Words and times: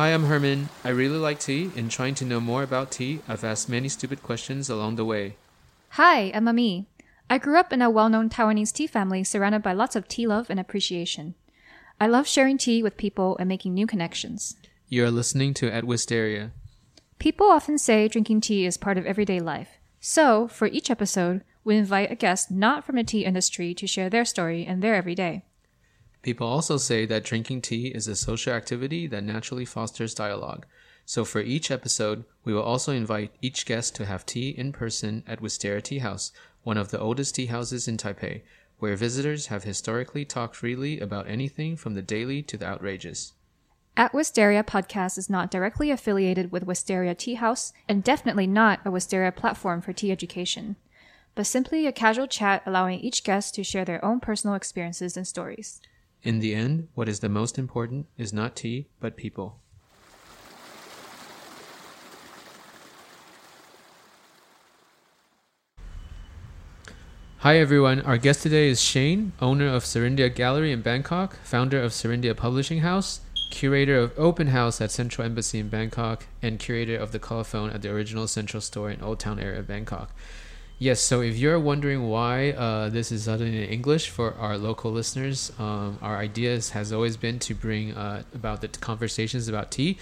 Hi, 0.00 0.14
I'm 0.14 0.24
Herman. 0.24 0.70
I 0.82 0.88
really 0.88 1.18
like 1.18 1.40
tea. 1.40 1.70
and 1.76 1.90
trying 1.90 2.14
to 2.14 2.24
know 2.24 2.40
more 2.40 2.62
about 2.62 2.90
tea, 2.90 3.20
I've 3.28 3.44
asked 3.44 3.68
many 3.68 3.90
stupid 3.90 4.22
questions 4.22 4.70
along 4.70 4.96
the 4.96 5.04
way. 5.04 5.36
Hi, 5.90 6.32
I'm 6.34 6.48
Ami. 6.48 6.86
I 7.28 7.36
grew 7.36 7.58
up 7.58 7.70
in 7.70 7.82
a 7.82 7.90
well 7.90 8.08
known 8.08 8.30
Taiwanese 8.30 8.72
tea 8.72 8.86
family 8.86 9.22
surrounded 9.24 9.62
by 9.62 9.74
lots 9.74 9.96
of 9.96 10.08
tea 10.08 10.26
love 10.26 10.48
and 10.48 10.58
appreciation. 10.58 11.34
I 12.00 12.06
love 12.06 12.26
sharing 12.26 12.56
tea 12.56 12.82
with 12.82 12.96
people 12.96 13.36
and 13.36 13.46
making 13.46 13.74
new 13.74 13.86
connections. 13.86 14.56
You're 14.88 15.10
listening 15.10 15.52
to 15.60 15.70
At 15.70 15.84
Wistaria. 15.84 16.52
People 17.18 17.50
often 17.50 17.76
say 17.76 18.08
drinking 18.08 18.40
tea 18.40 18.64
is 18.64 18.78
part 18.78 18.96
of 18.96 19.04
everyday 19.04 19.38
life. 19.38 19.80
So, 20.00 20.48
for 20.48 20.66
each 20.68 20.90
episode, 20.90 21.44
we 21.62 21.76
invite 21.76 22.10
a 22.10 22.14
guest 22.14 22.50
not 22.50 22.86
from 22.86 22.96
the 22.96 23.04
tea 23.04 23.26
industry 23.26 23.74
to 23.74 23.86
share 23.86 24.08
their 24.08 24.24
story 24.24 24.64
and 24.64 24.82
their 24.82 24.94
everyday. 24.94 25.44
People 26.22 26.46
also 26.46 26.76
say 26.76 27.06
that 27.06 27.24
drinking 27.24 27.62
tea 27.62 27.88
is 27.88 28.06
a 28.06 28.14
social 28.14 28.52
activity 28.52 29.06
that 29.06 29.24
naturally 29.24 29.64
fosters 29.64 30.14
dialogue. 30.14 30.66
So 31.06 31.24
for 31.24 31.40
each 31.40 31.70
episode, 31.70 32.24
we 32.44 32.52
will 32.52 32.62
also 32.62 32.92
invite 32.92 33.32
each 33.40 33.64
guest 33.64 33.94
to 33.96 34.04
have 34.04 34.26
tea 34.26 34.50
in 34.50 34.72
person 34.72 35.24
at 35.26 35.40
Wistaria 35.40 35.82
Tea 35.82 35.98
House, 35.98 36.30
one 36.62 36.76
of 36.76 36.90
the 36.90 37.00
oldest 37.00 37.34
tea 37.34 37.46
houses 37.46 37.88
in 37.88 37.96
Taipei, 37.96 38.42
where 38.78 38.96
visitors 38.96 39.46
have 39.46 39.64
historically 39.64 40.24
talked 40.24 40.54
freely 40.56 41.00
about 41.00 41.26
anything 41.26 41.74
from 41.74 41.94
the 41.94 42.02
daily 42.02 42.42
to 42.42 42.58
the 42.58 42.66
outrageous. 42.66 43.32
At 43.96 44.12
Wistaria 44.12 44.62
podcast 44.62 45.18
is 45.18 45.28
not 45.28 45.50
directly 45.50 45.90
affiliated 45.90 46.52
with 46.52 46.66
Wistaria 46.66 47.16
Tea 47.16 47.34
House 47.34 47.72
and 47.88 48.04
definitely 48.04 48.46
not 48.46 48.80
a 48.84 48.90
Wistaria 48.90 49.34
platform 49.34 49.80
for 49.80 49.92
tea 49.92 50.12
education, 50.12 50.76
but 51.34 51.46
simply 51.46 51.86
a 51.86 51.92
casual 51.92 52.26
chat 52.26 52.62
allowing 52.66 53.00
each 53.00 53.24
guest 53.24 53.54
to 53.54 53.64
share 53.64 53.84
their 53.84 54.04
own 54.04 54.20
personal 54.20 54.54
experiences 54.54 55.16
and 55.16 55.26
stories. 55.26 55.80
In 56.22 56.40
the 56.40 56.54
end, 56.54 56.88
what 56.94 57.08
is 57.08 57.20
the 57.20 57.30
most 57.30 57.58
important 57.58 58.06
is 58.18 58.30
not 58.30 58.54
tea, 58.54 58.88
but 59.00 59.16
people. 59.16 59.58
Hi 67.38 67.56
everyone, 67.56 68.02
our 68.02 68.18
guest 68.18 68.42
today 68.42 68.68
is 68.68 68.82
Shane, 68.82 69.32
owner 69.40 69.66
of 69.66 69.84
Serindia 69.84 70.34
Gallery 70.34 70.72
in 70.72 70.82
Bangkok, 70.82 71.36
founder 71.42 71.82
of 71.82 71.92
Serindia 71.92 72.36
Publishing 72.36 72.80
House, 72.80 73.20
curator 73.50 73.96
of 73.96 74.12
Open 74.18 74.48
House 74.48 74.82
at 74.82 74.90
Central 74.90 75.24
Embassy 75.24 75.58
in 75.58 75.70
Bangkok, 75.70 76.26
and 76.42 76.58
curator 76.58 76.96
of 76.96 77.12
the 77.12 77.18
Kolophon 77.18 77.74
at 77.74 77.80
the 77.80 77.88
original 77.88 78.28
Central 78.28 78.60
Store 78.60 78.90
in 78.90 79.00
Old 79.00 79.20
Town 79.20 79.40
area 79.40 79.60
of 79.60 79.66
Bangkok. 79.66 80.14
Yes, 80.82 80.98
so 81.02 81.20
if 81.20 81.36
you're 81.36 81.60
wondering 81.60 82.08
why 82.08 82.52
uh, 82.52 82.88
this 82.88 83.12
is 83.12 83.26
done 83.26 83.42
in 83.42 83.52
English 83.52 84.08
for 84.08 84.32
our 84.36 84.56
local 84.56 84.90
listeners, 84.90 85.52
um, 85.58 85.98
our 86.00 86.16
idea 86.16 86.58
has 86.72 86.90
always 86.90 87.18
been 87.18 87.38
to 87.40 87.54
bring 87.54 87.92
uh, 87.92 88.22
about 88.34 88.62
the 88.62 88.68
conversations 88.68 89.46
about 89.46 89.70
tea 89.70 89.98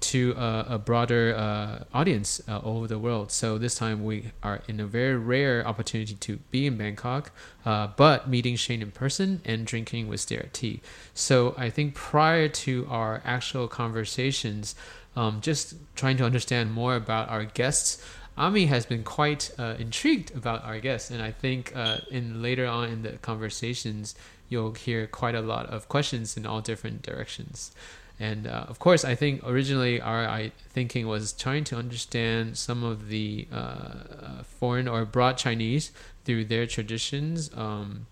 to 0.00 0.34
uh, 0.36 0.64
a 0.68 0.78
broader 0.78 1.34
uh, 1.36 1.84
audience 1.92 2.40
uh, 2.48 2.56
all 2.60 2.78
over 2.78 2.86
the 2.86 2.98
world. 2.98 3.30
So 3.30 3.58
this 3.58 3.74
time 3.74 4.04
we 4.04 4.32
are 4.42 4.62
in 4.66 4.80
a 4.80 4.86
very 4.86 5.18
rare 5.18 5.66
opportunity 5.68 6.14
to 6.14 6.38
be 6.50 6.66
in 6.66 6.78
Bangkok, 6.78 7.30
uh, 7.66 7.88
but 7.94 8.26
meeting 8.26 8.56
Shane 8.56 8.80
in 8.80 8.90
person 8.90 9.42
and 9.44 9.66
drinking 9.66 10.08
with 10.08 10.20
Wistaria 10.20 10.50
tea. 10.50 10.80
So 11.12 11.54
I 11.58 11.68
think 11.68 11.94
prior 11.94 12.48
to 12.48 12.86
our 12.88 13.20
actual 13.26 13.68
conversations, 13.68 14.76
um, 15.14 15.42
just 15.42 15.74
trying 15.94 16.16
to 16.16 16.24
understand 16.24 16.72
more 16.72 16.96
about 16.96 17.28
our 17.28 17.44
guests. 17.44 18.02
Ami 18.36 18.66
has 18.66 18.86
been 18.86 19.04
quite 19.04 19.50
uh, 19.58 19.74
intrigued 19.78 20.34
about 20.34 20.64
our 20.64 20.78
guests, 20.80 21.10
and 21.10 21.22
I 21.22 21.30
think 21.30 21.72
uh, 21.76 21.98
in 22.10 22.40
later 22.40 22.66
on 22.66 22.88
in 22.88 23.02
the 23.02 23.12
conversations, 23.18 24.14
you'll 24.48 24.72
hear 24.72 25.06
quite 25.06 25.34
a 25.34 25.42
lot 25.42 25.66
of 25.66 25.88
questions 25.88 26.36
in 26.36 26.46
all 26.46 26.60
different 26.60 27.02
directions. 27.02 27.72
And 28.18 28.46
uh, 28.46 28.66
of 28.68 28.78
course, 28.78 29.04
I 29.04 29.14
think 29.14 29.42
originally 29.44 30.00
our 30.00 30.26
I, 30.26 30.52
thinking 30.70 31.08
was 31.08 31.32
trying 31.32 31.64
to 31.64 31.76
understand 31.76 32.56
some 32.56 32.84
of 32.84 33.08
the 33.08 33.48
uh, 33.52 33.56
uh, 33.56 34.42
foreign 34.44 34.86
or 34.86 35.04
broad 35.04 35.38
Chinese 35.38 35.90
through 36.24 36.44
their 36.44 36.66
traditions 36.66 37.50
um, 37.54 38.06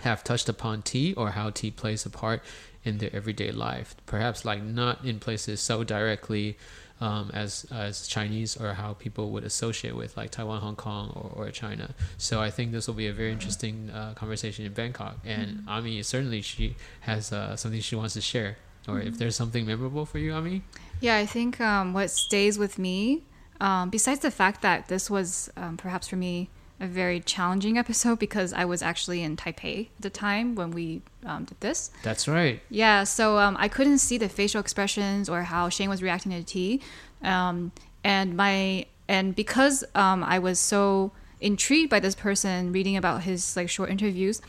have 0.00 0.22
touched 0.22 0.48
upon 0.48 0.82
tea 0.82 1.14
or 1.14 1.30
how 1.30 1.50
tea 1.50 1.70
plays 1.70 2.04
a 2.04 2.10
part 2.10 2.42
in 2.84 2.98
their 2.98 3.10
everyday 3.14 3.50
life. 3.50 3.96
Perhaps 4.04 4.44
like 4.44 4.62
not 4.62 5.04
in 5.04 5.18
places 5.18 5.60
so 5.60 5.82
directly 5.82 6.56
um, 7.00 7.30
as 7.34 7.66
as 7.70 8.06
Chinese 8.08 8.56
or 8.56 8.74
how 8.74 8.94
people 8.94 9.30
would 9.30 9.44
associate 9.44 9.94
with 9.94 10.16
like 10.16 10.30
Taiwan, 10.30 10.60
Hong 10.60 10.76
Kong, 10.76 11.12
or, 11.14 11.46
or 11.46 11.50
China. 11.50 11.94
So 12.18 12.40
I 12.40 12.50
think 12.50 12.72
this 12.72 12.86
will 12.86 12.94
be 12.94 13.06
a 13.06 13.12
very 13.12 13.32
interesting 13.32 13.90
uh, 13.90 14.14
conversation 14.14 14.64
in 14.64 14.72
Bangkok. 14.72 15.18
And 15.24 15.58
mm-hmm. 15.58 15.68
Ami 15.68 16.02
certainly 16.02 16.42
she 16.42 16.76
has 17.00 17.32
uh, 17.32 17.56
something 17.56 17.80
she 17.80 17.96
wants 17.96 18.14
to 18.14 18.20
share 18.20 18.56
or 18.88 19.00
if 19.00 19.18
there's 19.18 19.36
something 19.36 19.66
memorable 19.66 20.06
for 20.06 20.18
you, 20.18 20.32
Ami? 20.32 20.62
Yeah, 21.00 21.16
I 21.16 21.26
think 21.26 21.60
um, 21.60 21.92
what 21.92 22.10
stays 22.10 22.58
with 22.58 22.78
me, 22.78 23.24
um, 23.60 23.90
besides 23.90 24.20
the 24.20 24.30
fact 24.30 24.62
that 24.62 24.88
this 24.88 25.10
was 25.10 25.50
um, 25.56 25.76
perhaps 25.76 26.08
for 26.08 26.16
me 26.16 26.50
a 26.78 26.86
very 26.86 27.20
challenging 27.20 27.78
episode 27.78 28.18
because 28.18 28.52
I 28.52 28.64
was 28.64 28.82
actually 28.82 29.22
in 29.22 29.36
Taipei 29.36 29.86
at 29.86 30.02
the 30.02 30.10
time 30.10 30.54
when 30.54 30.70
we 30.70 31.02
um, 31.24 31.44
did 31.44 31.60
this. 31.60 31.90
That's 32.02 32.28
right. 32.28 32.60
Yeah, 32.68 33.04
so 33.04 33.38
um, 33.38 33.56
I 33.58 33.68
couldn't 33.68 33.98
see 33.98 34.18
the 34.18 34.28
facial 34.28 34.60
expressions 34.60 35.28
or 35.28 35.42
how 35.42 35.68
Shane 35.68 35.88
was 35.88 36.02
reacting 36.02 36.32
to 36.32 36.42
tea, 36.42 36.80
um, 37.22 37.72
and 38.04 38.36
my 38.36 38.86
and 39.08 39.34
because 39.34 39.84
I 39.94 40.38
was 40.38 40.58
so 40.58 41.12
intrigued 41.40 41.90
by 41.90 42.00
this 42.00 42.14
person 42.14 42.72
reading 42.72 42.96
about 42.96 43.22
his 43.22 43.56
like 43.56 43.68
short 43.68 43.90
interviews 43.90 44.40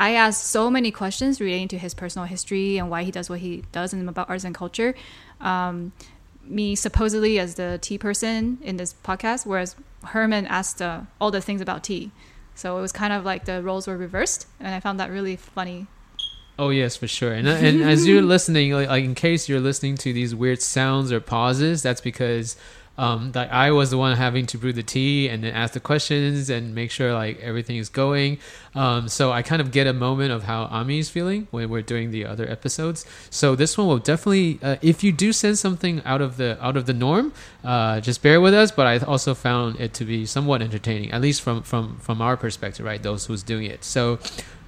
I 0.00 0.14
asked 0.14 0.44
so 0.44 0.70
many 0.70 0.90
questions 0.90 1.42
relating 1.42 1.68
to 1.68 1.78
his 1.78 1.92
personal 1.92 2.26
history 2.26 2.78
and 2.78 2.88
why 2.88 3.02
he 3.02 3.10
does 3.10 3.28
what 3.28 3.40
he 3.40 3.64
does 3.70 3.92
and 3.92 4.08
about 4.08 4.30
arts 4.30 4.44
and 4.44 4.54
culture. 4.54 4.94
Um, 5.42 5.92
me 6.42 6.74
supposedly 6.74 7.38
as 7.38 7.56
the 7.56 7.78
tea 7.82 7.98
person 7.98 8.56
in 8.62 8.78
this 8.78 8.94
podcast, 9.04 9.44
whereas 9.44 9.76
Herman 10.04 10.46
asked 10.46 10.80
uh, 10.80 11.02
all 11.20 11.30
the 11.30 11.40
things 11.40 11.60
about 11.60 11.84
tea. 11.84 12.10
So 12.54 12.76
it 12.78 12.80
was 12.80 12.92
kind 12.92 13.12
of 13.12 13.24
like 13.24 13.44
the 13.44 13.62
roles 13.62 13.86
were 13.86 13.96
reversed, 13.96 14.46
and 14.58 14.74
I 14.74 14.80
found 14.80 15.00
that 15.00 15.10
really 15.10 15.36
funny. 15.36 15.86
Oh 16.58 16.68
yes, 16.68 16.94
for 16.94 17.08
sure. 17.08 17.32
And, 17.32 17.48
and 17.48 17.82
as 17.82 18.06
you're 18.06 18.20
listening, 18.36 18.72
like, 18.72 18.88
like 18.88 19.04
in 19.04 19.14
case 19.14 19.48
you're 19.48 19.60
listening 19.60 19.96
to 19.98 20.12
these 20.12 20.34
weird 20.34 20.60
sounds 20.60 21.10
or 21.10 21.20
pauses, 21.20 21.82
that's 21.82 22.02
because 22.02 22.56
um, 23.00 23.32
that 23.32 23.50
I 23.50 23.70
was 23.70 23.88
the 23.88 23.96
one 23.96 24.14
having 24.14 24.44
to 24.44 24.58
brew 24.58 24.74
the 24.74 24.82
tea 24.82 25.26
and 25.30 25.42
then 25.42 25.54
ask 25.54 25.72
the 25.72 25.80
questions 25.80 26.50
and 26.50 26.74
make 26.74 26.90
sure 26.90 27.14
like 27.14 27.40
everything 27.40 27.78
is 27.78 27.88
going. 27.88 28.38
Um, 28.74 29.08
so 29.08 29.32
I 29.32 29.40
kind 29.40 29.62
of 29.62 29.72
get 29.72 29.86
a 29.86 29.94
moment 29.94 30.32
of 30.32 30.42
how 30.42 30.64
Ami 30.64 30.98
is 30.98 31.08
feeling 31.08 31.48
when 31.50 31.70
we're 31.70 31.80
doing 31.80 32.10
the 32.10 32.26
other 32.26 32.46
episodes. 32.46 33.06
So 33.30 33.56
this 33.56 33.78
one 33.78 33.86
will 33.86 33.98
definitely, 33.98 34.58
uh, 34.62 34.76
if 34.82 35.02
you 35.02 35.12
do 35.12 35.32
send 35.32 35.58
something 35.58 36.02
out 36.04 36.20
of 36.20 36.36
the 36.36 36.62
out 36.62 36.76
of 36.76 36.84
the 36.84 36.92
norm, 36.92 37.32
uh, 37.64 38.00
just 38.00 38.22
bear 38.22 38.38
with 38.38 38.52
us. 38.52 38.70
But 38.70 38.86
I 38.86 38.98
also 38.98 39.32
found 39.32 39.80
it 39.80 39.94
to 39.94 40.04
be 40.04 40.26
somewhat 40.26 40.60
entertaining, 40.60 41.10
at 41.10 41.22
least 41.22 41.40
from 41.40 41.62
from 41.62 41.96
from 42.00 42.20
our 42.20 42.36
perspective, 42.36 42.84
right? 42.84 43.02
Those 43.02 43.24
who's 43.24 43.42
doing 43.42 43.64
it. 43.64 43.82
So 43.82 44.18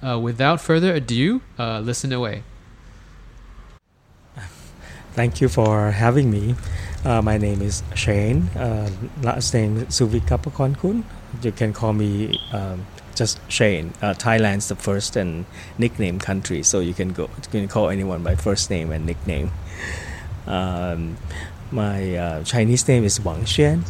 uh, 0.01 0.17
without 0.19 0.59
further 0.59 0.95
ado, 0.95 1.41
uh, 1.59 1.81
listen 1.81 2.11
away. 2.11 2.41
Thank 5.13 5.39
you 5.39 5.49
for 5.49 5.91
having 5.91 6.31
me. 6.31 6.55
Uh, 7.05 7.21
my 7.21 7.37
name 7.37 7.61
is 7.61 7.83
Shane. 7.95 8.43
Uh, 8.55 8.89
last 9.21 9.53
name 9.53 9.85
Suvikapakornkul. 9.87 11.03
You 11.41 11.51
can 11.51 11.73
call 11.73 11.91
me 11.91 12.39
um, 12.53 12.85
just 13.13 13.39
Shane. 13.51 13.91
Uh, 14.01 14.13
Thailand's 14.13 14.69
the 14.69 14.75
first 14.75 15.17
and 15.17 15.45
nickname 15.77 16.17
country, 16.17 16.63
so 16.63 16.79
you 16.79 16.93
can 16.93 17.11
go. 17.11 17.23
You 17.23 17.59
can 17.59 17.67
call 17.67 17.89
anyone 17.89 18.23
by 18.23 18.35
first 18.35 18.69
name 18.69 18.93
and 18.93 19.05
nickname. 19.05 19.51
Um, 20.47 21.17
my 21.71 22.15
uh, 22.15 22.43
Chinese 22.45 22.87
name 22.87 23.03
is 23.03 23.19
Wang 23.19 23.41
Xuan, 23.43 23.83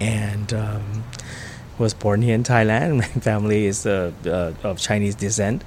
and 0.00 0.54
um, 0.54 1.04
was 1.76 1.92
born 1.92 2.22
here 2.22 2.34
in 2.34 2.44
Thailand. 2.44 2.96
My 2.98 3.20
family 3.20 3.66
is 3.66 3.84
uh, 3.84 4.12
uh, 4.24 4.52
of 4.66 4.78
Chinese 4.78 5.16
descent, 5.16 5.64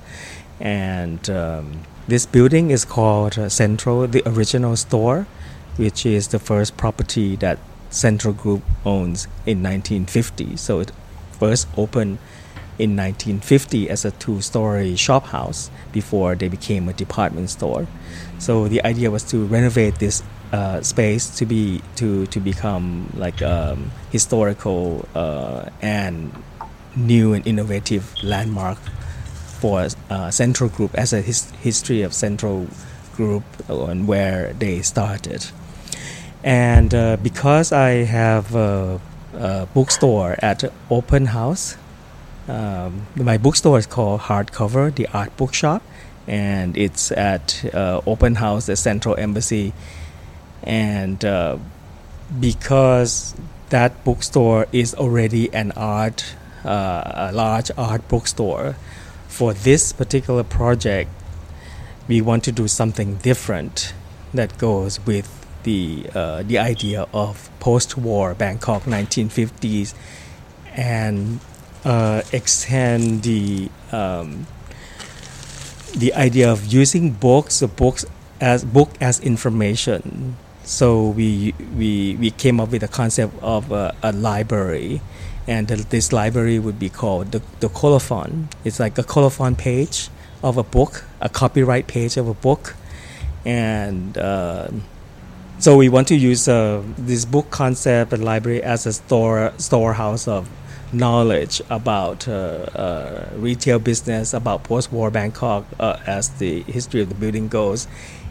and 0.59 1.29
um, 1.29 1.81
this 2.07 2.25
building 2.25 2.71
is 2.71 2.85
called 2.85 3.35
Central, 3.51 4.07
the 4.07 4.23
original 4.27 4.75
store 4.75 5.27
which 5.79 6.05
is 6.05 6.27
the 6.27 6.39
first 6.39 6.75
property 6.75 7.37
that 7.37 7.57
Central 7.89 8.33
Group 8.33 8.61
owns 8.85 9.27
in 9.45 9.63
1950. 9.63 10.57
So 10.57 10.81
it 10.81 10.91
first 11.31 11.69
opened 11.77 12.17
in 12.77 12.97
1950 12.97 13.89
as 13.89 14.03
a 14.03 14.11
two-story 14.11 14.97
shop 14.97 15.27
house 15.27 15.71
before 15.93 16.35
they 16.35 16.49
became 16.49 16.89
a 16.89 16.93
department 16.93 17.49
store. 17.49 17.87
So 18.39 18.67
the 18.67 18.83
idea 18.83 19.09
was 19.09 19.23
to 19.31 19.45
renovate 19.45 19.99
this 19.99 20.21
uh, 20.51 20.81
space 20.81 21.29
to 21.37 21.45
be 21.45 21.81
to 21.95 22.25
to 22.25 22.39
become 22.39 23.13
like 23.15 23.39
um, 23.41 23.91
historical 24.11 25.07
uh, 25.13 25.69
and 25.81 26.33
new 26.95 27.33
and 27.33 27.45
innovative 27.47 28.03
landmark 28.23 28.79
for 29.61 29.87
uh, 30.09 30.31
Central 30.31 30.69
Group 30.69 30.95
as 30.95 31.13
a 31.13 31.21
his- 31.21 31.51
history 31.61 32.01
of 32.01 32.13
Central 32.13 32.67
Group 33.15 33.43
and 33.69 34.07
where 34.07 34.53
they 34.53 34.81
started. 34.81 35.45
And 36.43 36.93
uh, 36.93 37.17
because 37.17 37.71
I 37.71 38.05
have 38.05 38.55
a, 38.55 39.01
a, 39.33 39.65
bookstore 39.73 40.37
at 40.39 40.63
Open 40.89 41.27
House, 41.27 41.75
um, 42.47 43.07
my 43.15 43.37
bookstore 43.37 43.77
is 43.77 43.85
called 43.85 44.21
Hardcover, 44.21 44.93
the 44.93 45.07
art 45.13 45.35
bookshop, 45.35 45.83
and 46.27 46.77
it's 46.77 47.11
at 47.11 47.65
uh, 47.73 48.01
Open 48.07 48.35
House, 48.35 48.67
the 48.67 48.75
Central 48.75 49.15
Embassy. 49.17 49.73
And 50.63 51.23
uh, 51.25 51.57
because 52.39 53.35
that 53.69 54.03
bookstore 54.03 54.67
is 54.71 54.95
already 54.95 55.53
an 55.53 55.73
art, 55.73 56.35
uh, 56.63 57.29
a 57.29 57.31
large 57.33 57.69
art 57.77 58.07
bookstore, 58.07 58.75
for 59.27 59.53
this 59.53 59.93
particular 59.93 60.43
project, 60.43 61.09
we 62.07 62.21
want 62.21 62.43
to 62.45 62.51
do 62.51 62.67
something 62.67 63.15
different 63.17 63.93
that 64.33 64.57
goes 64.57 64.99
with 65.05 65.38
the 65.63 66.09
uh, 66.13 66.43
the 66.43 66.57
idea 66.57 67.07
of 67.13 67.49
post-war 67.59 68.33
Bangkok 68.33 68.83
1950s 68.83 69.93
and 70.75 71.39
uh, 71.85 72.21
extend 72.31 73.23
the 73.23 73.69
um, 73.91 74.47
the 75.95 76.13
idea 76.13 76.51
of 76.51 76.65
using 76.65 77.11
books, 77.11 77.59
the 77.59 77.67
books 77.67 78.05
as 78.39 78.63
book 78.63 78.89
as 79.01 79.19
information. 79.19 80.37
So 80.63 81.09
we 81.09 81.53
we 81.75 82.15
we 82.19 82.31
came 82.31 82.59
up 82.59 82.71
with 82.71 82.83
a 82.83 82.87
concept 82.87 83.33
of 83.41 83.71
a, 83.71 83.95
a 84.03 84.11
library, 84.11 85.01
and 85.47 85.67
the, 85.67 85.77
this 85.77 86.13
library 86.13 86.59
would 86.59 86.79
be 86.79 86.89
called 86.89 87.31
the 87.31 87.41
the 87.59 87.69
Kolophon. 87.69 88.51
It's 88.63 88.79
like 88.79 88.97
a 88.97 89.03
colophon 89.03 89.55
page 89.55 90.09
of 90.43 90.57
a 90.57 90.63
book, 90.63 91.03
a 91.21 91.29
copyright 91.29 91.87
page 91.87 92.17
of 92.17 92.27
a 92.27 92.33
book, 92.33 92.75
and. 93.45 94.17
Uh, 94.17 94.69
so 95.59 95.75
we 95.75 95.89
want 95.89 96.07
to 96.07 96.15
use 96.15 96.47
uh, 96.47 96.81
this 96.97 97.25
book 97.25 97.49
concept 97.49 98.13
and 98.13 98.23
library 98.23 98.63
as 98.63 98.85
a 98.85 98.93
store 98.93 99.51
storehouse 99.57 100.25
of 100.25 100.49
knowledge 100.93 101.61
about 101.69 102.27
uh, 102.27 102.31
uh, 102.31 103.29
retail 103.35 103.77
business, 103.77 104.33
about 104.33 104.63
post-war 104.63 105.11
Bangkok 105.11 105.65
uh, 105.79 105.97
as 106.07 106.29
the 106.39 106.63
history 106.63 107.01
of 107.01 107.09
the 107.09 107.15
building 107.15 107.49
goes. 107.49 107.87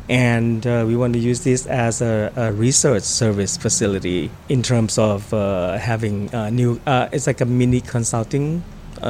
And 0.08 0.66
uh, 0.66 0.84
we 0.88 0.96
want 0.96 1.12
to 1.12 1.18
use 1.18 1.44
this 1.44 1.66
as 1.66 2.00
a, 2.00 2.32
a, 2.34 2.50
research 2.50 3.02
service 3.02 3.58
facility 3.58 4.30
in 4.48 4.62
terms 4.62 4.96
of 4.96 5.34
uh, 5.34 5.76
having 5.76 6.30
new, 6.50 6.80
it's 6.86 7.26
like 7.26 7.42
a 7.42 7.44
mini 7.44 7.82
consulting 7.82 8.64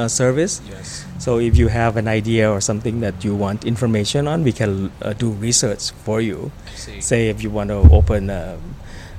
service. 0.07 0.61
Yes. 0.69 1.05
So 1.19 1.39
if 1.39 1.57
you 1.57 1.67
have 1.67 1.97
an 1.97 2.07
idea 2.07 2.49
or 2.49 2.61
something 2.61 3.01
that 3.01 3.23
you 3.23 3.35
want 3.35 3.65
information 3.65 4.27
on, 4.27 4.43
we 4.43 4.51
can 4.51 4.91
do 5.17 5.31
research 5.31 5.91
for 5.91 6.21
you. 6.21 6.51
Say 6.75 7.29
if 7.29 7.43
you 7.43 7.49
want 7.49 7.69
to 7.69 7.77
open 7.91 8.29
a 8.29 8.57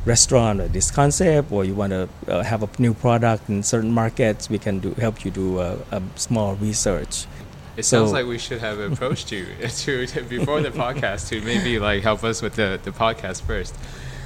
restaurant 0.04 0.60
or 0.60 0.68
this 0.68 0.90
concept 0.90 1.52
or 1.52 1.64
you 1.64 1.74
want 1.74 1.92
to 1.92 2.08
uh, 2.26 2.42
have 2.42 2.62
a 2.62 2.68
new 2.78 2.94
product 2.94 3.48
in 3.48 3.62
certain 3.62 3.92
markets 3.92 4.48
we 4.48 4.58
can 4.58 4.78
do 4.78 4.92
help 4.94 5.24
you 5.24 5.30
do 5.30 5.60
a, 5.60 5.76
a 5.90 6.02
small 6.16 6.54
research 6.54 7.26
it 7.76 7.84
so, 7.84 7.98
sounds 7.98 8.12
like 8.12 8.26
we 8.26 8.38
should 8.38 8.60
have 8.60 8.78
approached 8.78 9.30
you 9.30 9.46
to, 9.68 10.06
to, 10.12 10.22
before 10.22 10.60
the 10.62 10.70
podcast 10.70 11.28
to 11.28 11.40
maybe 11.42 11.78
like 11.78 12.02
help 12.02 12.24
us 12.24 12.40
with 12.40 12.54
the, 12.54 12.80
the 12.82 12.90
podcast 12.90 13.42
first 13.42 13.74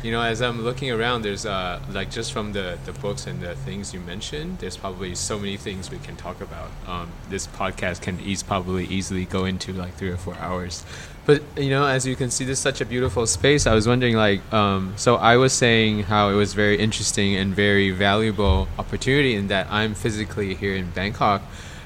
you 0.05 0.13
know 0.13 0.21
as 0.21 0.43
i'm 0.43 0.63
looking 0.63 0.91
around 0.91 1.23
there's 1.23 1.47
uh 1.47 1.81
like 1.91 2.11
just 2.11 2.33
from 2.33 2.53
the 2.53 2.79
the 2.85 2.93
books 2.93 3.27
and 3.27 3.41
the 3.41 3.55
things 3.57 3.95
you 3.95 4.01
mentioned 4.01 4.59
there's 4.59 4.77
probably 4.77 5.15
so 5.15 5.39
many 5.39 5.57
things 5.57 5.91
we 5.91 5.99
can 5.99 6.15
talk 6.15 6.41
about 6.41 6.71
um, 6.87 7.11
this 7.31 7.47
podcast 7.47 8.03
can 8.03 8.21
ease 8.21 8.43
probably 8.43 8.85
easily 8.87 9.25
go 9.25 9.47
into 9.47 9.73
like 9.73 9.95
three 9.95 10.11
or 10.11 10.17
four 10.19 10.37
hours 10.37 10.85
but 11.27 11.43
you 11.57 11.71
know, 11.71 11.87
as 11.87 12.07
you 12.07 12.17
can 12.17 12.31
see, 12.31 12.45
this 12.45 12.59
is 12.59 12.63
such 12.63 12.81
a 12.81 12.85
beautiful 12.85 13.27
space. 13.27 13.67
I 13.67 13.75
was 13.75 13.89
wondering, 13.89 14.15
like, 14.15 14.41
um, 14.53 14.93
so 14.97 15.17
I 15.17 15.37
was 15.37 15.53
saying 15.53 16.03
how 16.05 16.29
it 16.29 16.35
was 16.35 16.53
very 16.53 16.79
interesting 16.79 17.35
and 17.35 17.55
very 17.55 17.91
valuable 17.91 18.69
opportunity 18.79 19.35
in 19.35 19.49
that 19.49 19.67
I'm 19.71 19.95
physically 19.95 20.55
here 20.55 20.75
in 20.75 20.91
Bangkok. 20.91 21.41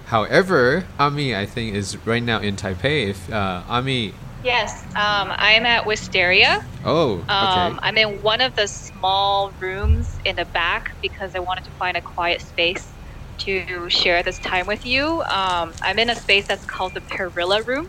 However, 0.07 0.87
Ami, 0.99 1.37
I 1.37 1.47
think, 1.47 1.77
is 1.77 1.97
right 2.05 2.23
now 2.23 2.41
in 2.41 2.57
Taipei. 2.57 3.11
If 3.11 3.33
uh, 3.33 3.63
Ami. 3.69 4.15
Yes, 4.43 4.73
um, 4.97 5.33
I'm 5.39 5.67
at 5.67 5.85
Wistaria. 5.85 6.57
Oh, 6.85 7.25
okay. 7.41 7.71
Um, 7.71 7.81
I'm 7.83 7.99
in 7.99 8.21
one 8.23 8.41
of 8.41 8.55
the 8.57 8.69
small 8.69 9.53
rooms 9.61 10.17
in 10.25 10.37
the 10.37 10.47
back 10.55 10.85
because 11.03 11.33
I 11.35 11.41
wanted 11.41 11.65
to 11.65 11.73
find 11.79 11.97
a 11.97 12.03
quiet 12.03 12.41
space 12.43 12.97
to 13.41 13.89
share 13.91 14.23
this 14.23 14.39
time 14.41 14.67
with 14.67 14.85
you. 14.85 15.23
Um, 15.31 15.75
I'm 15.83 15.99
in 15.99 16.11
a 16.11 16.17
space 16.17 16.47
that's 16.49 16.65
called 16.67 16.95
the 16.95 17.03
Perilla 17.03 17.63
Room. 17.67 17.87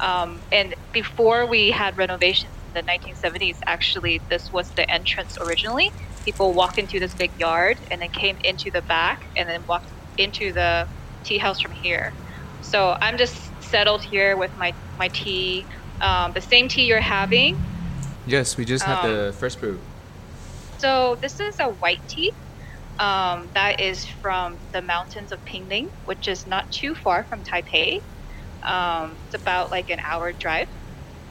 Um, 0.00 0.42
and 0.52 0.76
before 0.92 1.48
we 1.48 1.70
had 1.70 1.96
renovations 1.98 2.56
in 2.66 2.72
the 2.74 2.82
1970s, 2.82 3.56
actually, 3.66 4.24
this 4.30 4.50
was 4.52 4.72
the 4.76 4.90
entrance 4.92 5.36
originally. 5.40 5.90
People 6.24 6.54
walked 6.54 6.78
into 6.78 7.00
this 7.00 7.14
big 7.14 7.32
yard 7.38 7.78
and 7.90 8.02
then 8.02 8.10
came 8.12 8.36
into 8.44 8.70
the 8.72 8.82
back 8.88 9.20
and 9.36 9.48
then 9.48 9.62
walked 9.68 9.92
into 10.18 10.52
the 10.52 10.86
tea 11.24 11.38
house 11.38 11.60
from 11.60 11.72
here. 11.72 12.14
So 12.60 12.96
I'm 13.02 13.18
just 13.18 13.52
settled 13.68 14.02
here 14.02 14.36
with 14.36 14.54
my, 14.56 14.72
my 14.98 15.08
tea, 15.08 15.66
um, 16.00 16.32
the 16.32 16.40
same 16.40 16.68
tea 16.68 16.84
you're 16.86 17.00
having. 17.00 17.58
Yes, 18.26 18.56
we 18.56 18.64
just 18.64 18.84
had 18.84 19.04
um, 19.04 19.10
the 19.10 19.32
first 19.32 19.60
brew. 19.60 19.80
So 20.78 21.16
this 21.20 21.40
is 21.40 21.56
a 21.60 21.68
white 21.68 22.06
tea. 22.08 22.32
Um, 22.98 23.50
that 23.54 23.80
is 23.80 24.04
from 24.04 24.58
the 24.72 24.82
mountains 24.82 25.30
of 25.32 25.44
Pingling, 25.44 25.90
which 26.04 26.26
is 26.28 26.46
not 26.46 26.70
too 26.70 26.94
far 26.94 27.24
from 27.24 27.42
Taipei. 27.44 28.00
Um, 28.62 29.16
it's 29.24 29.34
about 29.34 29.70
like 29.70 29.90
an 29.90 30.00
hour 30.04 30.32
drive. 30.32 30.68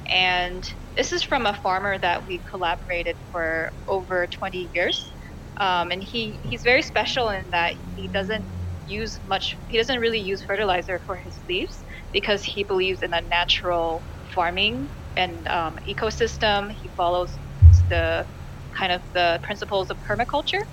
And 0.10 0.64
this 0.96 1.12
is 1.12 1.24
from 1.24 1.46
a 1.46 1.54
farmer 1.54 1.98
that 2.00 2.26
we 2.26 2.40
collaborated 2.50 3.18
for 3.32 3.72
over 3.88 4.28
20 4.28 4.70
years. 4.74 5.12
Um, 5.58 5.92
and 5.92 6.02
he, 6.02 6.40
he's 6.44 6.64
very 6.64 6.82
special 6.82 7.30
in 7.30 7.50
that 7.52 7.74
he 7.96 8.08
doesn't 8.08 8.46
use 8.88 9.20
much, 9.28 9.58
he 9.68 9.78
doesn't 9.78 10.00
really 10.00 10.20
use 10.20 10.42
fertilizer 10.42 11.00
for 11.06 11.18
his 11.18 11.38
leaves 11.50 11.84
because 12.14 12.44
he 12.44 12.64
believes 12.64 13.02
in 13.02 13.14
a 13.14 13.22
natural 13.22 14.06
farming 14.34 14.90
and 15.16 15.48
um, 15.48 15.78
ecosystem. 15.90 16.72
He 16.72 16.92
follows 16.98 17.40
the 17.90 18.28
kind 18.78 18.92
of 18.92 19.02
the 19.14 19.40
principles 19.44 19.90
of 19.90 19.98
permaculture. 20.10 20.64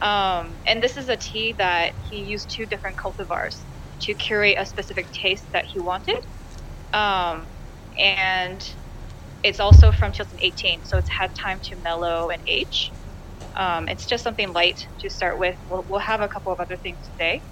Um, 0.00 0.58
and 0.66 0.82
this 0.82 0.96
is 0.96 1.08
a 1.08 1.16
tea 1.16 1.54
that 1.58 1.94
he 2.00 2.18
used 2.18 2.50
two 2.54 2.66
different 2.66 2.98
cultivars 2.98 3.66
to 4.02 4.14
curate 4.14 4.56
a 4.58 4.66
specific 4.66 5.10
taste 5.12 5.48
that 5.52 5.66
he 5.72 5.80
wanted. 5.80 6.20
Um, 6.92 7.48
and 7.98 8.62
it's 9.42 9.60
also 9.60 9.92
from 9.92 10.12
2018, 10.12 10.84
so 10.84 10.98
it's 10.98 11.10
had 11.10 11.30
time 11.34 11.60
to 11.64 11.76
mellow 11.76 12.30
and 12.30 12.42
age. 12.46 12.94
Um, 13.58 13.88
it's 13.88 14.06
just 14.06 14.24
something 14.24 14.52
light 14.52 14.80
to 15.00 15.10
start 15.10 15.38
with. 15.38 15.56
We'll, 15.68 15.84
we'll 15.88 16.00
have 16.00 16.20
a 16.20 16.28
couple 16.28 16.52
of 16.52 16.60
other 16.60 16.78
things 16.78 17.00
today. 17.10 17.44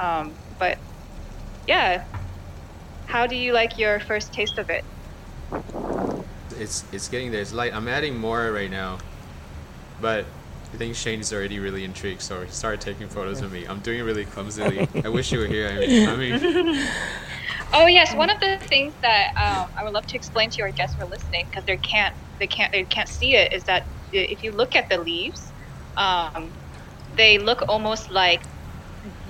Um, 0.00 0.38
but 0.58 0.78
yeah, 1.66 2.04
how 3.06 3.26
do 3.26 3.36
you 3.36 3.52
like 3.52 3.78
your 3.78 4.00
first 4.00 4.32
taste 4.32 4.58
of 4.58 4.70
it? 4.70 4.84
It's 6.58 6.84
it's 6.92 7.08
getting 7.08 7.30
there. 7.32 7.40
It's 7.40 7.52
light. 7.52 7.74
I'm 7.74 7.88
adding 7.88 8.16
more 8.18 8.52
right 8.52 8.70
now, 8.70 8.98
but 10.00 10.24
I 10.72 10.76
think 10.76 10.96
Shane 10.96 11.20
is 11.20 11.32
already 11.32 11.58
really 11.58 11.84
intrigued, 11.84 12.20
so 12.20 12.42
he 12.42 12.50
started 12.50 12.80
taking 12.80 13.08
photos 13.08 13.40
of 13.40 13.52
me. 13.52 13.64
I'm 13.64 13.80
doing 13.80 14.00
it 14.00 14.02
really 14.02 14.24
clumsily. 14.24 14.88
I 15.04 15.08
wish 15.08 15.32
you 15.32 15.38
were 15.38 15.46
here. 15.46 15.68
I 15.68 15.86
mean, 15.86 16.08
I 16.08 16.16
mean 16.16 16.88
oh 17.74 17.86
yes, 17.86 18.14
one 18.14 18.30
of 18.30 18.40
the 18.40 18.58
things 18.66 18.94
that 19.02 19.28
um, 19.36 19.68
I 19.78 19.84
would 19.84 19.92
love 19.92 20.06
to 20.06 20.16
explain 20.16 20.50
to 20.50 20.58
your 20.58 20.70
guests 20.72 20.96
who 20.96 21.04
are 21.04 21.08
listening, 21.08 21.46
because 21.50 21.64
they 21.64 21.76
can't, 21.76 22.14
they 22.40 22.46
can't, 22.46 22.72
they 22.72 22.84
can't 22.84 23.08
see 23.08 23.34
it, 23.34 23.52
is 23.52 23.64
that 23.64 23.86
if 24.12 24.42
you 24.42 24.52
look 24.52 24.74
at 24.74 24.88
the 24.88 24.98
leaves, 24.98 25.52
um, 25.96 26.50
they 27.16 27.38
look 27.38 27.68
almost 27.68 28.10
like 28.10 28.42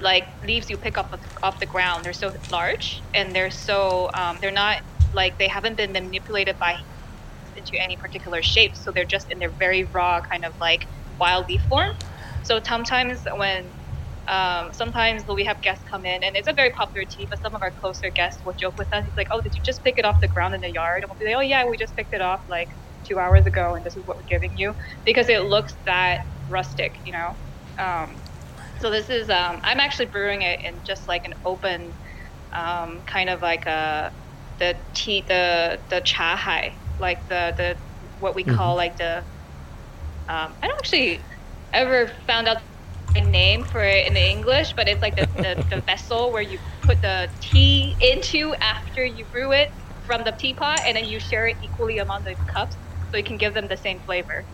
like 0.00 0.24
leaves 0.44 0.70
you 0.70 0.78
pick 0.78 0.98
up 0.98 1.14
off 1.42 1.56
the 1.60 1.66
ground. 1.66 2.04
They're 2.06 2.12
so 2.12 2.34
large 2.50 3.04
and 3.14 3.34
they're 3.34 3.50
so 3.50 4.10
um, 4.14 4.38
they're 4.42 4.52
not 4.52 4.78
like 5.12 5.38
they 5.38 5.48
haven't 5.48 5.76
been 5.76 5.92
manipulated 5.92 6.56
by 6.60 6.76
into 7.56 7.72
any 7.82 7.96
particular 7.96 8.42
shape. 8.42 8.72
So 8.76 8.92
they're 8.94 9.06
just 9.06 9.26
in 9.30 9.38
their 9.40 9.52
very 9.58 9.84
raw 9.94 10.20
kind 10.30 10.44
of 10.44 10.54
like 10.60 10.80
wild 11.18 11.46
leaf 11.48 11.62
form. 11.68 11.92
So 12.42 12.60
sometimes 12.64 13.22
when 13.36 13.74
um, 14.28 14.70
sometimes 14.72 15.24
we 15.28 15.44
have 15.44 15.60
guests 15.62 15.84
come 15.90 16.06
in, 16.06 16.22
and 16.24 16.36
it's 16.36 16.48
a 16.48 16.54
very 16.54 16.70
popular 16.70 17.06
tea, 17.10 17.26
but 17.30 17.40
some 17.42 17.54
of 17.54 17.62
our 17.62 17.72
closer 17.80 18.10
guests 18.16 18.42
will 18.44 18.54
joke 18.58 18.76
with 18.78 18.88
us. 18.92 19.04
He's 19.04 19.14
like, 19.18 19.28
"Oh, 19.32 19.42
did 19.42 19.54
you 19.54 19.62
just 19.64 19.84
pick 19.84 19.96
it 19.98 20.06
off 20.06 20.16
the 20.22 20.28
ground 20.28 20.54
in 20.54 20.62
the 20.62 20.72
yard?" 20.72 21.02
And 21.02 21.10
we'll 21.10 21.16
be 21.18 21.26
like, 21.26 21.36
"Oh 21.38 21.46
yeah, 21.46 21.64
we 21.66 21.76
just 21.78 21.96
picked 21.96 22.14
it 22.14 22.22
off 22.22 22.40
like 22.48 22.68
two 23.06 23.18
hours 23.20 23.46
ago, 23.46 23.74
and 23.76 23.84
this 23.84 23.96
is 23.96 24.04
what 24.06 24.16
we're 24.16 24.24
giving 24.28 24.56
you," 24.56 24.74
because 25.04 25.28
it 25.28 25.42
looks 25.44 25.76
that 25.86 26.20
rustic, 26.48 26.94
you 27.04 27.12
know. 27.12 27.34
Um, 27.78 28.23
so 28.80 28.90
this 28.90 29.10
is 29.10 29.30
um, 29.30 29.60
I'm 29.62 29.80
actually 29.80 30.06
brewing 30.06 30.42
it 30.42 30.60
in 30.62 30.74
just 30.84 31.08
like 31.08 31.26
an 31.26 31.34
open, 31.44 31.92
um, 32.52 33.00
kind 33.06 33.30
of 33.30 33.42
like 33.42 33.66
a 33.66 34.12
the 34.58 34.76
tea 34.94 35.22
the 35.22 35.78
the 35.88 36.00
cha 36.00 36.36
hai, 36.36 36.74
like 36.98 37.28
the 37.28 37.54
the 37.56 37.76
what 38.20 38.34
we 38.34 38.44
call 38.44 38.70
mm-hmm. 38.70 38.76
like 38.76 38.96
the 38.98 39.18
um, 40.28 40.52
I 40.62 40.68
don't 40.68 40.78
actually 40.78 41.20
ever 41.72 42.08
found 42.26 42.48
out 42.48 42.58
a 43.14 43.20
name 43.20 43.64
for 43.64 43.82
it 43.82 44.06
in 44.06 44.16
English, 44.16 44.72
but 44.72 44.88
it's 44.88 45.02
like 45.02 45.16
the, 45.16 45.26
the, 45.36 45.64
the, 45.70 45.80
vessel 45.82 46.32
where 46.32 46.42
you 46.42 46.58
put 46.82 47.00
the 47.02 47.28
tea 47.40 47.94
into 48.00 48.54
after 48.54 49.04
you 49.04 49.24
brew 49.26 49.52
it 49.52 49.70
from 50.06 50.24
the 50.24 50.32
teapot, 50.32 50.80
and 50.84 50.96
then 50.96 51.04
you 51.04 51.20
share 51.20 51.46
it 51.46 51.56
equally 51.62 51.98
among 51.98 52.24
the 52.24 52.34
cups, 52.46 52.76
so 53.10 53.16
you 53.16 53.22
can 53.22 53.36
give 53.36 53.54
them 53.54 53.68
the 53.68 53.76
same 53.76 54.00
flavor. 54.00 54.44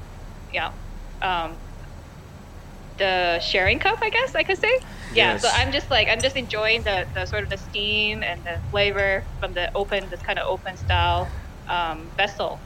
Yeah. 0.52 0.72
Um, 1.22 1.56
the 3.00 3.40
sharing 3.40 3.78
cup, 3.80 3.98
I 4.00 4.10
guess 4.10 4.34
I 4.36 4.44
could 4.44 4.58
say. 4.58 4.72
Yeah. 5.12 5.32
Yes. 5.34 5.42
So 5.42 5.48
I'm 5.52 5.72
just 5.72 5.90
like 5.90 6.06
I'm 6.08 6.20
just 6.20 6.36
enjoying 6.36 6.82
the, 6.84 7.06
the 7.14 7.26
sort 7.26 7.42
of 7.42 7.50
the 7.50 7.56
steam 7.58 8.22
and 8.22 8.38
the 8.44 8.60
flavor 8.70 9.24
from 9.40 9.54
the 9.54 9.72
open, 9.74 10.08
this 10.10 10.22
kind 10.22 10.38
of 10.38 10.46
open 10.46 10.76
style 10.76 11.26
um, 11.68 12.06
vessel. 12.16 12.60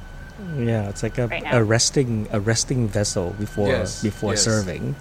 Yeah, 0.58 0.88
it's 0.90 1.02
like 1.02 1.16
a, 1.18 1.28
Right 1.28 1.44
a 1.54 1.62
resting 1.64 2.26
a 2.32 2.40
resting 2.40 2.88
vessel 2.88 3.30
before 3.38 3.68
Yes, 3.68 4.02
before 4.02 4.32
yes. 4.34 4.42
serving. 4.44 4.94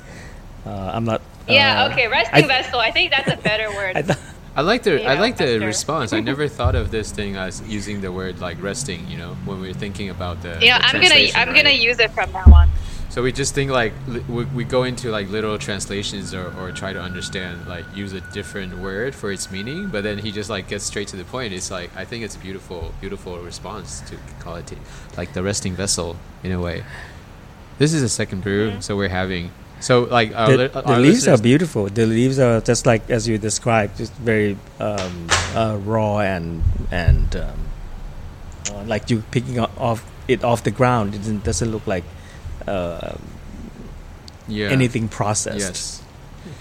Uh, 0.65 0.91
I'm 0.95 1.03
not. 1.05 1.21
Yeah, 1.49 1.83
uh, 1.83 1.91
okay, 1.91 2.07
resting 2.07 2.45
I- 2.45 2.47
vessel. 2.47 2.79
I 2.79 2.91
think 2.91 3.11
that's 3.11 3.27
a 3.27 3.35
better 3.37 3.67
word. 3.79 3.97
I 3.97 4.01
th- 4.03 4.17
I 4.55 4.61
like 4.61 4.83
the 4.83 5.01
You 5.01 5.07
I 5.09 5.15
know, 5.15 5.21
like 5.25 5.37
the 5.37 5.45
faster. 5.57 5.65
response. 5.65 6.13
I 6.13 6.19
never 6.31 6.47
thought 6.47 6.75
of 6.75 6.91
this 6.91 7.11
thing 7.11 7.35
as 7.35 7.59
using 7.67 8.01
the 8.01 8.11
word 8.11 8.39
like 8.39 8.61
resting. 8.61 9.01
You 9.09 9.17
know, 9.17 9.33
when 9.43 9.59
we 9.59 9.71
are 9.71 9.73
thinking 9.85 10.11
about 10.11 10.43
the. 10.45 10.53
you 10.61 10.69
know, 10.69 10.77
the 10.77 10.85
I'm 10.85 10.93
gonna 11.01 11.07
translation, 11.09 11.39
I'm 11.41 11.51
gonna 11.57 11.71
use 11.89 11.97
it 11.99 12.11
from 12.11 12.31
now 12.31 12.45
on. 12.53 12.69
So 13.13 13.21
we 13.21 13.31
just 13.31 13.53
think 13.53 13.69
like 13.69 13.93
li- 14.07 14.25
we, 14.27 14.43
we 14.45 14.63
go 14.63 14.85
into 14.85 15.11
like 15.11 15.29
literal 15.29 15.59
translations 15.59 16.33
or, 16.33 16.51
or 16.57 16.71
try 16.71 16.93
to 16.93 16.99
understand 16.99 17.67
like 17.67 17.85
use 17.95 18.11
a 18.13 18.21
different 18.33 18.79
word 18.79 19.13
for 19.13 19.31
its 19.31 19.51
meaning, 19.51 19.89
but 19.89 20.01
then 20.01 20.17
he 20.17 20.31
just 20.31 20.49
like 20.49 20.67
gets 20.67 20.83
straight 20.83 21.09
to 21.09 21.15
the 21.15 21.23
point. 21.23 21.53
It's 21.53 21.69
like 21.69 21.95
I 21.95 22.05
think 22.05 22.23
it's 22.23 22.35
a 22.35 22.39
beautiful 22.39 22.91
beautiful 23.01 23.37
response 23.37 24.01
to 24.09 24.17
call 24.39 24.55
it 24.55 24.73
like 25.15 25.33
the 25.33 25.43
resting 25.43 25.75
vessel 25.75 26.15
in 26.41 26.51
a 26.53 26.59
way. 26.59 26.83
This 27.77 27.93
is 27.93 28.01
a 28.01 28.09
second 28.09 28.41
brew, 28.41 28.81
so 28.81 28.97
we're 28.97 29.09
having 29.09 29.51
so 29.79 30.05
like 30.05 30.33
our, 30.35 30.49
the, 30.49 30.57
li- 30.57 30.81
the 30.81 30.99
leaves 30.99 31.27
are 31.27 31.37
beautiful. 31.37 31.85
The 31.85 32.07
leaves 32.07 32.39
are 32.39 32.61
just 32.61 32.87
like 32.87 33.07
as 33.11 33.27
you 33.27 33.37
described, 33.37 33.97
just 33.97 34.13
very 34.13 34.57
um, 34.79 35.27
uh, 35.53 35.77
raw 35.85 36.21
and 36.21 36.63
and 36.89 37.35
um, 37.35 37.59
uh, 38.71 38.83
like 38.85 39.11
you 39.11 39.21
picking 39.29 39.59
o- 39.59 39.69
off 39.77 40.03
it 40.27 40.43
off 40.43 40.63
the 40.63 40.71
ground. 40.71 41.13
It 41.13 41.19
doesn't, 41.19 41.43
doesn't 41.43 41.71
look 41.71 41.85
like 41.85 42.05
uh, 42.67 43.15
yeah. 44.47 44.69
anything 44.69 45.07
processed. 45.07 45.59
Yes. 45.59 46.03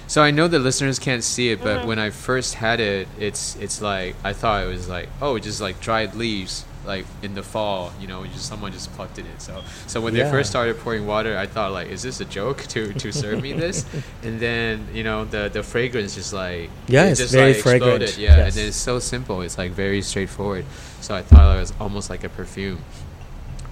So 0.06 0.22
I 0.22 0.30
know 0.30 0.46
the 0.46 0.58
listeners 0.58 0.98
can't 0.98 1.24
see 1.24 1.50
it, 1.50 1.62
but 1.62 1.86
when 1.86 1.98
I 1.98 2.10
first 2.10 2.54
had 2.54 2.80
it, 2.80 3.08
it's 3.18 3.56
it's 3.56 3.80
like 3.80 4.14
I 4.22 4.32
thought 4.32 4.64
it 4.64 4.68
was 4.68 4.88
like 4.88 5.08
oh, 5.20 5.38
just 5.38 5.60
like 5.60 5.80
dried 5.80 6.14
leaves, 6.14 6.64
like 6.84 7.06
in 7.22 7.34
the 7.34 7.42
fall, 7.42 7.92
you 8.00 8.06
know, 8.06 8.24
just 8.26 8.46
someone 8.46 8.72
just 8.72 8.92
plucked 8.92 9.18
it 9.18 9.24
in. 9.24 9.38
So 9.40 9.62
so 9.86 10.00
when 10.00 10.14
they 10.14 10.28
first 10.30 10.50
started 10.50 10.78
pouring 10.78 11.06
water, 11.06 11.38
I 11.38 11.46
thought 11.46 11.72
like, 11.72 11.88
is 11.88 12.02
this 12.02 12.20
a 12.20 12.24
joke 12.24 12.58
to 12.74 12.92
to 12.92 13.12
serve 13.12 13.42
me 13.42 13.52
this? 13.52 13.86
And 14.22 14.38
then 14.38 14.86
you 14.92 15.02
know 15.02 15.24
the 15.24 15.48
the 15.48 15.62
fragrance 15.62 16.14
just 16.14 16.32
like 16.32 16.70
Yeah, 16.86 17.06
it's 17.06 17.20
just, 17.20 17.32
very 17.32 17.54
like, 17.54 17.62
fragrant, 17.62 18.02
exploded. 18.02 18.18
Yeah, 18.18 18.36
yes. 18.36 18.46
and 18.46 18.54
then 18.54 18.68
it's 18.68 18.76
so 18.76 18.98
simple. 18.98 19.42
It's 19.42 19.58
like 19.58 19.72
very 19.72 20.02
straightforward. 20.02 20.64
So 21.00 21.14
I 21.14 21.22
thought 21.22 21.56
it 21.56 21.60
was 21.60 21.72
almost 21.80 22.10
like 22.10 22.22
a 22.22 22.28
perfume. 22.28 22.78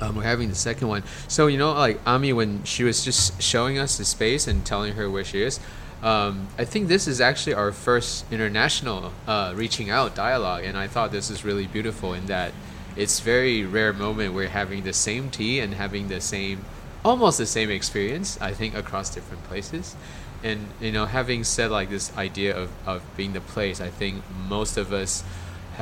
Um, 0.01 0.17
we're 0.17 0.23
having 0.23 0.49
the 0.49 0.55
second 0.55 0.89
one. 0.89 1.03
So 1.29 1.47
you 1.47 1.59
know, 1.59 1.73
like 1.73 2.01
Ami, 2.07 2.33
when 2.33 2.65
she 2.65 2.85
was 2.85 3.05
just 3.05 3.41
showing 3.43 3.79
us 3.79 3.99
the 3.99 4.05
space 4.05 4.47
and 4.47 4.65
telling 4.65 4.95
her 4.95 5.11
where 5.11 5.25
she 5.25 5.43
is, 5.43 5.61
um, 6.03 6.49
I 6.57 6.65
think 6.65 6.89
this 6.89 7.07
is 7.07 7.21
actually 7.21 7.55
our 7.55 7.73
first 7.73 8.25
international 8.33 9.13
uh, 9.27 9.53
reaching 9.55 9.91
out 9.91 10.15
dialogue, 10.15 10.65
and 10.65 10.77
I 10.77 10.89
thought 10.89 11.13
this 11.13 11.31
is 11.31 11.45
really 11.45 11.67
beautiful 11.67 12.15
in 12.15 12.27
that 12.27 12.53
it's 12.97 13.21
very 13.21 13.65
rare 13.65 13.93
moment 13.93 14.35
we're 14.35 14.49
having 14.49 14.83
the 14.83 14.93
same 14.93 15.31
tea 15.31 15.61
and 15.61 15.75
having 15.75 16.09
the 16.09 16.21
same, 16.21 16.65
almost 17.05 17.39
the 17.39 17.47
same 17.47 17.71
experience. 17.71 18.41
I 18.41 18.53
think 18.53 18.75
across 18.75 19.15
different 19.15 19.45
places, 19.45 19.95
and 20.43 20.69
you 20.81 20.93
know, 20.93 21.05
having 21.05 21.45
said 21.45 21.71
like 21.71 21.91
this 21.91 22.17
idea 22.17 22.57
of 22.57 22.71
of 22.87 23.03
being 23.17 23.35
the 23.35 23.43
place, 23.43 23.81
I 23.81 23.91
think 23.91 24.23
most 24.49 24.79
of 24.79 24.93
us 24.93 25.23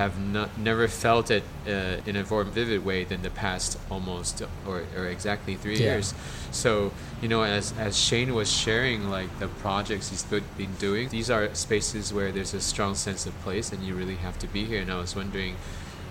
have 0.01 0.15
not 0.37 0.51
never 0.59 0.87
felt 0.89 1.27
it 1.39 1.45
uh, 1.67 2.09
in 2.09 2.15
a 2.17 2.25
more 2.31 2.45
vivid 2.59 2.81
way 2.91 3.01
than 3.11 3.21
the 3.23 3.31
past 3.45 3.79
almost 3.91 4.43
or, 4.67 4.79
or 4.97 5.05
exactly 5.17 5.55
three 5.65 5.79
Yeah. 5.79 5.89
years. 5.89 6.15
So 6.51 6.93
you 7.23 7.29
know, 7.33 7.43
as 7.59 7.75
as 7.79 7.95
Shane 8.07 8.33
was 8.41 8.49
sharing 8.65 9.01
like 9.17 9.31
the 9.43 9.49
projects 9.65 10.07
he's 10.11 10.25
been 10.33 10.45
been 10.57 10.75
doing, 10.79 11.09
these 11.11 11.31
are 11.37 11.45
spaces 11.55 12.13
where 12.17 12.31
there's 12.37 12.55
a 12.55 12.61
strong 12.73 12.95
sense 12.97 13.23
of 13.29 13.35
place, 13.47 13.73
and 13.73 13.81
you 13.87 13.95
really 14.01 14.17
have 14.27 14.37
to 14.39 14.47
be 14.57 14.63
here. 14.71 14.81
And 14.83 14.91
I 14.91 14.99
was 15.05 15.15
wondering, 15.17 15.55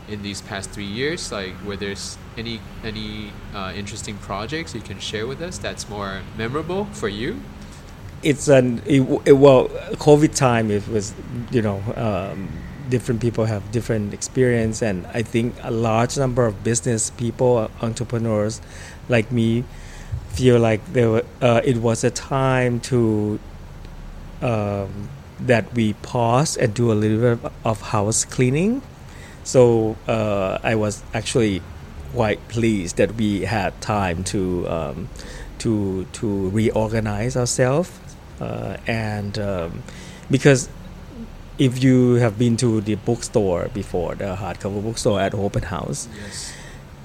in 0.07 0.21
these 0.23 0.41
past 0.41 0.69
three 0.71 0.91
years, 1.01 1.31
like 1.31 1.55
where 1.67 1.77
there's 1.77 2.17
any 2.37 2.57
any 2.83 3.33
uh, 3.53 3.71
interesting 3.75 4.17
projects 4.17 4.73
you 4.75 4.81
can 4.81 4.99
share 4.99 5.27
with 5.27 5.41
us 5.41 5.57
that's 5.59 5.89
more 5.89 6.21
memorable 6.37 6.85
for 6.93 7.09
you. 7.09 7.31
it's 8.23 8.47
an 8.47 8.81
it, 8.85 9.01
it, 9.25 9.33
well 9.33 9.67
covid 10.07 10.33
time 10.35 10.71
it 10.71 10.87
was 10.87 11.13
you 11.51 11.61
know 11.61 11.81
um, 11.95 12.49
different 12.89 13.21
people 13.21 13.45
have 13.45 13.71
different 13.71 14.13
experience 14.13 14.81
and 14.81 15.05
i 15.07 15.21
think 15.21 15.55
a 15.63 15.71
large 15.71 16.17
number 16.17 16.45
of 16.45 16.63
business 16.63 17.09
people 17.11 17.69
entrepreneurs 17.81 18.61
like 19.09 19.31
me 19.31 19.63
feel 20.29 20.59
like 20.59 20.85
there 20.93 21.09
were, 21.09 21.25
uh, 21.41 21.61
it 21.65 21.77
was 21.77 22.03
a 22.03 22.11
time 22.11 22.79
to 22.79 23.39
um, 24.41 25.09
that 25.39 25.73
we 25.73 25.93
pause 25.93 26.55
and 26.57 26.73
do 26.73 26.91
a 26.91 26.93
little 26.93 27.35
bit 27.35 27.51
of 27.63 27.81
house 27.81 28.23
cleaning. 28.25 28.81
So 29.43 29.95
uh, 30.07 30.59
i 30.63 30.75
was 30.75 31.03
actually 31.13 31.61
quite 32.13 32.39
pleased 32.49 32.97
that 32.97 33.15
we 33.15 33.41
had 33.41 33.79
time 33.81 34.23
to 34.25 34.67
um, 34.69 35.09
to 35.59 36.05
to 36.13 36.49
reorganize 36.49 37.35
ourselves 37.35 37.91
uh, 38.39 38.77
and 38.85 39.39
um, 39.39 39.83
because 40.29 40.69
if 41.57 41.83
you 41.83 42.15
have 42.15 42.37
been 42.37 42.55
to 42.57 42.81
the 42.81 42.95
bookstore 42.95 43.69
before 43.73 44.15
the 44.15 44.35
hardcover 44.35 44.81
bookstore 44.83 45.19
at 45.19 45.33
open 45.33 45.63
house 45.63 46.07
Yes. 46.21 46.53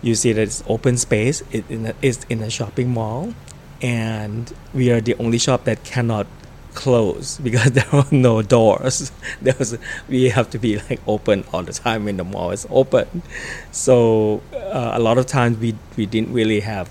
you 0.03 0.15
see 0.15 0.33
that 0.33 0.43
it's 0.43 0.63
open 0.67 0.97
space 0.97 1.43
it 1.53 1.65
in 1.71 1.87
a, 1.87 1.95
it's 2.03 2.25
in 2.29 2.43
a 2.43 2.51
shopping 2.51 2.91
mall 2.91 3.33
and 3.81 4.53
we 4.75 4.91
are 4.91 5.01
the 5.01 5.15
only 5.17 5.39
shop 5.39 5.65
that 5.65 5.83
cannot 5.85 6.27
close 6.75 7.39
because 7.47 7.71
there 7.73 7.89
are 7.93 8.07
no 8.11 8.43
doors 8.43 9.11
there's 9.43 9.77
we 10.09 10.29
have 10.29 10.49
to 10.51 10.59
be 10.59 10.79
like 10.89 11.01
open 11.07 11.45
all 11.53 11.63
the 11.63 11.73
time 11.73 12.05
when 12.05 12.17
the 12.17 12.25
mall 12.25 12.51
is 12.51 12.67
open 12.71 13.23
so 13.71 14.43
uh, 14.55 14.93
a 14.95 15.01
lot 15.01 15.19
of 15.19 15.27
times 15.27 15.59
we 15.59 15.75
we 15.97 16.05
didn't 16.07 16.33
really 16.33 16.61
have 16.61 16.91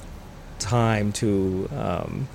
time 0.60 1.12
to 1.12 1.68
um, 1.76 2.28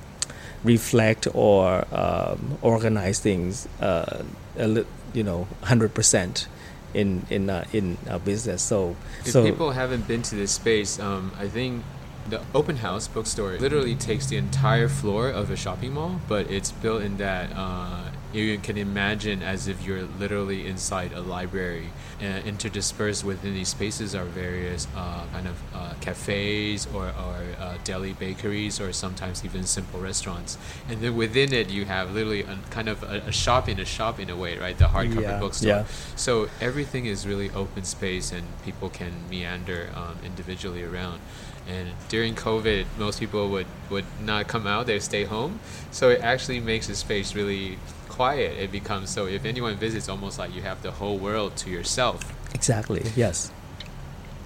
reflect 0.65 1.29
or 1.35 1.85
um, 1.95 2.59
organize 2.63 3.21
things 3.21 3.69
uh, 3.81 4.23
a 4.59 4.67
li- 4.67 4.87
you 5.17 5.25
know 5.25 5.49
100% 5.63 6.47
in 6.95 7.27
in 7.31 7.51
uh, 7.51 7.65
in 7.73 7.97
our 8.09 8.19
business. 8.21 8.63
So 8.63 8.97
If 9.25 9.33
so 9.33 9.43
people 9.43 9.73
haven't 9.73 10.07
been 10.07 10.23
to 10.23 10.35
this 10.37 10.53
space, 10.53 11.01
um, 11.01 11.33
I 11.39 11.49
think 11.49 11.83
the 12.29 12.43
open 12.55 12.77
house 12.77 13.09
bookstore 13.09 13.57
literally 13.59 13.95
takes 13.95 14.27
the 14.27 14.37
entire 14.37 14.89
floor 14.89 15.31
of 15.31 15.51
a 15.51 15.57
shopping 15.57 15.95
mall, 15.95 16.21
but 16.29 16.51
it's 16.51 16.71
built 16.73 17.03
in 17.03 17.17
that 17.17 17.51
uh, 17.55 18.11
you 18.33 18.59
can 18.59 18.77
imagine 18.77 19.43
as 19.43 19.69
if 19.69 19.85
you're 19.87 20.03
literally 20.03 20.67
inside 20.67 21.13
a 21.13 21.21
library. 21.21 21.91
And 22.19 22.45
interdispersed 22.45 23.25
within 23.25 23.53
these 23.53 23.69
spaces 23.69 24.15
are 24.15 24.25
various 24.25 24.89
uh, 24.97 25.25
kind 25.33 25.47
of 25.47 25.57
uh, 25.75 25.93
cafes 26.01 26.87
or, 26.95 27.07
or 27.09 27.45
uh, 27.59 27.77
deli 27.85 28.15
bakeries 28.15 28.81
or 28.81 28.93
sometimes 28.93 29.45
even 29.45 29.65
simple 29.65 30.01
restaurants. 30.01 30.57
And 30.89 31.01
then 31.03 31.15
within 31.15 31.53
it, 31.53 31.69
you 31.69 31.85
have 31.85 32.13
literally 32.13 32.43
a, 32.43 32.59
kind 32.71 32.89
of 32.89 33.03
a, 33.03 33.23
a 33.27 33.33
shop 33.33 33.69
in 33.69 33.79
a 33.81 33.85
shop 33.85 34.19
in 34.19 34.31
a 34.31 34.37
way, 34.37 34.57
right? 34.59 34.79
The 34.79 34.87
hardcover 34.87 35.21
Yeah, 35.23 35.39
bookstore. 35.41 35.69
yeah. 35.69 35.85
So 36.17 36.49
everything 36.61 37.05
is 37.07 37.27
really 37.27 37.51
open 37.51 37.85
space, 37.85 38.33
and 38.33 38.45
people 38.65 38.89
can 38.89 39.13
meander 39.29 39.91
um, 39.95 40.17
individually 40.25 40.83
around. 40.83 41.21
And 41.69 41.91
during 42.09 42.35
COVID, 42.35 42.87
most 42.97 43.19
people 43.19 43.51
would, 43.51 43.67
would 43.91 44.05
not 44.23 44.47
come 44.47 44.67
out; 44.67 44.87
they 44.87 45.01
stay 45.01 45.25
home. 45.25 45.59
So 45.91 46.11
it 46.11 46.21
actually 46.23 46.61
makes 46.61 46.87
the 46.87 46.95
space 46.95 47.35
really 47.35 47.79
quiet. 48.17 48.53
It 48.65 48.71
becomes 48.73 49.11
so 49.11 49.27
if 49.27 49.45
anyone 49.45 49.75
visits, 49.77 50.09
almost 50.09 50.39
like 50.39 50.55
you 50.57 50.63
have 50.63 50.79
the 50.83 50.93
whole 51.01 51.19
world 51.19 51.51
to 51.63 51.71
yourself. 51.71 52.19
exactly 52.55 53.03
yes 53.17 53.51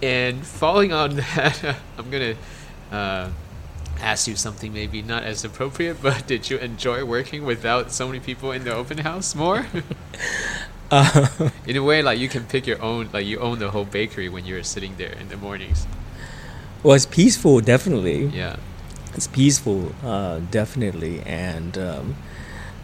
And 0.03 0.37
following 0.47 0.93
on 0.93 1.17
that, 1.23 1.55
I'm 1.99 2.09
gonna 2.11 2.35
uh, 2.91 3.29
ask 4.01 4.27
you 4.27 4.37
something 4.37 4.73
maybe 4.73 5.03
not 5.03 5.23
as 5.25 5.45
appropriate, 5.45 5.97
but 6.07 6.27
did 6.27 6.49
you 6.51 6.57
enjoy 6.59 7.05
working 7.05 7.45
without 7.45 7.93
so 7.93 8.07
many 8.09 8.21
people 8.21 8.49
in 8.57 8.65
the 8.65 8.75
open 8.75 8.99
house 8.99 9.35
more? 9.35 9.67
uh, 10.91 11.29
in 11.67 11.77
a 11.77 11.83
way, 11.83 12.03
like 12.03 12.19
you 12.19 12.29
can 12.29 12.45
pick 12.47 12.67
your 12.67 12.81
own, 12.83 13.09
like 13.13 13.27
you 13.27 13.39
own 13.39 13.59
the 13.59 13.71
whole 13.71 13.85
bakery 13.85 14.29
when 14.29 14.45
you're 14.47 14.65
sitting 14.65 14.95
there 14.97 15.13
in 15.21 15.29
the 15.29 15.37
mornings. 15.37 15.87
well 16.83 16.95
it's 16.97 17.07
peaceful 17.07 17.61
definitely 17.61 18.21
Yeah. 18.43 18.57
it's 19.17 19.29
peaceful 19.29 19.93
uh, 20.03 20.41
definitely 20.51 21.21
and 21.27 21.77
um, 21.77 22.17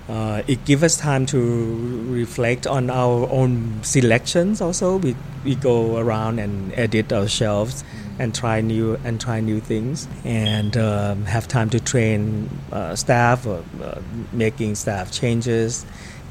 uh, 0.09 0.43
it 0.47 0.65
gives 0.65 0.83
us 0.83 0.97
time 0.97 1.27
to 1.27 2.07
reflect 2.13 2.67
on 2.67 2.91
our 2.91 3.29
own 3.31 3.83
selections 3.83 4.61
also 4.61 4.97
we, 4.99 5.17
we 5.45 5.55
go 5.55 5.99
around 5.99 6.39
and 6.39 6.73
edit 6.75 7.13
our 7.13 7.29
shelves 7.29 7.85
and 8.19 8.35
try 8.35 8.61
new 8.61 8.99
and 9.05 9.21
try 9.21 9.41
new 9.41 9.61
things 9.61 10.09
and 10.25 10.77
um, 10.77 11.25
have 11.25 11.47
time 11.47 11.69
to 11.69 11.81
train 11.81 12.49
uh, 12.73 12.95
staff 12.95 13.47
or 13.47 13.63
uh, 13.83 14.01
making 14.33 14.75
staff 14.75 15.13
changes 15.13 15.85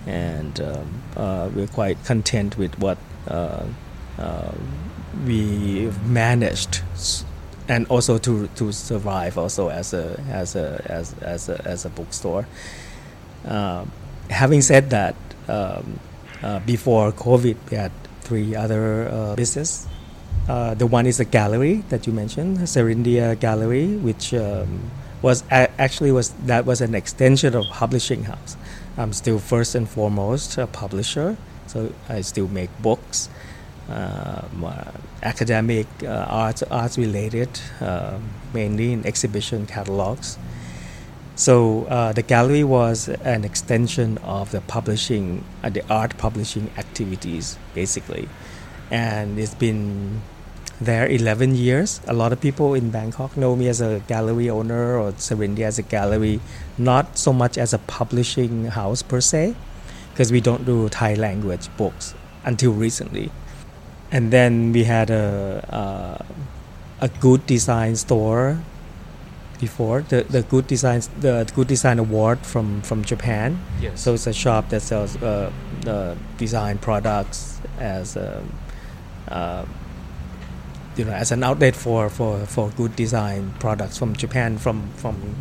and 0.07 0.61
um, 0.61 1.01
uh, 1.15 1.49
we're 1.53 1.67
quite 1.67 2.03
content 2.05 2.57
with 2.57 2.77
what 2.79 2.97
uh, 3.27 3.63
uh, 4.17 4.51
we 5.25 5.91
managed 6.05 6.81
and 7.67 7.87
also 7.87 8.17
to 8.17 8.47
to 8.55 8.71
survive 8.71 9.37
also 9.37 9.69
as 9.69 9.93
a 9.93 10.19
as 10.29 10.55
a 10.55 10.81
as 10.85 11.13
as 11.21 11.49
a, 11.49 11.61
as 11.65 11.85
a 11.85 11.89
bookstore. 11.89 12.47
Um, 13.45 13.91
having 14.29 14.61
said 14.61 14.89
that, 14.89 15.15
um, 15.47 15.99
uh, 16.43 16.59
before 16.65 17.11
COVID, 17.11 17.57
we 17.71 17.77
had 17.77 17.91
three 18.21 18.55
other 18.55 19.07
uh, 19.09 19.35
business 19.35 19.87
Uh, 20.47 20.75
the 20.77 20.85
one 20.85 21.07
is 21.09 21.17
the 21.17 21.25
gallery 21.25 21.81
that 21.89 22.05
you 22.05 22.13
mentioned, 22.13 22.57
Serindia 22.69 23.33
Gallery, 23.39 23.97
which 23.97 24.29
um, 24.33 24.91
was 25.21 25.41
a- 25.49 25.73
actually 25.81 26.11
was 26.11 26.37
that 26.45 26.65
was 26.69 26.81
an 26.81 26.93
extension 26.93 27.55
of 27.55 27.65
publishing 27.73 28.25
house. 28.29 28.53
I'm 28.97 29.09
still 29.13 29.39
first 29.39 29.73
and 29.73 29.89
foremost 29.89 30.57
a 30.61 30.67
publisher, 30.67 31.37
so 31.65 31.89
I 32.09 32.21
still 32.21 32.47
make 32.47 32.69
books, 32.81 33.25
um, 33.89 34.63
uh, 34.65 34.91
academic, 35.23 35.87
uh, 36.03 36.29
arts, 36.29 36.61
arts 36.69 36.97
related, 36.97 37.49
uh, 37.81 38.19
mainly 38.53 38.93
in 38.93 39.01
exhibition 39.05 39.65
catalogs. 39.65 40.37
So 41.35 41.83
uh, 41.85 42.13
the 42.13 42.21
gallery 42.21 42.63
was 42.63 43.09
an 43.09 43.43
extension 43.43 44.17
of 44.19 44.51
the 44.51 44.61
publishing, 44.61 45.43
uh, 45.63 45.69
the 45.69 45.83
art 45.89 46.17
publishing 46.17 46.71
activities, 46.77 47.57
basically, 47.73 48.29
and 48.89 49.37
it's 49.37 49.53
been 49.53 50.21
there 50.79 51.05
11 51.07 51.55
years. 51.55 51.99
A 52.07 52.13
lot 52.13 52.31
of 52.31 52.39
people 52.39 52.73
in 52.73 52.89
Bangkok 52.89 53.35
know 53.35 53.53
me 53.55 53.67
as 53.67 53.81
a 53.81 54.01
gallery 54.07 54.49
owner 54.49 54.97
or 54.97 55.11
Serindia 55.11 55.65
as 55.65 55.77
a 55.77 55.81
gallery, 55.83 56.39
not 56.77 57.17
so 57.17 57.33
much 57.33 57.57
as 57.57 57.73
a 57.73 57.79
publishing 57.79 58.65
house 58.67 59.01
per 59.01 59.19
se, 59.19 59.55
because 60.11 60.31
we 60.31 60.39
don't 60.39 60.65
do 60.65 60.87
Thai 60.87 61.15
language 61.15 61.67
books 61.75 62.15
until 62.45 62.71
recently. 62.71 63.29
And 64.09 64.31
then 64.31 64.71
we 64.71 64.85
had 64.85 65.09
a 65.09 65.67
uh, 65.69 66.25
a 67.01 67.09
good 67.19 67.45
design 67.45 67.97
store 67.97 68.59
before 69.59 70.01
the 70.01 70.23
the 70.23 70.41
good 70.43 70.67
design 70.67 71.01
the 71.19 71.49
good 71.55 71.67
design 71.67 71.99
award 71.99 72.39
from 72.39 72.81
from 72.81 73.03
Japan. 73.03 73.59
Yes. 73.81 74.01
So 74.01 74.13
it's 74.13 74.27
a 74.27 74.33
shop 74.33 74.69
that 74.69 74.81
sells 74.81 75.15
uh, 75.21 75.51
uh, 75.87 76.15
design 76.37 76.77
products 76.77 77.59
as 77.79 78.15
a, 78.15 78.43
uh, 79.27 79.65
you 80.95 81.05
know 81.05 81.11
as 81.11 81.31
an 81.31 81.43
outlet 81.43 81.75
for, 81.75 82.09
for, 82.09 82.45
for 82.45 82.69
good 82.71 82.95
design 82.95 83.53
products 83.59 83.97
from 83.97 84.15
Japan 84.15 84.57
from 84.57 84.89
from 84.95 85.35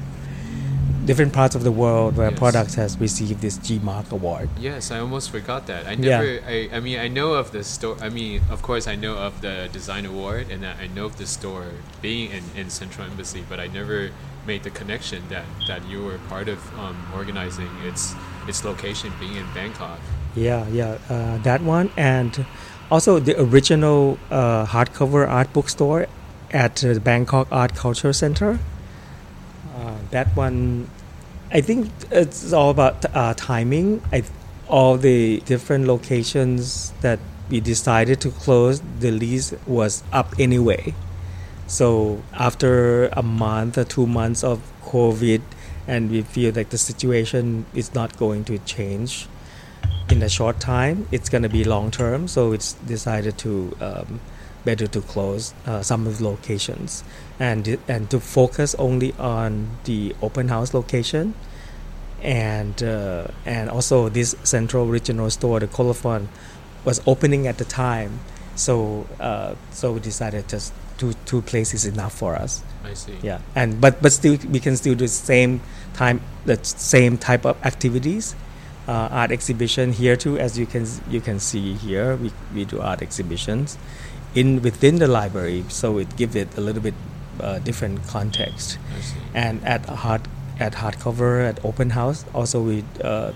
different 1.07 1.33
parts 1.33 1.55
of 1.55 1.63
the 1.65 1.71
world 1.73 2.17
where 2.17 2.31
Yes. 2.31 2.39
products 2.39 2.75
has 2.75 2.99
received 2.99 3.41
this 3.41 3.57
G 3.59 3.79
Mark 3.83 4.11
award. 4.13 4.49
Yes, 4.59 4.91
I 4.91 4.99
almost 5.01 5.31
forgot 5.31 5.67
that. 5.67 5.87
I 5.87 5.93
Yeah. 5.93 6.19
never. 6.19 6.31
I, 6.47 6.69
I 6.77 6.81
mean, 6.81 6.99
I 6.99 7.09
know 7.09 7.35
of 7.35 7.53
the 7.53 7.63
store. 7.65 7.97
I 8.01 8.09
mean, 8.09 8.41
of 8.51 8.63
course, 8.63 8.87
I 8.87 8.97
know 8.97 9.15
of 9.17 9.41
the 9.41 9.69
design 9.73 10.05
award, 10.07 10.51
and 10.51 10.63
that 10.63 10.77
I 10.81 10.87
know 10.87 11.07
of 11.07 11.17
the 11.17 11.27
store 11.27 11.67
being 12.03 12.31
in, 12.31 12.45
in 12.61 12.71
Central 12.71 13.07
Embassy, 13.07 13.43
but 13.49 13.59
I 13.61 13.67
never 13.67 14.11
made 14.47 14.63
the 14.63 14.71
connection 14.71 15.23
that, 15.31 15.45
that 15.69 15.81
you 15.89 16.05
were 16.05 16.19
part 16.29 16.49
of 16.49 16.59
um, 16.79 16.97
organizing 17.15 17.71
its 17.87 18.15
its 18.47 18.63
location 18.65 19.11
being 19.19 19.37
in 19.37 19.47
Bangkok. 19.55 19.99
Yeah, 20.37 20.67
yeah, 20.69 20.99
uh, 21.09 21.39
that 21.49 21.63
one, 21.63 21.91
and 21.97 22.45
also 22.91 23.19
the 23.19 23.41
original 23.41 24.19
uh, 24.31 24.67
hardcover 24.67 25.27
art 25.29 25.51
bookstore 25.55 26.07
at 26.53 26.77
the 26.77 27.01
Bangkok 27.01 27.49
Art 27.51 27.75
Culture 27.75 28.13
Center. 28.13 28.59
Uh, 29.75 29.95
that 30.11 30.29
one, 30.37 30.89
I 31.55 31.61
think 31.61 31.89
it's 32.11 32.53
all 32.53 32.71
about 32.71 33.05
uh, 33.15 33.33
timing. 33.35 34.03
I, 34.13 34.25
all 34.69 34.97
the 34.97 35.39
different 35.47 35.87
locations 35.87 36.91
that 37.01 37.21
we 37.49 37.61
decided 37.61 38.21
to 38.23 38.33
close, 38.33 38.83
the 38.99 39.13
lease 39.13 39.55
was 39.65 40.03
up 40.13 40.35
anyway. 40.41 40.95
So 41.69 42.21
after 42.33 43.07
a 43.13 43.23
month 43.23 43.79
or 43.79 43.85
two 43.85 44.09
months 44.09 44.43
of 44.43 44.61
COVID, 44.87 45.43
and 45.87 46.11
we 46.11 46.23
feel 46.23 46.53
like 46.53 46.71
the 46.71 46.79
situation 46.79 47.67
is 47.73 47.95
not 47.95 48.17
going 48.17 48.43
to 48.47 48.59
change 48.59 49.29
in 50.11 50.25
a 50.25 50.29
short 50.29 50.59
time. 50.59 51.07
It's 51.13 51.29
going 51.29 51.45
to 51.45 51.49
be 51.49 51.63
long 51.63 51.93
term, 51.93 52.27
so 52.27 52.53
it's 52.53 52.73
decided 52.73 53.39
to 53.39 53.77
um, 53.81 54.21
better 54.65 54.87
to 54.87 55.01
close 55.01 55.55
uh, 55.67 55.83
some 55.83 56.07
of 56.07 56.19
the 56.19 56.25
locations 56.25 57.05
and 57.39 57.79
and 57.87 58.11
to 58.11 58.19
focus 58.19 58.75
only 58.77 59.13
on 59.19 59.77
the 59.85 60.15
open 60.23 60.49
house 60.49 60.75
location 60.75 61.35
and 62.25 62.83
uh, 62.83 63.29
and 63.45 63.71
also 63.71 64.09
this 64.09 64.35
central 64.43 64.87
regional 64.87 65.31
store, 65.31 65.61
the 65.61 65.69
Kolophon, 65.69 66.27
was 66.85 67.01
opening 67.07 67.47
at 67.47 67.59
the 67.59 67.65
time. 67.65 68.21
So 68.57 69.07
uh, 69.21 69.55
so 69.71 69.93
we 69.93 70.01
decided 70.01 70.49
just 70.49 70.73
two 70.97 71.13
two 71.27 71.43
places 71.43 71.85
enough 71.85 72.15
for 72.15 72.35
us. 72.35 72.63
I 72.83 72.95
see. 72.95 73.17
Yeah, 73.23 73.41
and 73.55 73.81
but 73.81 74.01
but 74.01 74.13
still 74.13 74.39
we 74.51 74.59
can 74.59 74.77
still 74.77 74.95
do 74.95 75.05
the 75.05 75.09
same 75.09 75.61
time 75.93 76.21
the 76.47 76.59
same 76.65 77.19
type 77.19 77.45
of 77.45 77.57
activities. 77.65 78.35
Uh, 78.87 79.09
art 79.11 79.31
exhibition 79.31 79.93
here 79.93 80.17
too, 80.17 80.39
as 80.39 80.59
you 80.59 80.67
can 80.67 80.87
you 81.09 81.21
can 81.21 81.41
see 81.41 81.73
here, 81.75 82.17
we, 82.17 82.33
we 82.55 82.65
do 82.65 82.81
art 82.81 83.01
exhibitions 83.01 83.79
in 84.35 84.61
within 84.61 84.99
the 84.99 85.09
library, 85.09 85.65
so 85.69 85.99
it 85.99 86.17
gives 86.17 86.37
it 86.37 86.49
a 86.57 86.61
little 86.61 86.83
bit 86.83 86.95
uh, 87.41 87.59
different 87.61 88.07
context. 88.07 88.79
I 88.95 89.01
see. 89.01 89.17
And 89.33 89.65
at 89.65 89.89
a 89.89 89.97
hard 89.97 90.29
at 90.59 90.75
hardcover 90.75 91.49
at 91.49 91.65
open 91.65 91.91
house, 91.91 92.25
also 92.35 92.61
we 92.61 92.85
uh, 93.03 93.33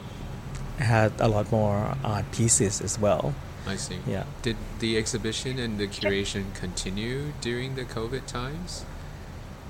had 0.78 1.12
a 1.18 1.28
lot 1.28 1.50
more 1.50 1.96
art 2.04 2.30
pieces 2.32 2.80
as 2.80 2.98
well. 2.98 3.34
I 3.66 3.76
see. 3.76 3.98
Yeah. 4.06 4.24
Did 4.42 4.56
the 4.78 4.96
exhibition 4.96 5.58
and 5.58 5.78
the 5.78 5.88
curation 5.88 6.54
continue 6.54 7.32
during 7.40 7.74
the 7.74 7.84
COVID 7.84 8.26
times? 8.26 8.84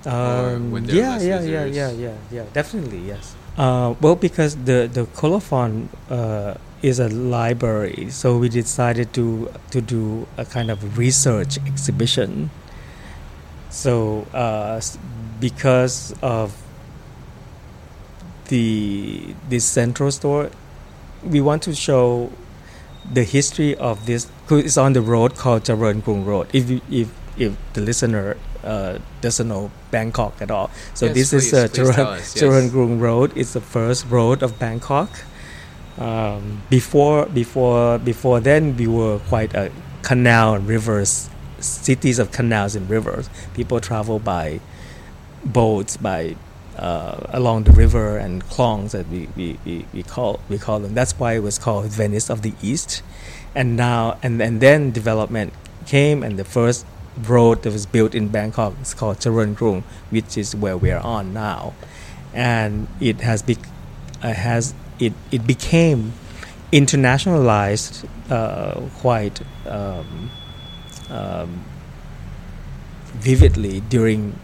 Um, 0.07 0.71
when 0.71 0.85
there 0.85 0.97
yeah, 0.97 1.19
yeah, 1.19 1.41
yeah, 1.41 1.65
yeah, 1.65 1.91
yeah, 1.91 2.15
yeah, 2.31 2.45
definitely, 2.53 3.01
yes. 3.01 3.35
Uh, 3.57 3.95
well, 4.01 4.15
because 4.15 4.55
the 4.55 4.87
the 4.87 5.07
Kolophon 5.07 5.89
uh, 6.09 6.55
is 6.83 7.01
a 7.01 7.09
library, 7.09 8.07
so 8.11 8.39
we 8.39 8.49
decided 8.49 9.13
to 9.15 9.51
to 9.73 9.81
do 9.81 10.29
a 10.37 10.45
kind 10.45 10.71
of 10.71 10.97
research 10.97 11.59
exhibition. 11.67 12.51
So, 13.71 14.27
uh, 14.33 14.81
because 15.41 16.15
of 16.23 16.55
the 18.49 19.35
this 19.49 19.65
central 19.65 20.11
store, 20.11 20.51
we 21.25 21.41
want 21.41 21.63
to 21.65 21.75
show 21.75 22.31
the 23.11 23.25
history 23.25 23.77
of 23.77 24.07
this. 24.07 24.27
It's 24.51 24.77
on 24.77 24.93
the 24.93 25.01
road 25.01 25.37
called 25.37 25.65
Charoen 25.65 26.03
Krung 26.03 26.25
Road. 26.25 26.49
If 26.53 26.71
you, 26.71 26.81
if 26.91 27.09
if 27.37 27.57
the 27.73 27.81
listener 27.81 28.37
uh, 28.65 28.99
doesn't 29.21 29.49
know 29.49 29.71
Bangkok 29.91 30.43
at 30.43 30.51
all, 30.51 30.71
so 30.95 31.07
Yes, 31.07 31.15
this 31.15 31.33
is 31.33 31.51
please, 31.51 31.55
uh, 31.55 31.69
please 31.69 31.77
tell 31.77 31.87
Charoen, 31.87 32.19
us, 32.19 32.35
Charoen 32.35 32.63
yes. 32.65 32.73
Krung 32.73 33.01
Road. 33.01 33.33
It's 33.37 33.53
the 33.53 33.61
first 33.61 34.07
road 34.11 34.43
of 34.43 34.59
Bangkok. 34.59 35.11
Um, 35.99 36.63
before 36.71 37.27
before 37.27 37.99
before 37.99 38.41
then, 38.41 38.77
we 38.77 38.87
were 38.87 39.19
quite 39.29 39.55
a 39.55 39.71
canal 40.03 40.55
and 40.55 40.67
rivers, 40.67 41.29
cities 41.59 42.19
of 42.19 42.31
canals 42.33 42.77
and 42.77 42.89
rivers. 42.89 43.29
People 43.55 43.81
travel 43.81 44.19
by 44.19 44.61
boats 45.45 45.97
by 45.97 46.37
uh, 46.79 47.27
along 47.31 47.65
the 47.65 47.73
river 47.73 48.17
and 48.17 48.43
clongs 48.49 48.93
that 48.93 49.09
we, 49.09 49.29
we, 49.37 49.59
we, 49.65 49.85
we 49.93 50.03
call 50.03 50.41
we 50.49 50.59
call 50.59 50.79
them. 50.79 50.95
That's 50.95 51.19
why 51.19 51.35
it 51.35 51.43
was 51.43 51.59
called 51.59 51.87
Venice 51.87 52.31
of 52.31 52.43
the 52.43 52.55
East. 52.63 53.03
And 53.55 53.77
now 53.77 54.19
and, 54.23 54.41
and 54.41 54.61
then 54.61 54.91
development 54.91 55.53
came 55.87 56.23
and 56.23 56.39
the 56.39 56.45
first 56.45 56.87
road 57.17 57.63
that 57.63 57.73
was 57.73 57.87
built 57.87 58.15
in 58.15 58.29
Bangkok 58.29 58.75
is 58.81 58.95
called 58.95 59.19
Charoen 59.19 59.57
Krung, 59.57 59.83
which 60.11 60.39
is 60.39 60.55
where 60.55 60.77
we 60.77 60.91
are 60.91 61.01
on 61.01 61.35
now. 61.35 61.75
And 62.33 62.87
it 63.01 63.21
has 63.23 63.43
bec 63.43 63.59
uh, 64.23 64.33
has 64.33 64.75
it, 65.01 65.13
it 65.31 65.47
became 65.47 66.13
internationalized 66.73 68.07
uh, 68.31 68.81
quite 68.99 69.41
um, 69.67 70.31
um, 71.09 71.65
vividly 73.15 73.81
during 73.81 74.39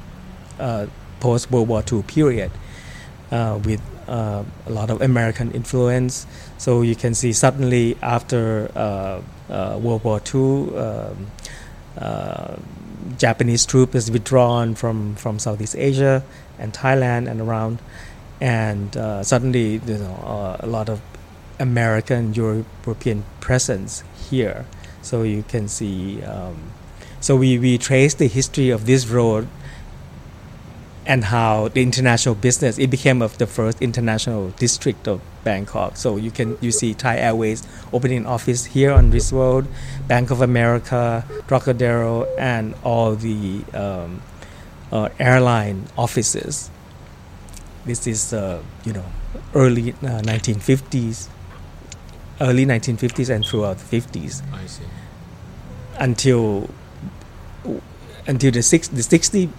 uh, 0.59 0.87
post 1.25 1.51
World 1.51 1.69
War 1.69 1.83
II 1.91 2.03
period 2.03 2.51
uh, 3.31 3.59
with 3.65 3.81
uh, 4.07 4.45
a 4.67 4.71
lot 4.79 4.91
of 4.91 5.01
American 5.01 5.51
influence. 5.53 6.27
So 6.59 6.83
you 6.83 6.95
can 6.95 7.15
see 7.15 7.33
suddenly 7.33 7.97
after 8.03 8.71
uh, 8.77 9.23
World 9.81 10.05
War 10.05 10.21
II, 10.21 10.77
um, 10.85 11.33
Japanese 13.17 13.65
troop 13.65 13.95
is 13.95 14.11
withdrawn 14.11 14.75
from, 14.75 15.17
from 15.17 15.39
Southeast 15.39 15.77
Asia 15.77 16.23
and 16.59 16.73
Thailand 16.73 17.31
and 17.31 17.41
around, 17.41 17.79
and 18.41 18.97
uh, 18.97 19.23
suddenly 19.23 19.81
you 19.87 19.99
know 20.05 20.17
uh, 20.35 20.67
a 20.67 20.67
lot 20.67 20.89
of 20.89 21.01
American 21.59 22.35
European 22.35 23.25
presence 23.41 24.05
here. 24.31 24.67
So 25.03 25.23
you 25.23 25.43
can 25.43 25.69
see. 25.69 26.23
Um, 26.23 26.57
so 27.21 27.37
we, 27.37 27.59
we 27.59 27.79
trace 27.79 28.13
the 28.13 28.29
history 28.29 28.69
of 28.69 28.85
this 28.85 29.07
road 29.07 29.49
and 31.07 31.25
how 31.25 31.69
the 31.69 31.83
international 31.83 32.35
business 32.35 32.79
it 32.79 32.89
became 32.91 33.21
of 33.23 33.37
the 33.39 33.47
first 33.47 33.81
international 33.83 34.51
district 34.51 35.07
of 35.07 35.21
Bangkok. 35.45 35.97
So 35.97 36.17
you 36.17 36.31
can 36.31 36.57
you 36.61 36.73
see 36.73 36.95
Thai 36.95 37.19
Airways 37.19 37.67
opening 37.93 38.27
office 38.27 38.65
here 38.67 38.93
on 38.93 39.11
this 39.11 39.33
road, 39.33 39.67
Bank 40.09 40.31
of 40.31 40.41
America, 40.41 41.25
Trocadero, 41.47 42.27
and 42.39 42.75
all 42.83 43.15
the 43.15 43.65
um, 43.75 44.23
uh, 44.91 45.09
airline 45.19 45.87
offices. 45.99 46.71
This 47.85 48.07
is 48.07 48.33
uh, 48.33 48.63
you 48.85 48.93
know 48.95 49.05
early 49.55 49.93
uh, 49.93 50.23
1950s, 50.23 51.29
early 52.41 52.65
1950s 52.65 53.29
and 53.35 53.45
throughout 53.45 53.79
the 53.79 54.01
50s 54.01 54.43
I 54.53 54.67
see. 54.67 54.85
until 55.99 56.71
until 58.27 58.51
the 58.51 58.63
six 58.63 58.89
the 58.89 59.03
sixty 59.03 59.51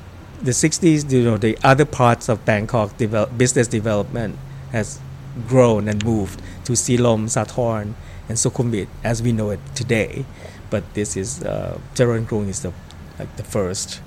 the 0.42 0.54
sixties. 0.54 1.12
You 1.12 1.24
know, 1.24 1.38
the 1.38 1.58
other 1.64 1.86
parts 1.86 2.30
of 2.30 2.46
Bangkok 2.46 2.98
develop, 2.98 3.38
business 3.38 3.68
development 3.68 4.38
has 4.72 5.00
grown 5.48 5.88
and 5.88 6.04
moved 6.06 6.42
to 6.66 6.74
Silom, 6.74 7.28
Sathorn, 7.30 7.94
and 8.30 8.38
Sukhumvit 8.38 8.88
as 9.04 9.22
we 9.22 9.32
know 9.32 9.50
it 9.52 9.60
today. 9.76 10.26
But 10.70 10.94
this 10.94 11.16
is 11.16 11.44
uh, 11.44 11.80
Charoen 11.94 12.26
Krung 12.26 12.48
is 12.50 12.62
the 12.62 12.72
like 13.20 13.36
the 13.38 13.44
first 13.44 14.02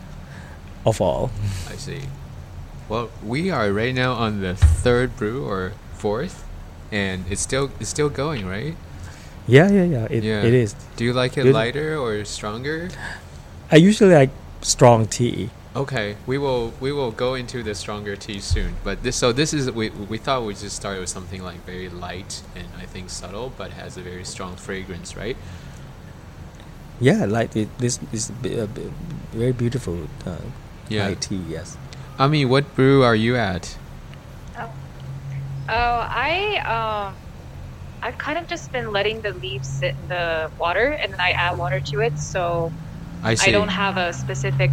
of 0.84 1.00
all. 1.00 1.30
I 1.68 1.76
see. 1.76 2.02
Well, 2.88 3.10
we 3.24 3.50
are 3.50 3.70
right 3.72 3.94
now 3.94 4.12
on 4.14 4.40
the 4.40 4.54
third 4.54 5.16
brew 5.16 5.44
or 5.46 5.72
fourth, 5.94 6.44
and 6.90 7.24
it's 7.30 7.40
still 7.42 7.70
it's 7.80 7.90
still 7.90 8.08
going, 8.08 8.46
right? 8.46 8.76
Yeah, 9.46 9.70
yeah, 9.70 9.84
yeah. 9.84 10.06
It, 10.10 10.24
Yeah. 10.24 10.42
it 10.42 10.52
is. 10.52 10.74
Do 10.96 11.04
you 11.04 11.12
like 11.12 11.36
it 11.38 11.44
Good. 11.44 11.54
lighter 11.54 11.96
or 11.96 12.24
stronger? 12.24 12.90
I 13.72 13.76
usually 13.76 14.14
like 14.14 14.30
strong 14.62 15.06
tea. 15.06 15.50
Okay, 15.78 16.16
we 16.26 16.38
will 16.38 16.72
we 16.80 16.90
will 16.90 17.12
go 17.12 17.34
into 17.34 17.62
the 17.62 17.72
stronger 17.72 18.16
tea 18.16 18.40
soon. 18.40 18.74
But 18.82 19.04
this 19.04 19.14
so 19.14 19.30
this 19.30 19.54
is 19.54 19.70
we 19.70 19.90
we 19.90 20.18
thought 20.18 20.42
we 20.44 20.54
just 20.54 20.74
started 20.74 20.98
with 20.98 21.08
something 21.08 21.40
like 21.40 21.64
very 21.64 21.88
light 21.88 22.42
and 22.56 22.66
I 22.76 22.84
think 22.84 23.10
subtle, 23.10 23.52
but 23.56 23.70
has 23.70 23.96
a 23.96 24.02
very 24.02 24.24
strong 24.24 24.56
fragrance, 24.56 25.16
right? 25.16 25.36
Yeah, 27.00 27.26
like 27.26 27.54
it, 27.54 27.68
this 27.78 28.00
is 28.10 28.32
b- 28.42 28.58
uh, 28.58 28.66
b- 28.66 28.90
very 29.30 29.52
beautiful 29.52 30.08
uh, 30.26 30.38
Yeah. 30.88 31.10
Thai 31.10 31.14
tea. 31.14 31.42
Yes. 31.48 31.78
Ami, 32.18 32.44
what 32.44 32.74
brew 32.74 33.04
are 33.04 33.14
you 33.14 33.36
at? 33.36 33.78
Oh, 35.68 36.06
I 36.10 36.58
um, 36.66 37.14
I've 38.02 38.18
kind 38.18 38.38
of 38.38 38.48
just 38.48 38.72
been 38.72 38.90
letting 38.90 39.20
the 39.22 39.32
leaves 39.34 39.68
sit 39.68 39.94
in 40.00 40.08
the 40.08 40.50
water, 40.58 40.98
and 41.00 41.12
then 41.12 41.20
I 41.20 41.32
add 41.38 41.56
water 41.56 41.80
to 41.92 42.00
it. 42.00 42.18
So 42.18 42.72
I 43.22 43.34
see. 43.36 43.50
I 43.50 43.52
don't 43.52 43.68
have 43.70 43.96
a 43.96 44.12
specific 44.12 44.70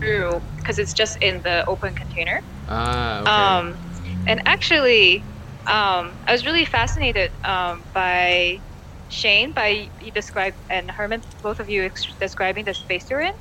brew 0.00 0.40
because 0.56 0.78
it's 0.78 0.94
just 0.94 1.16
in 1.22 1.42
the 1.44 1.64
open 1.66 1.94
container. 1.94 2.42
ah, 2.68 3.22
okay. 3.24 3.56
Um, 3.58 3.78
and 4.26 4.40
actually, 4.46 5.28
um, 5.68 6.18
I 6.26 6.32
was 6.32 6.44
really 6.46 6.64
fascinated 6.64 7.30
um, 7.44 7.86
by 7.94 8.60
Shane, 9.08 9.52
by 9.54 9.90
you 10.00 10.12
described 10.12 10.56
and 10.70 10.90
Herman, 10.90 11.22
both 11.42 11.60
of 11.60 11.68
you 11.68 11.84
ex- 11.84 12.16
describing 12.20 12.64
the 12.64 12.74
space 12.74 13.06
you're 13.10 13.20
in 13.20 13.32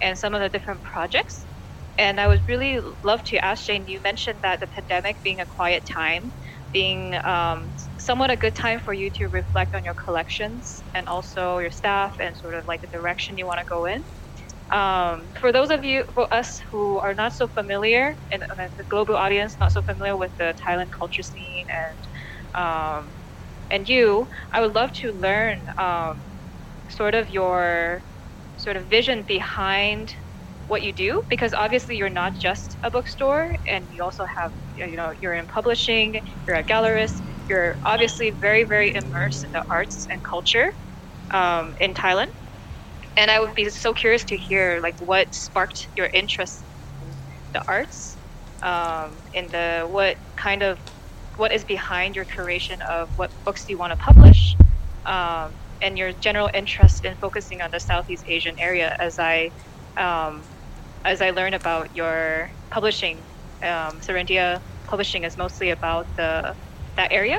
and 0.00 0.18
some 0.18 0.34
of 0.34 0.40
the 0.40 0.48
different 0.48 0.82
projects. 0.82 1.46
And 1.98 2.20
I 2.20 2.28
would 2.28 2.42
really 2.48 2.80
love 3.04 3.22
to 3.24 3.44
ask 3.44 3.64
Shane. 3.64 3.86
You 3.86 4.00
mentioned 4.02 4.40
that 4.42 4.60
the 4.60 4.68
pandemic 4.68 5.18
being 5.24 5.40
a 5.40 5.46
quiet 5.46 5.84
time, 5.92 6.32
being 6.72 7.14
um, 7.24 7.74
somewhat 7.98 8.30
a 8.30 8.36
good 8.36 8.54
time 8.54 8.80
for 8.80 8.94
you 8.94 9.10
to 9.16 9.26
reflect 9.28 9.74
on 9.74 9.84
your 9.84 9.94
collections 10.04 10.84
and 10.94 11.08
also 11.08 11.58
your 11.58 11.70
staff 11.70 12.14
and 12.20 12.36
sort 12.36 12.54
of 12.54 12.64
like 12.66 12.80
the 12.82 12.88
direction 12.88 13.36
you 13.38 13.46
want 13.46 13.60
to 13.60 13.66
go 13.68 13.84
in. 13.86 14.02
Um, 14.72 15.30
for 15.40 15.50
those 15.52 15.70
of 15.70 15.84
you, 15.84 16.04
for 16.14 16.32
us 16.32 16.60
who 16.70 16.98
are 16.98 17.14
not 17.14 17.32
so 17.32 17.48
familiar, 17.48 18.14
and, 18.30 18.44
the 18.76 18.84
global 18.90 19.16
audience 19.16 19.56
not 19.60 19.72
so 19.72 19.82
familiar 19.82 20.16
with 20.16 20.32
the 20.38 20.54
Thailand 20.66 20.88
culture 20.98 21.22
scene 21.22 21.66
and 21.82 22.62
um, 22.64 23.16
and 23.70 23.88
you, 23.88 24.28
I 24.52 24.60
would 24.60 24.74
love 24.74 24.92
to 25.00 25.12
learn 25.12 25.66
um, 25.78 26.16
sort 26.90 27.14
of 27.14 27.30
your 27.30 28.02
sort 28.56 28.76
of 28.76 28.88
vision 28.88 29.24
behind 29.26 30.14
what 30.66 30.82
you 30.82 30.92
do 30.92 31.22
because 31.30 31.54
obviously 31.54 31.96
you're 31.96 32.10
not 32.10 32.34
just 32.40 32.78
a 32.84 32.90
bookstore 32.90 33.54
and 33.68 33.86
you 33.90 34.02
also 34.04 34.24
have 34.38 34.52
you 34.74 34.96
know 34.96 35.12
you're 35.20 35.34
in 35.34 35.46
publishing 35.46 36.20
you're 36.46 36.56
a 36.56 36.64
gallerist 36.64 37.22
you're 37.48 37.76
obviously 37.86 38.32
very 38.40 38.64
very 38.64 38.92
immersed 38.94 39.44
in 39.44 39.52
the 39.52 39.62
arts 39.70 40.06
and 40.10 40.22
culture 40.24 40.72
um, 41.32 41.74
in 41.80 41.94
thailand 41.94 42.28
and 43.18 43.30
i 43.30 43.38
would 43.40 43.54
be 43.54 43.68
so 43.68 43.92
curious 43.92 44.24
to 44.24 44.36
hear 44.36 44.80
like 44.80 44.96
what 45.00 45.32
sparked 45.34 45.88
your 45.96 46.08
interest 46.14 46.64
in 47.02 47.52
the 47.52 47.62
arts 47.68 48.16
um, 48.62 49.10
in 49.34 49.46
the 49.48 49.86
what 49.88 50.16
kind 50.36 50.62
of 50.62 50.78
what 51.36 51.52
is 51.52 51.64
behind 51.64 52.16
your 52.16 52.24
curation 52.24 52.80
of 52.90 53.08
what 53.16 53.30
books 53.44 53.64
do 53.66 53.72
you 53.72 53.78
want 53.78 53.92
to 53.92 53.96
publish 53.98 54.56
um, 55.06 55.52
and 55.82 55.96
your 55.96 56.12
general 56.14 56.50
interest 56.54 57.04
in 57.04 57.14
focusing 57.16 57.60
on 57.60 57.70
the 57.72 57.80
southeast 57.80 58.24
asian 58.26 58.54
area 58.58 58.96
as 59.00 59.18
i 59.18 59.50
um, 59.98 60.44
as 61.04 61.22
I 61.22 61.30
learned 61.30 61.54
about 61.54 61.94
your 61.94 62.50
publishing, 62.70 63.18
um, 63.62 64.00
Serindia 64.00 64.60
Publishing 64.86 65.24
is 65.24 65.36
mostly 65.36 65.70
about 65.70 66.06
the 66.16 66.54
that 66.96 67.12
area. 67.12 67.38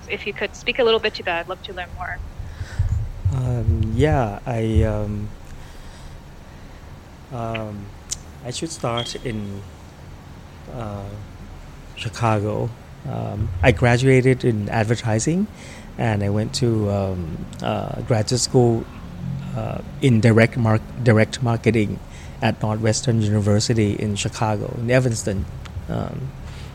So 0.00 0.08
if 0.10 0.26
you 0.26 0.32
could 0.32 0.54
speak 0.54 0.78
a 0.78 0.84
little 0.84 1.00
bit 1.00 1.14
to 1.14 1.22
that, 1.24 1.40
I'd 1.40 1.48
love 1.48 1.62
to 1.62 1.72
learn 1.74 1.88
more. 1.94 2.18
Um, 3.34 3.77
yeah, 3.98 4.38
I 4.46 4.82
um, 4.84 5.28
um, 7.32 7.86
I 8.44 8.50
should 8.52 8.70
start 8.70 9.16
in 9.26 9.60
uh, 10.72 11.10
Chicago. 11.96 12.70
Um, 13.08 13.48
I 13.60 13.72
graduated 13.72 14.44
in 14.44 14.68
advertising, 14.68 15.48
and 15.98 16.22
I 16.22 16.30
went 16.30 16.54
to 16.56 16.90
um, 16.90 17.46
uh, 17.60 18.00
graduate 18.02 18.40
school 18.40 18.84
uh, 19.56 19.82
in 20.00 20.20
direct 20.20 20.56
direct 21.02 21.42
marketing 21.42 21.98
at 22.40 22.62
Northwestern 22.62 23.20
University 23.20 23.94
in 23.94 24.14
Chicago, 24.14 24.76
in 24.78 24.92
Evanston, 24.92 25.44
um, 25.88 26.30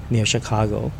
near 0.09 0.25
Chicago 0.25 0.91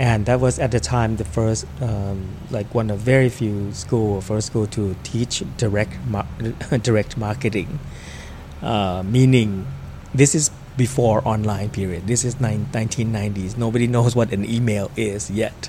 and 0.00 0.24
that 0.24 0.40
was 0.40 0.58
at 0.58 0.70
the 0.70 0.80
time 0.80 1.16
the 1.16 1.26
first 1.26 1.66
um, 1.82 2.26
like 2.50 2.74
one 2.74 2.88
of 2.90 3.00
very 3.00 3.28
few 3.28 3.70
school 3.72 4.14
or 4.14 4.22
first 4.22 4.46
school 4.46 4.66
to 4.68 4.96
teach 5.02 5.44
direct 5.58 5.92
mar- 6.08 6.26
direct 6.82 7.18
marketing. 7.18 7.78
Uh, 8.62 9.02
meaning 9.06 9.66
this 10.14 10.34
is 10.34 10.50
before 10.78 11.20
online 11.28 11.68
period. 11.68 12.06
This 12.06 12.24
is 12.24 12.40
nine, 12.40 12.66
1990s 12.72 13.58
nobody 13.58 13.86
knows 13.86 14.16
what 14.16 14.32
an 14.32 14.44
email 14.46 14.90
is 14.96 15.30
yet. 15.30 15.68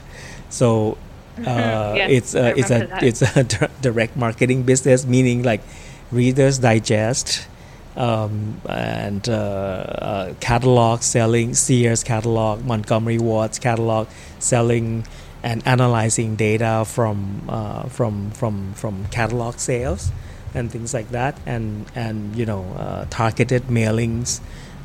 So 0.50 0.98
uh, 1.46 1.94
Yes, 1.98 2.10
it's 2.12 2.36
a, 2.36 2.58
it's 2.58 2.72
a 2.72 2.80
that. 2.88 3.04
it's 3.04 3.22
a 3.22 3.44
direct 3.82 4.15
marketing 4.15 4.63
business 4.63 5.06
meaning 5.06 5.44
like 5.44 5.62
readers 6.10 6.60
digest 6.60 7.48
um, 7.96 8.62
and 8.70 9.28
uh, 9.28 9.34
uh, 9.34 10.34
catalog 10.40 11.02
selling 11.02 11.54
Sears 11.54 12.04
catalog, 12.04 12.64
Montgomery 12.64 13.18
Ward's 13.18 13.60
catalog, 13.60 14.08
selling 14.40 15.06
and 15.44 15.66
analyzing 15.66 16.36
data 16.36 16.84
from 16.86 17.44
uh, 17.50 17.84
from 17.84 18.32
from 18.32 18.74
from 18.74 19.06
catalog 19.08 19.58
sales 19.58 20.12
and 20.54 20.72
things 20.72 20.94
like 20.94 21.10
that, 21.10 21.38
and 21.46 21.86
and 21.96 22.36
you 22.36 22.46
know 22.46 22.64
uh, 22.78 23.06
targeted 23.10 23.64
mailings, 23.64 24.40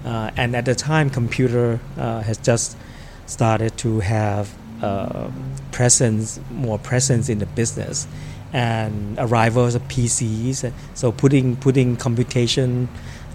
uh, 0.04 0.30
and 0.36 0.56
at 0.56 0.64
the 0.64 0.74
time 0.74 1.10
computer 1.10 1.80
uh, 1.96 2.22
has 2.22 2.38
just 2.38 2.76
started 3.26 3.76
to 3.78 4.00
have 4.00 4.54
presence 5.72 6.38
more 6.50 6.78
presence 6.78 7.30
in 7.30 7.38
the 7.38 7.46
business 7.46 8.06
and 8.52 9.18
arrivals 9.18 9.74
of 9.74 9.82
PCs. 9.88 10.72
So 10.94 11.12
putting 11.12 11.56
putting 11.56 11.96
computation 11.96 12.88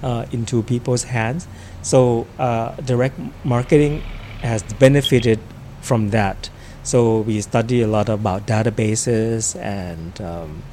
uh, 0.03 0.25
into 0.31 0.63
people's 0.63 1.03
hands. 1.03 1.47
So 1.81 2.27
uh, 2.39 2.75
direct 2.75 3.19
marketing 3.43 4.01
has 4.41 4.63
benefited 4.73 5.39
from 5.81 6.09
that. 6.09 6.49
So 6.83 7.21
we 7.21 7.41
study 7.41 7.81
a 7.81 7.87
lot 7.87 8.09
about 8.09 8.47
databases 8.47 9.55
and 9.59 10.19
um, 10.21 10.63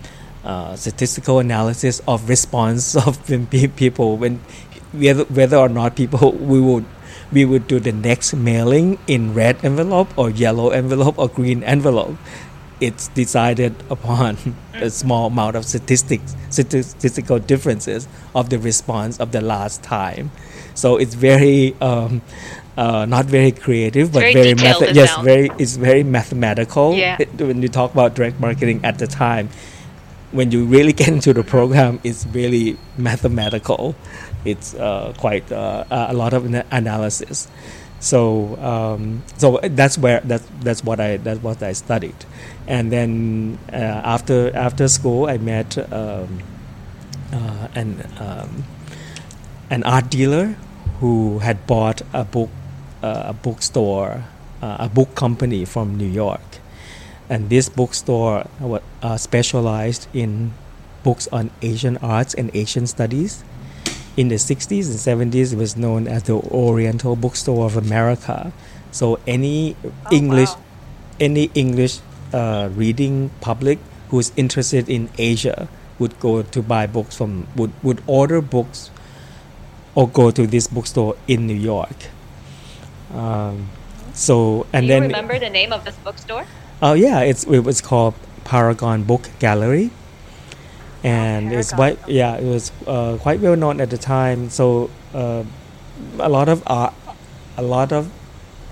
uh, 0.44 0.76
statistical 0.76 1.38
analysis 1.38 2.00
of 2.08 2.28
response 2.28 2.96
of 3.06 3.24
people 3.76 4.16
when 4.16 4.40
whether, 4.92 5.24
whether 5.24 5.56
or 5.56 5.68
not 5.68 5.96
people 5.96 6.32
we 6.52 6.60
would 6.60 6.86
we 7.30 7.44
would 7.44 7.68
do 7.68 7.78
the 7.78 7.92
next 7.92 8.32
mailing 8.32 8.98
in 9.06 9.34
red 9.34 9.62
envelope 9.62 10.08
or 10.16 10.30
yellow 10.30 10.70
envelope 10.70 11.18
or 11.18 11.28
green 11.28 11.62
envelope 11.62 12.16
it's 12.80 13.08
decided 13.08 13.74
upon 13.90 14.36
a 14.74 14.90
small 14.90 15.26
amount 15.26 15.56
of 15.56 15.64
statistics 15.64 16.36
statistical 16.50 17.38
differences 17.38 18.08
of 18.34 18.50
the 18.50 18.58
response 18.58 19.18
of 19.20 19.32
the 19.32 19.40
last 19.40 19.82
time. 19.82 20.30
So 20.74 20.96
it's 20.96 21.14
very 21.14 21.74
um, 21.80 22.22
uh, 22.76 23.04
not 23.06 23.24
very 23.26 23.50
creative 23.52 24.12
but 24.12 24.20
very 24.20 24.32
very, 24.34 24.54
method 24.54 24.94
yes 24.94 25.16
very 25.24 25.50
it's 25.58 25.76
very 25.76 26.02
mathematical. 26.04 26.94
Yeah. 26.94 27.16
It- 27.18 27.34
when 27.40 27.62
you 27.62 27.68
talk 27.68 27.92
about 27.92 28.14
direct 28.14 28.38
marketing 28.40 28.80
at 28.84 28.98
the 28.98 29.06
time 29.06 29.48
when 30.30 30.50
you 30.52 30.64
really 30.66 30.92
get 30.92 31.08
into 31.08 31.32
the 31.32 31.42
program 31.42 32.00
it's 32.04 32.26
really 32.26 32.76
mathematical. 32.96 33.94
It's 34.44 34.74
uh, 34.74 35.12
quite 35.18 35.50
uh, 35.50 35.84
a 35.90 36.14
lot 36.14 36.32
of 36.32 36.44
analysis 36.70 37.48
so 38.00 38.56
um, 38.62 39.22
so 39.36 39.58
that's 39.62 39.98
where 39.98 40.20
that's 40.20 40.46
that's 40.60 40.84
what 40.84 41.00
I 41.00 41.16
that's 41.16 41.42
what 41.42 41.62
I 41.62 41.72
studied. 41.72 42.14
And 42.66 42.92
then 42.92 43.58
uh, 43.72 43.76
after 44.04 44.54
after 44.54 44.88
school 44.88 45.26
I 45.26 45.38
met 45.38 45.76
um, 45.92 46.42
uh, 47.32 47.68
an 47.74 48.08
um, 48.18 48.64
an 49.70 49.82
art 49.82 50.10
dealer 50.10 50.56
who 51.00 51.40
had 51.40 51.66
bought 51.66 52.02
a 52.12 52.24
book 52.24 52.50
uh, 53.02 53.24
a 53.26 53.32
bookstore 53.32 54.24
uh, 54.62 54.76
a 54.80 54.88
book 54.88 55.14
company 55.14 55.64
from 55.64 55.96
New 55.96 56.08
York. 56.08 56.40
And 57.30 57.50
this 57.50 57.68
bookstore 57.68 58.46
uh, 59.02 59.16
specialized 59.18 60.08
in 60.14 60.52
books 61.02 61.28
on 61.30 61.50
Asian 61.62 61.98
arts 61.98 62.32
and 62.34 62.50
Asian 62.54 62.86
studies 62.86 63.44
in 64.18 64.26
the 64.28 64.38
60s 64.42 64.90
and 64.90 64.98
70s, 64.98 65.52
it 65.54 65.56
was 65.56 65.76
known 65.78 66.08
as 66.10 66.24
the 66.26 66.34
Oriental 66.34 67.14
Bookstore 67.14 67.64
of 67.70 67.76
America. 67.78 68.50
So 68.90 69.18
any 69.26 69.76
Oh, 69.84 69.92
English, 70.10 70.50
wow. 70.50 70.62
any 71.20 71.44
English 71.54 72.00
uh, 72.34 72.68
reading 72.74 73.30
public 73.40 73.78
who's 74.10 74.32
interested 74.36 74.88
in 74.88 75.08
Asia 75.18 75.68
would 76.00 76.18
go 76.18 76.42
to 76.42 76.58
buy 76.62 76.86
books 76.86 77.14
from 77.16 77.46
would 77.54 77.70
would 77.86 78.02
order 78.06 78.40
books 78.42 78.90
or 79.94 80.08
go 80.08 80.30
to 80.30 80.46
this 80.46 80.66
bookstore 80.66 81.14
in 81.26 81.46
New 81.46 81.54
York. 81.58 82.10
Um, 83.14 83.70
so 84.14 84.66
and 84.72 84.86
Do 84.86 84.92
you 84.94 85.00
then 85.00 85.02
remember 85.10 85.38
the 85.38 85.50
name 85.50 85.72
of 85.72 85.84
this 85.84 85.96
bookstore? 86.02 86.44
Oh 86.82 86.94
yeah, 86.94 87.20
it's 87.20 87.44
it 87.44 87.60
was 87.60 87.80
called 87.80 88.14
Paragon 88.44 89.02
Book 89.04 89.28
Gallery, 89.38 89.90
and 91.04 91.52
it's 91.52 91.72
quite 91.72 91.98
yeah 92.08 92.36
it 92.36 92.44
was 92.44 92.72
uh, 92.86 93.16
quite 93.20 93.40
well 93.40 93.56
known 93.56 93.80
at 93.80 93.90
the 93.90 93.98
time. 93.98 94.50
So 94.50 94.90
uh, 95.14 95.44
a 96.18 96.28
lot 96.28 96.48
of 96.48 96.62
art, 96.66 96.94
a 97.56 97.62
lot 97.62 97.92
of 97.92 98.10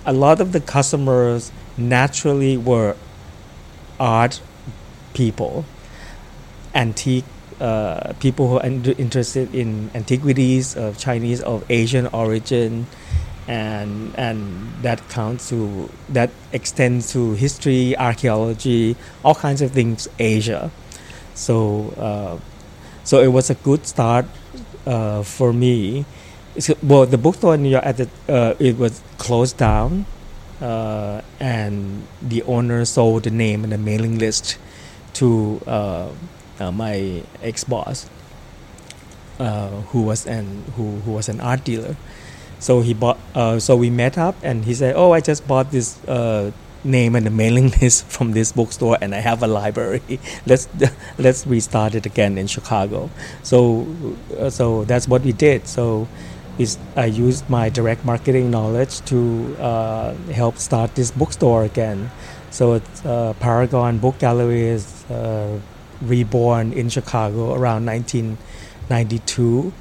a 0.05 0.12
lot 0.12 0.41
of 0.41 0.53
the 0.53 0.61
customers 0.61 1.53
naturally 1.77 2.57
were 2.57 2.97
art 3.99 4.41
people, 5.15 5.65
antique 6.75 7.25
uh, 7.61 8.12
people 8.21 8.49
who 8.49 8.59
are 8.59 8.67
in- 8.67 8.85
interested 8.85 9.55
in 9.55 9.91
antiquities 9.95 10.77
of 10.77 10.99
Chinese 10.99 11.41
of 11.41 11.65
Asian 11.71 12.07
origin, 12.09 12.87
and 13.49 14.15
and 14.17 14.73
that 14.83 15.09
counts 15.09 15.49
to 15.49 15.89
that 16.09 16.31
extends 16.53 17.12
to 17.12 17.33
history, 17.35 17.97
archaeology, 17.97 18.97
all 19.25 19.35
kinds 19.35 19.62
of 19.62 19.71
things 19.73 20.09
Asia. 20.19 20.71
So 21.37 21.92
uh, 22.01 22.40
so 23.05 23.20
it 23.20 23.29
was 23.29 23.51
a 23.51 23.55
good 23.55 23.87
start 23.87 24.27
uh, 24.87 25.22
for 25.22 25.53
me. 25.53 26.05
So, 26.59 26.75
well, 26.83 27.05
the 27.05 27.18
bookstore 27.18 27.55
in 27.55 27.62
New 27.62 27.68
York 27.68 27.85
at 27.85 27.96
the 27.99 28.09
uh, 28.29 28.55
it 28.59 28.79
was 28.79 29.01
closed 29.18 29.57
down, 29.61 30.07
and 30.59 32.09
the 32.22 32.42
owner 32.44 32.85
sold 32.85 33.25
the 33.25 33.31
name 33.31 33.62
and 33.62 33.72
the 33.72 33.79
mailing 33.79 34.18
list 34.18 34.57
to 35.20 35.61
my 36.59 37.22
ex 37.42 37.64
boss, 37.64 38.09
uh, 39.38 39.68
who 39.92 40.03
was 40.03 40.27
an 40.27 40.64
who, 40.77 40.96
who 41.05 41.12
was 41.12 41.29
an 41.29 41.40
art 41.40 41.64
dealer. 41.64 41.96
So 42.59 42.81
he 42.81 42.94
bought. 42.94 43.18
Uh, 43.35 43.61
so 43.61 43.77
we 43.77 43.90
met 43.90 44.16
up, 44.16 44.35
and 44.42 44.64
he 44.64 44.72
said, 44.72 44.96
"Oh, 44.96 45.12
I 45.12 45.20
just 45.20 45.46
bought 45.46 45.70
this 45.70 46.01
uh, 46.09 46.53
name 46.87 47.14
and 47.16 47.27
the 47.27 47.31
mailing 47.31 47.70
list 47.81 48.07
from 48.07 48.33
this 48.33 48.53
bookstore, 48.53 48.99
and 49.01 49.14
I 49.14 49.20
have 49.20 49.42
a 49.42 49.46
library. 49.46 50.20
let's 50.46 50.68
let's 51.18 51.46
restart 51.46 51.94
it 51.94 52.07
again 52.07 52.38
in 52.38 52.46
Chicago." 52.46 53.11
So 53.42 53.87
uh, 54.38 54.51
so 54.51 54.85
that's 54.85 55.09
what 55.09 55.22
we 55.22 55.33
did. 55.33 55.66
So 55.66 56.09
is 56.59 56.79
I 56.96 57.07
used 57.07 57.49
my 57.51 57.68
direct 57.68 58.05
marketing 58.05 58.51
knowledge 58.51 59.01
to 59.07 59.57
uh, 59.61 60.14
help 60.33 60.57
start 60.59 60.94
this 60.94 61.11
bookstore 61.11 61.64
again. 61.64 62.11
So 62.51 62.75
it's, 62.75 63.05
uh, 63.05 63.35
Paragon 63.40 63.99
Book 63.99 64.18
Gallery 64.18 64.62
is 64.62 65.05
uh, 65.11 65.61
reborn 66.01 66.72
in 66.72 66.88
Chicago 66.88 67.55
around 67.55 67.85
1992, 67.85 69.72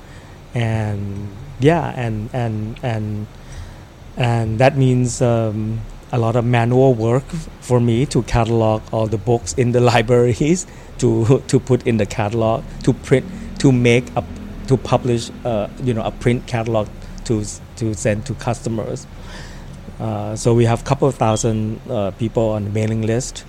and 0.54 1.30
yeah, 1.60 1.94
and 1.96 2.30
and 2.34 2.78
and 2.84 3.28
and 4.18 4.60
that 4.60 4.78
means 4.78 5.22
um, 5.22 5.80
a 6.15 6.17
lot 6.17 6.38
of 6.38 6.45
manual 6.45 6.93
work 6.93 7.25
for 7.60 7.82
me 7.82 8.06
to 8.06 8.23
catalog 8.23 8.82
all 8.93 9.06
the 9.06 9.17
books 9.17 9.54
in 9.54 9.73
the 9.73 9.82
libraries 9.91 10.65
to 10.97 11.43
to 11.47 11.60
put 11.60 11.86
in 11.86 11.97
the 11.97 12.06
catalog 12.06 12.63
to 12.84 12.93
print 12.93 13.25
to 13.60 13.71
make 13.71 14.06
a 14.15 14.23
to 14.67 14.78
publish 14.78 15.30
uh, 15.43 15.67
you 15.84 15.93
know 15.93 16.04
a 16.04 16.12
print 16.12 16.47
catalog 16.47 16.88
to 17.25 17.43
to 17.75 17.93
send 17.93 18.25
to 18.25 18.34
customers. 18.36 19.06
Uh, 19.99 20.36
so 20.36 20.54
we 20.54 20.65
have 20.65 20.82
a 20.82 20.86
couple 20.86 21.08
of 21.08 21.15
thousand 21.15 21.80
uh, 21.89 22.12
people 22.12 22.49
on 22.49 22.63
the 22.65 22.69
mailing 22.69 23.01
list. 23.01 23.45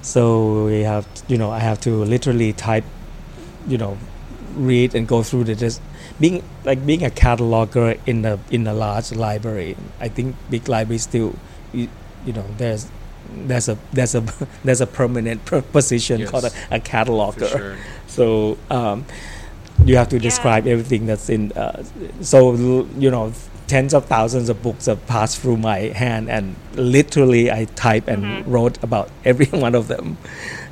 So 0.00 0.64
we 0.66 0.80
have 0.80 1.06
you 1.28 1.36
know 1.36 1.50
I 1.50 1.58
have 1.58 1.80
to 1.82 2.04
literally 2.04 2.52
type 2.54 2.84
you 3.68 3.78
know 3.78 3.98
read 4.56 4.94
and 4.94 5.06
go 5.06 5.22
through 5.22 5.44
the 5.44 5.54
just 5.54 5.80
being 6.20 6.42
like 6.64 6.84
being 6.86 7.04
a 7.04 7.10
cataloger 7.10 7.98
in 8.06 8.24
a 8.24 8.38
in 8.50 8.66
a 8.66 8.74
large 8.74 9.12
library 9.12 9.76
I 9.98 10.08
think 10.08 10.36
big 10.50 10.68
libraries 10.68 11.04
still 11.04 11.34
you, 11.72 11.88
you 12.26 12.32
know 12.32 12.44
there's 12.58 12.88
there's 13.34 13.68
a 13.68 13.78
there's 13.92 14.14
a 14.14 14.20
there's 14.64 14.80
a 14.80 14.86
permanent 14.86 15.44
per- 15.44 15.62
position 15.78 16.26
called 16.26 16.44
a, 16.44 16.52
a 16.70 16.80
cataloger 16.80 17.48
sure. 17.48 17.76
so 18.06 18.58
um, 18.70 19.04
you 19.84 19.96
have 19.96 20.08
to 20.08 20.16
Yeah. 20.16 20.22
describe 20.22 20.66
everything 20.66 21.06
that's 21.06 21.28
in 21.30 21.52
uh, 21.52 21.82
so 22.20 22.54
you 22.98 23.10
know 23.10 23.32
tens 23.68 23.94
of 23.94 24.04
thousands 24.04 24.48
of 24.50 24.62
books 24.62 24.86
have 24.86 25.06
passed 25.06 25.38
through 25.40 25.56
my 25.56 25.78
hand 26.02 26.28
and 26.28 26.56
literally 26.74 27.50
i 27.50 27.64
type 27.76 28.06
and 28.08 28.22
Mhm. 28.22 28.42
wrote 28.46 28.76
about 28.82 29.08
every 29.24 29.46
one 29.46 29.74
of 29.74 29.88
them 29.88 30.18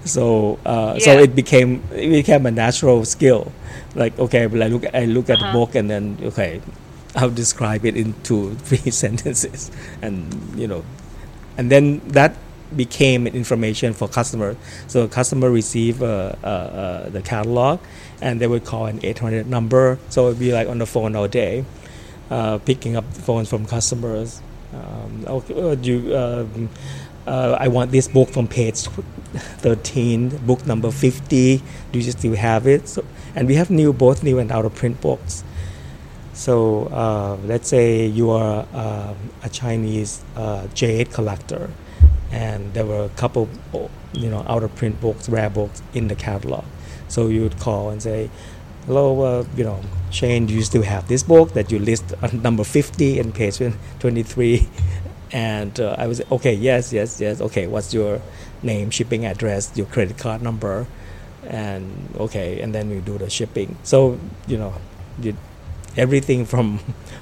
so 0.05 0.59
uh, 0.67 0.99
so 0.99 1.19
it 1.19 1.35
became 1.35 1.83
it 1.95 2.11
became 2.11 2.45
a 2.47 2.51
natural 2.51 3.05
skill 3.05 3.53
like 3.95 4.19
okay 4.19 4.47
well, 4.47 4.63
i 4.63 4.67
look 4.69 4.85
i 4.95 5.05
look 5.07 5.31
at 5.31 5.39
the 5.39 5.45
Uh-huh. 5.45 5.53
book 5.59 5.75
and 5.75 5.89
then 5.91 6.19
okay 6.25 6.61
i'll 7.17 7.31
describe 7.31 7.85
it 7.85 7.97
in 7.97 8.15
two 8.23 8.55
three 8.67 8.91
sentences 9.05 9.71
and 10.03 10.33
you 10.59 10.67
know 10.67 10.85
and 11.57 11.71
then 11.71 12.01
that 12.09 12.37
became 12.77 13.27
information 13.27 13.93
for 13.93 14.09
customer. 14.09 14.57
So 14.87 15.09
customer 15.09 15.51
receive 15.51 16.03
uh, 16.03 16.33
uh, 16.43 16.47
uh, 16.47 17.09
the 17.11 17.23
catalog, 17.23 17.81
and 18.21 18.41
they 18.41 18.47
would 18.47 18.65
call 18.65 18.87
an 18.87 19.01
800 19.03 19.47
number. 19.47 19.99
So 20.09 20.29
it'd 20.29 20.39
be 20.39 20.53
like 20.53 20.69
on 20.69 20.79
the 20.79 20.87
phone 20.87 21.17
all 21.17 21.29
day, 21.29 21.65
uh, 22.31 22.59
picking 22.59 22.97
up 22.97 23.05
phones 23.13 23.49
from 23.49 23.67
customers. 23.67 24.41
Um, 24.73 25.25
okay, 25.27 25.55
uh, 25.55 25.77
you, 25.77 26.17
um, 26.17 26.69
uh, 27.27 27.57
I 27.59 27.69
want 27.69 27.91
this 27.91 28.07
book 28.09 28.29
from 28.31 28.47
page 28.47 28.77
13, 29.35 30.39
book 30.47 30.67
number 30.67 30.91
50. 30.91 31.63
Do 31.93 31.99
you 31.99 32.11
still 32.13 32.35
have 32.37 32.67
it? 32.67 32.89
So, 32.89 33.05
and 33.35 33.49
we 33.49 33.57
have 33.57 33.71
new, 33.71 33.93
both 33.93 34.23
new 34.23 34.39
and 34.39 34.51
out 34.53 34.65
of 34.65 34.75
print 34.75 35.01
books. 35.01 35.45
So 36.41 36.87
uh, 36.87 37.37
let's 37.45 37.69
say 37.69 38.07
you 38.07 38.31
are 38.31 38.67
um, 38.73 39.15
a 39.43 39.51
Chinese 39.51 40.25
uh, 40.37 40.69
jade 40.73 41.13
collector, 41.13 41.69
and 42.33 42.73
there 42.73 42.87
were 42.87 43.05
a 43.05 43.11
couple, 43.11 43.47
you 44.15 44.31
know, 44.31 44.43
out 44.49 44.63
of 44.63 44.75
print 44.75 45.03
books, 45.03 45.29
rare 45.29 45.51
books 45.51 45.83
in 45.93 46.09
the 46.09 46.15
catalog. 46.15 46.65
So 47.09 47.29
you 47.29 47.43
would 47.43 47.59
call 47.61 47.91
and 47.91 48.03
say, 48.03 48.31
"Hello, 48.87 49.21
uh, 49.21 49.45
you 49.55 49.65
know, 49.65 49.81
Shane, 50.11 50.47
do 50.47 50.55
you 50.55 50.63
still 50.63 50.83
have 50.83 51.09
this 51.09 51.23
book 51.23 51.53
that 51.53 51.71
you 51.71 51.79
list 51.79 52.15
on 52.23 52.41
number 52.41 52.65
50 52.65 53.19
and 53.19 53.35
page 53.35 53.61
23?" 53.99 54.67
And 55.33 55.79
uh, 55.79 55.95
I 55.99 56.07
was 56.07 56.23
okay, 56.33 56.55
yes, 56.55 56.91
yes, 56.91 57.21
yes. 57.21 57.43
Okay, 57.43 57.67
what's 57.67 57.93
your 57.93 58.23
name, 58.63 58.89
shipping 58.89 59.27
address, 59.27 59.77
your 59.77 59.87
credit 59.93 60.17
card 60.17 60.41
number, 60.41 60.87
and 61.45 61.85
okay, 62.17 62.63
and 62.63 62.75
then 62.75 62.89
we 62.89 63.01
do 63.01 63.19
the 63.19 63.29
shipping. 63.29 63.77
So 63.83 64.19
you 64.49 64.57
know, 64.57 64.73
you, 65.21 65.37
everything 65.97 66.45
from 66.47 66.79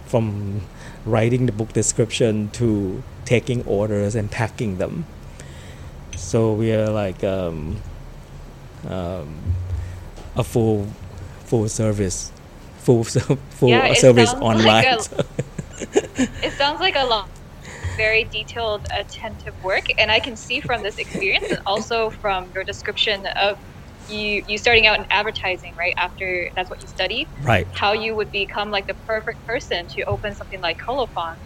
from 0.06 0.62
writing 1.04 1.46
the 1.46 1.52
book 1.52 1.72
description 1.72 2.50
to 2.50 3.02
taking 3.24 3.64
orders 3.66 4.14
and 4.14 4.30
packing 4.30 4.78
them. 4.78 5.04
So 6.16 6.52
we 6.52 6.72
are 6.72 6.88
like 6.90 7.22
um, 7.24 7.76
um, 8.88 9.34
a 10.36 10.44
full 10.44 10.86
full 11.44 11.68
service, 11.68 12.32
full 12.78 13.04
full 13.50 13.68
Yeah, 13.68 13.86
it 13.86 13.98
service 13.98 14.30
sounds 14.30 14.42
online. 14.42 14.66
like 14.66 14.86
a- 14.86 15.24
It 16.42 16.52
sounds 16.54 16.80
like 16.80 16.96
a 16.96 17.04
lot 17.04 17.28
very 17.96 18.22
detailed, 18.24 18.86
attentive 18.94 19.54
work, 19.64 19.86
and 20.00 20.10
I 20.10 20.20
can 20.20 20.36
see 20.36 20.60
from 20.60 20.82
this 20.84 20.98
experience 20.98 21.50
and 21.50 21.60
also 21.66 22.10
from 22.10 22.48
your 22.54 22.62
description 22.62 23.26
of 23.26 23.58
you 24.08 24.42
you 24.46 24.58
starting 24.58 24.86
out 24.86 24.98
in 24.98 25.06
advertising, 25.10 25.74
right? 25.78 25.94
After 25.98 26.50
that's 26.56 26.70
what 26.70 26.82
you 26.82 26.88
studied, 26.88 27.28
right. 27.44 27.68
how 27.74 27.92
you 27.92 28.16
would 28.16 28.30
become 28.32 28.70
like 28.70 28.86
the 28.88 28.96
perfect 29.06 29.44
person 29.46 29.86
to 29.90 30.04
open 30.04 30.34
something 30.34 30.60
like 30.62 30.78
Kolophon, 30.86 31.36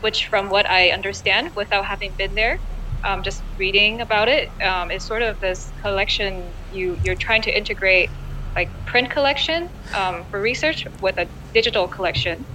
which, 0.00 0.26
from 0.26 0.50
what 0.50 0.68
I 0.70 0.90
understand, 0.90 1.50
without 1.56 1.86
having 1.86 2.14
been 2.18 2.34
there, 2.34 2.60
um, 3.06 3.22
just 3.22 3.44
reading 3.58 4.00
about 4.00 4.28
it, 4.28 4.50
um, 4.64 4.90
is 4.90 5.06
sort 5.06 5.22
of 5.22 5.38
this 5.40 5.72
collection 5.82 6.54
you 6.70 6.98
you're 7.02 7.16
trying 7.16 7.42
to 7.42 7.56
integrate 7.56 8.10
like 8.56 8.72
print 8.86 9.10
collection 9.10 9.70
um, 9.94 10.24
for 10.30 10.40
research 10.40 10.86
with 11.00 11.18
a 11.18 11.28
digital 11.54 11.88
collection. 11.88 12.46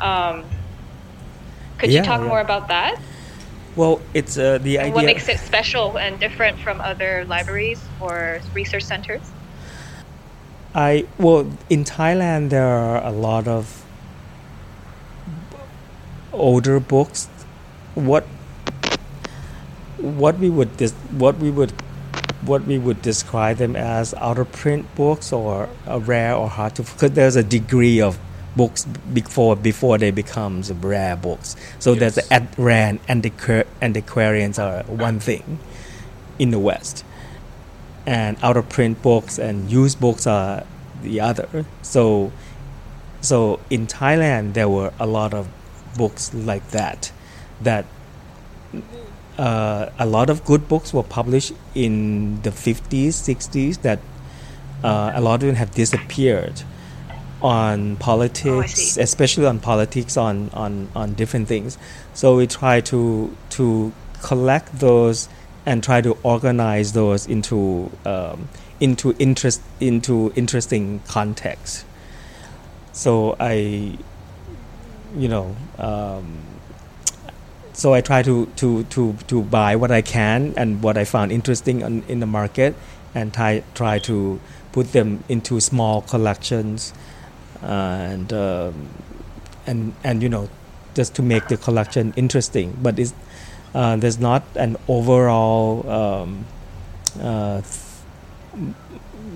Um, 0.00 0.50
could 1.78 1.90
Yeah, 1.90 1.98
you 1.98 2.02
talk 2.04 2.20
yeah. 2.22 2.28
more 2.28 2.40
about 2.40 2.68
that? 2.68 2.96
Well, 3.76 4.00
it's 4.12 4.38
uh, 4.38 4.58
the 4.58 4.78
idea. 4.78 4.94
what 4.94 5.04
makes 5.04 5.28
it 5.28 5.40
special 5.40 5.98
and 5.98 6.20
different 6.20 6.58
from 6.60 6.80
other 6.80 7.24
libraries 7.24 7.80
or 8.00 8.40
research 8.54 8.84
centers? 8.84 9.22
I 10.74 11.06
well 11.18 11.50
in 11.70 11.84
Thailand 11.84 12.50
there 12.50 12.66
are 12.66 13.04
a 13.04 13.10
lot 13.10 13.48
of 13.48 13.84
older 16.32 16.78
books. 16.80 17.28
What 17.94 18.24
what 19.98 20.38
we 20.38 20.50
would 20.50 20.76
dis- 20.76 20.92
what 21.10 21.38
we 21.38 21.50
would 21.50 21.72
what 22.42 22.66
we 22.66 22.78
would 22.78 23.00
describe 23.02 23.56
them 23.56 23.74
as 23.74 24.14
out 24.14 24.38
of 24.38 24.50
print 24.52 24.94
books 24.94 25.32
or 25.32 25.68
uh, 25.88 25.98
rare 26.00 26.34
or 26.34 26.48
hard 26.48 26.74
to 26.76 26.82
because 26.82 27.12
there's 27.12 27.36
a 27.36 27.42
degree 27.42 28.00
of 28.00 28.18
books 28.56 28.84
before 29.12 29.56
before 29.56 29.98
they 29.98 30.10
becomes 30.10 30.70
rare 30.72 31.16
books. 31.16 31.56
So 31.78 31.92
Yes. 31.92 32.00
there's 32.00 32.14
the 32.14 32.32
ad, 32.32 32.48
rare 32.56 32.88
and 32.88 33.06
antiqu- 33.22 33.66
antiquarians 33.82 34.58
are 34.58 34.82
one 34.84 35.18
thing 35.20 35.58
in 36.38 36.50
the 36.50 36.58
West, 36.58 37.04
and 38.06 38.36
out 38.42 38.56
of 38.56 38.68
print 38.68 39.02
books 39.02 39.38
and 39.38 39.70
used 39.70 40.00
books 40.00 40.26
are 40.26 40.64
the 41.02 41.20
other. 41.20 41.64
So 41.82 42.32
so 43.20 43.58
in 43.70 43.86
Thailand 43.86 44.52
there 44.54 44.68
were 44.68 44.92
a 45.00 45.06
lot 45.06 45.32
of 45.34 45.48
books 45.96 46.32
like 46.34 46.68
that 46.70 47.10
that 47.62 47.84
uh, 49.38 49.88
a 49.98 50.06
lot 50.06 50.30
of 50.30 50.44
good 50.44 50.68
books 50.68 50.92
were 50.94 51.02
published 51.02 51.52
in 51.74 52.40
the 52.42 52.50
50s 52.50 53.14
60s 53.14 53.82
that 53.82 53.98
uh, 54.84 55.12
a 55.14 55.20
lot 55.20 55.34
of 55.42 55.46
them 55.48 55.56
have 55.56 55.72
disappeared 55.74 56.62
on 57.44 57.94
politics 57.96 58.72
see. 58.72 59.00
especially 59.02 59.44
on 59.44 59.60
politics 59.60 60.16
on, 60.16 60.48
on, 60.54 60.88
on 60.96 61.12
different 61.12 61.46
things 61.46 61.76
so 62.14 62.36
we 62.36 62.46
try 62.46 62.80
to 62.80 63.36
to 63.50 63.92
collect 64.22 64.78
those 64.78 65.28
and 65.66 65.84
try 65.84 66.00
to 66.00 66.16
organize 66.22 66.94
those 66.94 67.26
into 67.26 67.90
um, 68.06 68.48
into 68.80 69.14
interest 69.18 69.60
into 69.78 70.32
interesting 70.34 71.00
context 71.06 71.84
so 72.92 73.36
I 73.38 73.98
you 75.14 75.28
know 75.28 75.54
um, 75.78 76.38
so 77.74 77.92
I 77.92 78.00
try 78.00 78.22
to, 78.22 78.46
to, 78.46 78.84
to, 78.84 79.14
to 79.26 79.42
buy 79.42 79.74
what 79.74 79.90
I 79.90 80.00
can 80.00 80.54
and 80.56 80.80
what 80.80 80.96
I 80.96 81.04
found 81.04 81.32
interesting 81.32 81.82
on, 81.82 82.04
in 82.06 82.20
the 82.20 82.26
market 82.26 82.76
and 83.16 83.34
try, 83.34 83.64
try 83.74 83.98
to 84.00 84.40
put 84.70 84.92
them 84.92 85.24
into 85.28 85.58
small 85.58 86.00
collections 86.00 86.94
and 87.64 88.32
um, 88.32 88.88
and 89.66 89.94
and 90.04 90.22
you 90.22 90.28
know 90.28 90.48
just 90.94 91.14
to 91.16 91.22
make 91.22 91.48
the 91.48 91.56
collection 91.56 92.12
interesting. 92.16 92.76
But 92.82 92.98
it's 92.98 93.14
uh, 93.74 93.96
there's 93.96 94.18
not 94.18 94.44
an 94.54 94.76
overall 94.88 95.88
um, 95.90 96.46
uh, 97.20 97.62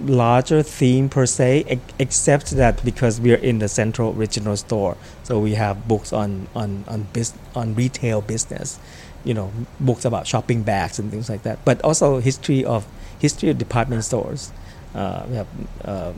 larger 0.05 0.63
theme 0.63 1.09
per 1.09 1.27
se 1.27 1.65
ex- 1.67 1.83
except 1.99 2.51
that 2.53 2.85
because 2.85 3.21
we're 3.21 3.37
in 3.37 3.59
the 3.59 3.69
central 3.69 4.13
regional 4.13 4.57
store. 4.57 4.97
So 5.25 5.39
we 5.39 5.55
have 5.55 5.89
books 5.89 6.13
on 6.13 6.49
on 6.55 6.85
on 6.87 7.09
bus- 7.13 7.35
on 7.55 7.75
retail 7.75 8.21
business 8.21 8.79
you 9.25 9.35
know 9.35 9.51
books 9.81 10.05
about 10.05 10.27
shopping 10.27 10.63
bags 10.63 10.99
and 10.99 11.11
things 11.11 11.29
like 11.29 11.43
that. 11.43 11.59
But 11.65 11.83
also 11.83 12.21
history 12.21 12.65
of 12.65 12.87
history 13.19 13.51
of 13.51 13.59
department 13.59 14.05
stores. 14.05 14.53
Uh, 14.95 15.25
we 15.29 15.37
have 15.37 15.47
um, 15.85 16.15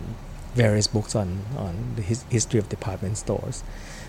various 0.54 0.86
books 0.86 1.14
on 1.14 1.44
on 1.56 1.94
the 1.96 2.02
his- 2.02 2.24
history 2.30 2.58
of 2.58 2.68
department 2.68 3.16
stores 3.16 3.62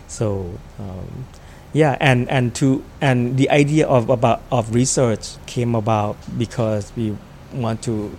so 0.08 0.58
um, 0.80 1.26
yeah 1.74 1.98
and 2.00 2.30
and 2.30 2.54
to 2.56 2.84
and 3.00 3.38
the 3.38 3.50
idea 3.50 3.88
of 3.88 4.10
about 4.10 4.42
of 4.52 4.74
research 4.74 5.36
came 5.46 5.76
about 5.76 6.18
because 6.38 6.92
we 6.96 7.16
want 7.54 7.82
to 7.84 8.18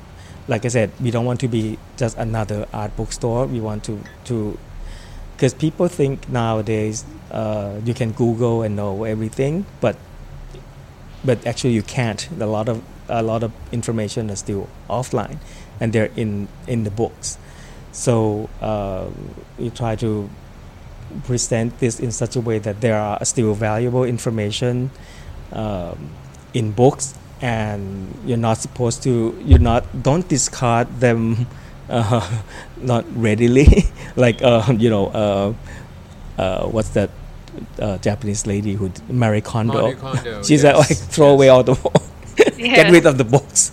like 0.49 0.65
I 0.65 0.69
said, 0.69 0.91
we 1.01 1.11
don't 1.11 1.25
want 1.25 1.41
to 1.41 1.49
be 1.49 1.79
just 1.97 2.17
another 2.19 2.67
art 2.73 2.97
bookstore. 2.97 3.47
We 3.47 3.61
want 3.61 3.85
to 3.85 4.03
to 4.25 4.59
because 5.37 5.55
people 5.55 5.89
think 5.89 6.29
nowadays 6.29 7.05
uh, 7.31 7.81
you 7.85 7.95
can 7.95 8.13
Google 8.13 8.63
and 8.63 8.77
know 8.77 9.05
everything, 9.05 9.67
but 9.81 9.97
but 11.25 11.47
actually 11.47 11.73
you 11.75 11.83
can't. 11.83 12.29
A 12.41 12.47
lot 12.47 12.69
of 12.69 12.83
a 13.09 13.23
lot 13.23 13.43
of 13.43 13.53
information 13.71 14.31
is 14.31 14.41
still 14.41 14.69
offline, 14.89 15.39
and 15.81 15.93
they're 15.93 16.11
in 16.17 16.49
in 16.67 16.85
the 16.85 16.91
books. 16.91 17.39
So 17.93 18.49
uh, 18.61 19.07
we 19.59 19.71
try 19.71 19.97
to 19.97 20.29
present 21.25 21.79
this 21.79 22.01
in 22.01 22.11
such 22.11 22.37
a 22.37 22.41
way 22.41 22.59
that 22.59 22.81
there 22.81 22.99
are 22.99 23.23
still 23.25 23.55
valuable 23.55 24.05
information 24.05 24.91
um, 25.53 26.11
in 26.55 26.73
books 26.73 27.15
and 27.43 28.15
you're 28.25 28.39
not 28.39 28.57
supposed 28.57 29.03
to 29.03 29.39
you're 29.45 29.59
not 29.59 29.85
don't 30.03 30.27
discard 30.29 30.89
them 31.01 31.47
uh, 31.89 32.43
not 32.79 33.05
readily. 33.15 33.67
Like 34.15 34.43
uh, 34.43 34.75
you 34.77 34.91
know 34.91 35.07
uh, 35.07 35.55
uh, 36.37 36.67
what's 36.69 36.91
that 36.91 37.09
uh, 37.81 37.97
Japanese 37.99 38.47
lady 38.47 38.75
who 38.75 38.91
d- 38.91 39.01
Marie 39.09 39.41
Kondo, 39.41 39.89
Marie 39.89 39.95
Kondo, 39.97 40.43
she's 40.47 40.65
yes, 40.65 40.77
like 40.77 40.99
throw 40.99 41.29
yes. 41.29 41.35
away 41.35 41.49
all 41.49 41.63
the 41.63 41.75
get 42.59 42.93
rid 42.93 43.07
of 43.07 43.17
the 43.17 43.25
books 43.25 43.73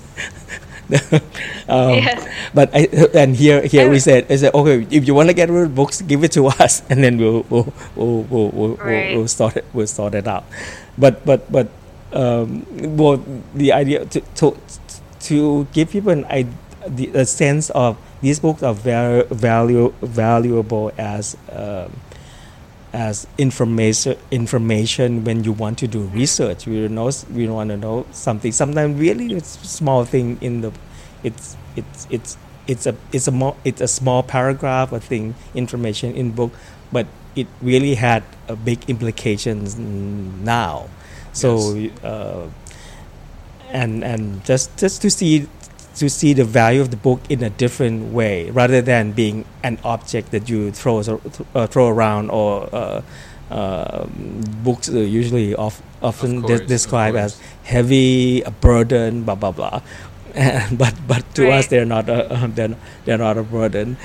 um, 1.69 2.02
Yes. 2.02 2.25
but 2.54 2.69
I, 2.73 2.89
and 3.13 3.36
here 3.36 3.62
here 3.65 3.89
we 3.89 3.99
said 3.99 4.25
I 4.30 4.36
said 4.38 4.54
okay 4.54 4.88
if 4.89 5.06
you 5.06 5.13
want 5.13 5.30
to 5.30 5.36
get 5.38 5.49
rid 5.49 5.69
of 5.69 5.75
books 5.75 6.02
give 6.02 6.23
it 6.23 6.32
to 6.34 6.47
us 6.60 6.82
and 6.89 7.04
then 7.04 7.17
we'll 7.17 7.45
we'll 7.49 7.71
we'll, 7.95 8.23
we'll, 8.25 8.49
we'll, 8.49 8.75
Right. 8.75 9.13
we'll, 9.13 9.25
we'll 9.25 9.28
sort 9.28 9.58
it 9.58 9.65
we'll 9.73 9.88
sort 9.88 10.15
it 10.15 10.28
out 10.28 10.45
but 10.97 11.21
but 11.25 11.45
but 11.52 11.69
um, 12.13 12.65
well 12.97 13.21
the 13.54 13.71
idea 13.71 14.06
to 14.06 14.21
to 14.41 14.58
to 15.30 15.65
give 15.73 15.91
people 15.91 16.10
an 16.12 16.25
idea, 16.25 16.54
the, 16.88 17.08
a 17.13 17.25
sense 17.25 17.69
of 17.71 17.97
these 18.21 18.39
books 18.39 18.63
are 18.63 18.73
very 18.73 19.23
value 19.30 19.93
valuable 20.02 20.91
as 20.97 21.38
um, 21.52 21.91
as 22.93 23.28
information 23.38 24.17
information 24.32 25.23
when 25.23 25.43
you 25.43 25.52
want 25.52 25.78
to 25.80 25.88
do 25.88 26.02
research. 26.08 26.65
We 26.65 26.88
know 26.88 27.12
we 27.32 27.47
want 27.47 27.69
to 27.69 27.78
know 27.78 28.06
something. 28.12 28.52
Sometimes 28.52 28.99
really 28.99 29.34
it's 29.34 29.60
small 29.67 30.06
thing 30.06 30.38
in 30.41 30.62
the 30.62 30.71
it's 31.23 31.56
it's 31.75 32.08
it's 32.10 32.38
it's 32.67 32.86
a 32.86 32.95
it's 33.12 33.28
a 33.28 33.32
more 33.32 33.56
it's 33.63 33.82
a 33.82 33.88
small 33.88 34.23
paragraph 34.23 34.91
or 34.91 34.99
thing 34.99 35.36
information 35.54 36.15
in 36.15 36.32
book 36.32 36.52
but 36.91 37.08
it 37.36 37.47
really 37.62 37.95
had 37.95 38.23
a 38.47 38.56
big 38.56 38.89
implications 38.89 39.78
now. 39.78 40.89
So 41.34 41.89
uh, 42.04 42.49
and 43.69 44.04
and 44.04 44.43
just 44.43 44.75
just 44.78 45.02
to 45.04 45.10
see 45.10 45.47
to 45.95 46.10
see 46.10 46.34
the 46.34 46.43
value 46.45 46.82
of 46.82 46.91
the 46.91 46.97
book 46.97 47.21
in 47.30 47.43
a 47.43 47.49
different 47.49 48.13
way 48.13 48.49
rather 48.52 48.82
than 48.82 49.12
being 49.12 49.45
an 49.63 49.78
object 49.84 50.32
that 50.32 50.49
you 50.49 50.71
throw 50.71 50.99
uh, 51.56 51.67
throw 51.67 51.88
around 51.88 52.30
or 52.30 52.69
uh, 52.73 53.02
uh, 53.52 54.06
books 54.63 54.89
are 54.89 55.04
usually 55.04 55.56
of, 55.56 55.82
often 56.02 56.38
Of 56.38 56.45
de- 56.45 56.60
course, 56.60 56.62
of 56.62 56.67
described 56.67 57.17
as 57.17 57.39
heavy 57.63 58.41
a 58.43 58.52
burden 58.52 59.23
blah 59.23 59.36
blah 59.36 59.52
blah. 59.52 59.82
And, 60.36 60.78
but 60.84 60.95
but 61.08 61.23
to 61.36 61.49
us 61.52 61.67
they're 61.67 61.86
not 61.86 62.10
a, 62.10 62.49
they're, 62.56 62.75
they're 63.06 63.17
not 63.17 63.38
a 63.38 63.43
burden. 63.43 63.97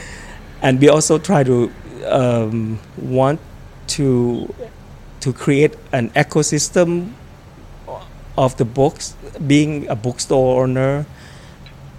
And 0.62 0.81
we 0.81 0.88
also 0.88 1.18
try 1.18 1.44
to 1.44 1.70
um, 2.07 2.81
want 2.97 3.40
to 3.88 4.53
to 5.20 5.33
create 5.33 5.77
an 5.92 6.11
ecosystem 6.11 7.12
of 8.37 8.57
the 8.57 8.64
books 8.64 9.14
being 9.47 9.87
a 9.88 9.94
bookstore 9.97 10.62
owner 10.62 11.07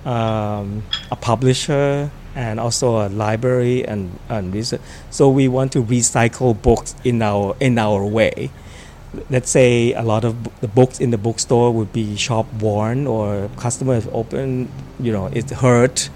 um, 0.06 0.84
a 1.12 1.16
publisher 1.16 2.12
and 2.36 2.60
also 2.60 3.08
a 3.08 3.10
library 3.10 3.86
and, 3.88 4.20
and 4.30 4.54
research. 4.54 4.82
so 5.10 5.30
we 5.30 5.48
want 5.48 5.72
to 5.72 5.82
recycle 5.84 6.60
books 6.60 6.96
in 7.04 7.22
our 7.22 7.56
in 7.60 7.78
our 7.78 8.06
way. 8.06 8.50
Let's 9.30 9.50
say 9.50 9.94
a 9.94 10.04
lot 10.04 10.26
of 10.26 10.60
the 10.60 10.68
books 10.68 11.00
in 11.00 11.12
the 11.12 11.18
bookstore 11.18 11.72
would 11.72 11.94
be 11.94 12.18
shop 12.18 12.52
worn 12.60 13.08
or 13.08 13.50
customers 13.58 14.08
open 14.12 14.70
you 15.00 15.12
know 15.12 15.28
it's 15.28 15.52
hurt. 15.52 16.10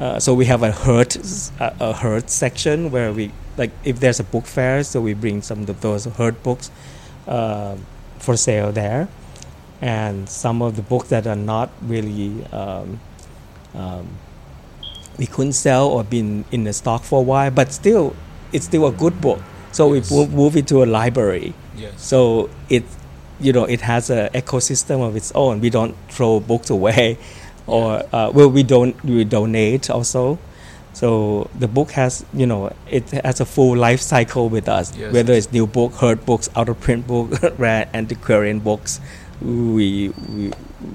Uh, 0.00 0.18
so 0.18 0.34
we 0.34 0.46
have 0.46 0.62
a 0.62 0.72
hurt 0.72 1.16
a, 1.60 1.74
a 1.80 1.92
hurt 1.92 2.30
section 2.30 2.90
where 2.90 3.12
we 3.12 3.30
like 3.56 3.70
if 3.84 4.00
there's 4.00 4.18
a 4.18 4.24
book 4.24 4.46
fair 4.46 4.82
so 4.82 5.00
we 5.00 5.14
bring 5.14 5.42
some 5.42 5.62
of 5.68 5.80
those 5.82 6.06
hurt 6.06 6.42
books 6.42 6.70
uh, 7.28 7.76
for 8.18 8.36
sale 8.36 8.72
there. 8.72 9.08
And 9.80 10.28
some 10.28 10.62
of 10.62 10.76
the 10.76 10.82
books 10.82 11.08
that 11.08 11.26
are 11.26 11.36
not 11.36 11.70
really 11.82 12.44
um, 12.52 13.00
um, 13.74 14.06
we 15.18 15.26
couldn't 15.26 15.52
sell 15.52 15.88
or 15.88 16.02
been 16.04 16.44
in 16.50 16.64
the 16.64 16.72
stock 16.72 17.02
for 17.02 17.20
a 17.20 17.22
while 17.22 17.50
but 17.50 17.72
still 17.72 18.14
it's 18.52 18.64
still 18.66 18.86
a 18.86 18.92
good 18.92 19.20
book 19.20 19.40
so 19.72 19.92
Yes. 19.94 20.10
we 20.10 20.26
move, 20.26 20.56
it 20.56 20.66
to 20.68 20.82
a 20.82 20.86
library 20.86 21.54
Yes. 21.76 22.02
so 22.02 22.50
it 22.68 22.84
you 23.40 23.52
know 23.52 23.64
it 23.64 23.80
has 23.80 24.10
a 24.10 24.30
ecosystem 24.34 25.06
of 25.06 25.16
its 25.16 25.32
own 25.34 25.60
we 25.60 25.70
don't 25.70 25.94
throw 26.08 26.40
books 26.40 26.70
away 26.70 27.18
or 27.66 28.02
uh, 28.12 28.30
well 28.32 28.48
we 28.50 28.62
don't 28.62 29.02
we 29.04 29.24
donate 29.24 29.88
also 29.90 30.38
so 30.92 31.48
the 31.58 31.66
book 31.66 31.92
has 31.92 32.24
you 32.34 32.46
know 32.46 32.70
it 32.90 33.08
has 33.10 33.40
a 33.40 33.46
full 33.46 33.74
life 33.76 34.00
cycle 34.00 34.48
with 34.50 34.68
us 34.68 34.94
Yes. 34.96 35.12
whether 35.12 35.32
it's 35.32 35.50
new 35.52 35.66
book 35.66 35.94
hurt 35.94 36.24
books 36.26 36.50
out 36.54 36.68
of 36.68 36.78
print 36.80 37.06
book 37.06 37.30
rare 37.58 37.88
antiquarian 37.94 38.58
books 38.60 39.00
we, 39.40 40.10
we 40.28 40.52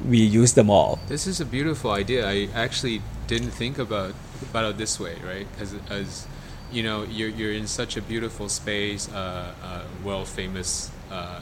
we 0.07 0.19
use 0.19 0.53
them 0.53 0.69
all 0.69 0.99
This 1.07 1.27
is 1.27 1.39
a 1.39 1.45
beautiful 1.45 1.91
idea. 1.91 2.27
I 2.27 2.49
actually 2.53 3.01
didn't 3.27 3.51
think 3.51 3.77
about 3.77 4.13
about 4.49 4.65
it 4.71 4.77
this 4.77 4.99
way, 4.99 5.15
right? 5.25 5.47
As 5.59 5.75
as 5.89 6.27
you 6.71 6.83
know, 6.83 7.03
you're 7.03 7.29
you're 7.29 7.53
in 7.53 7.67
such 7.67 7.97
a 7.97 8.01
beautiful 8.01 8.49
space, 8.49 9.09
uh, 9.13 9.53
uh, 9.63 9.83
world 10.03 10.27
famous 10.27 10.91
uh, 11.11 11.41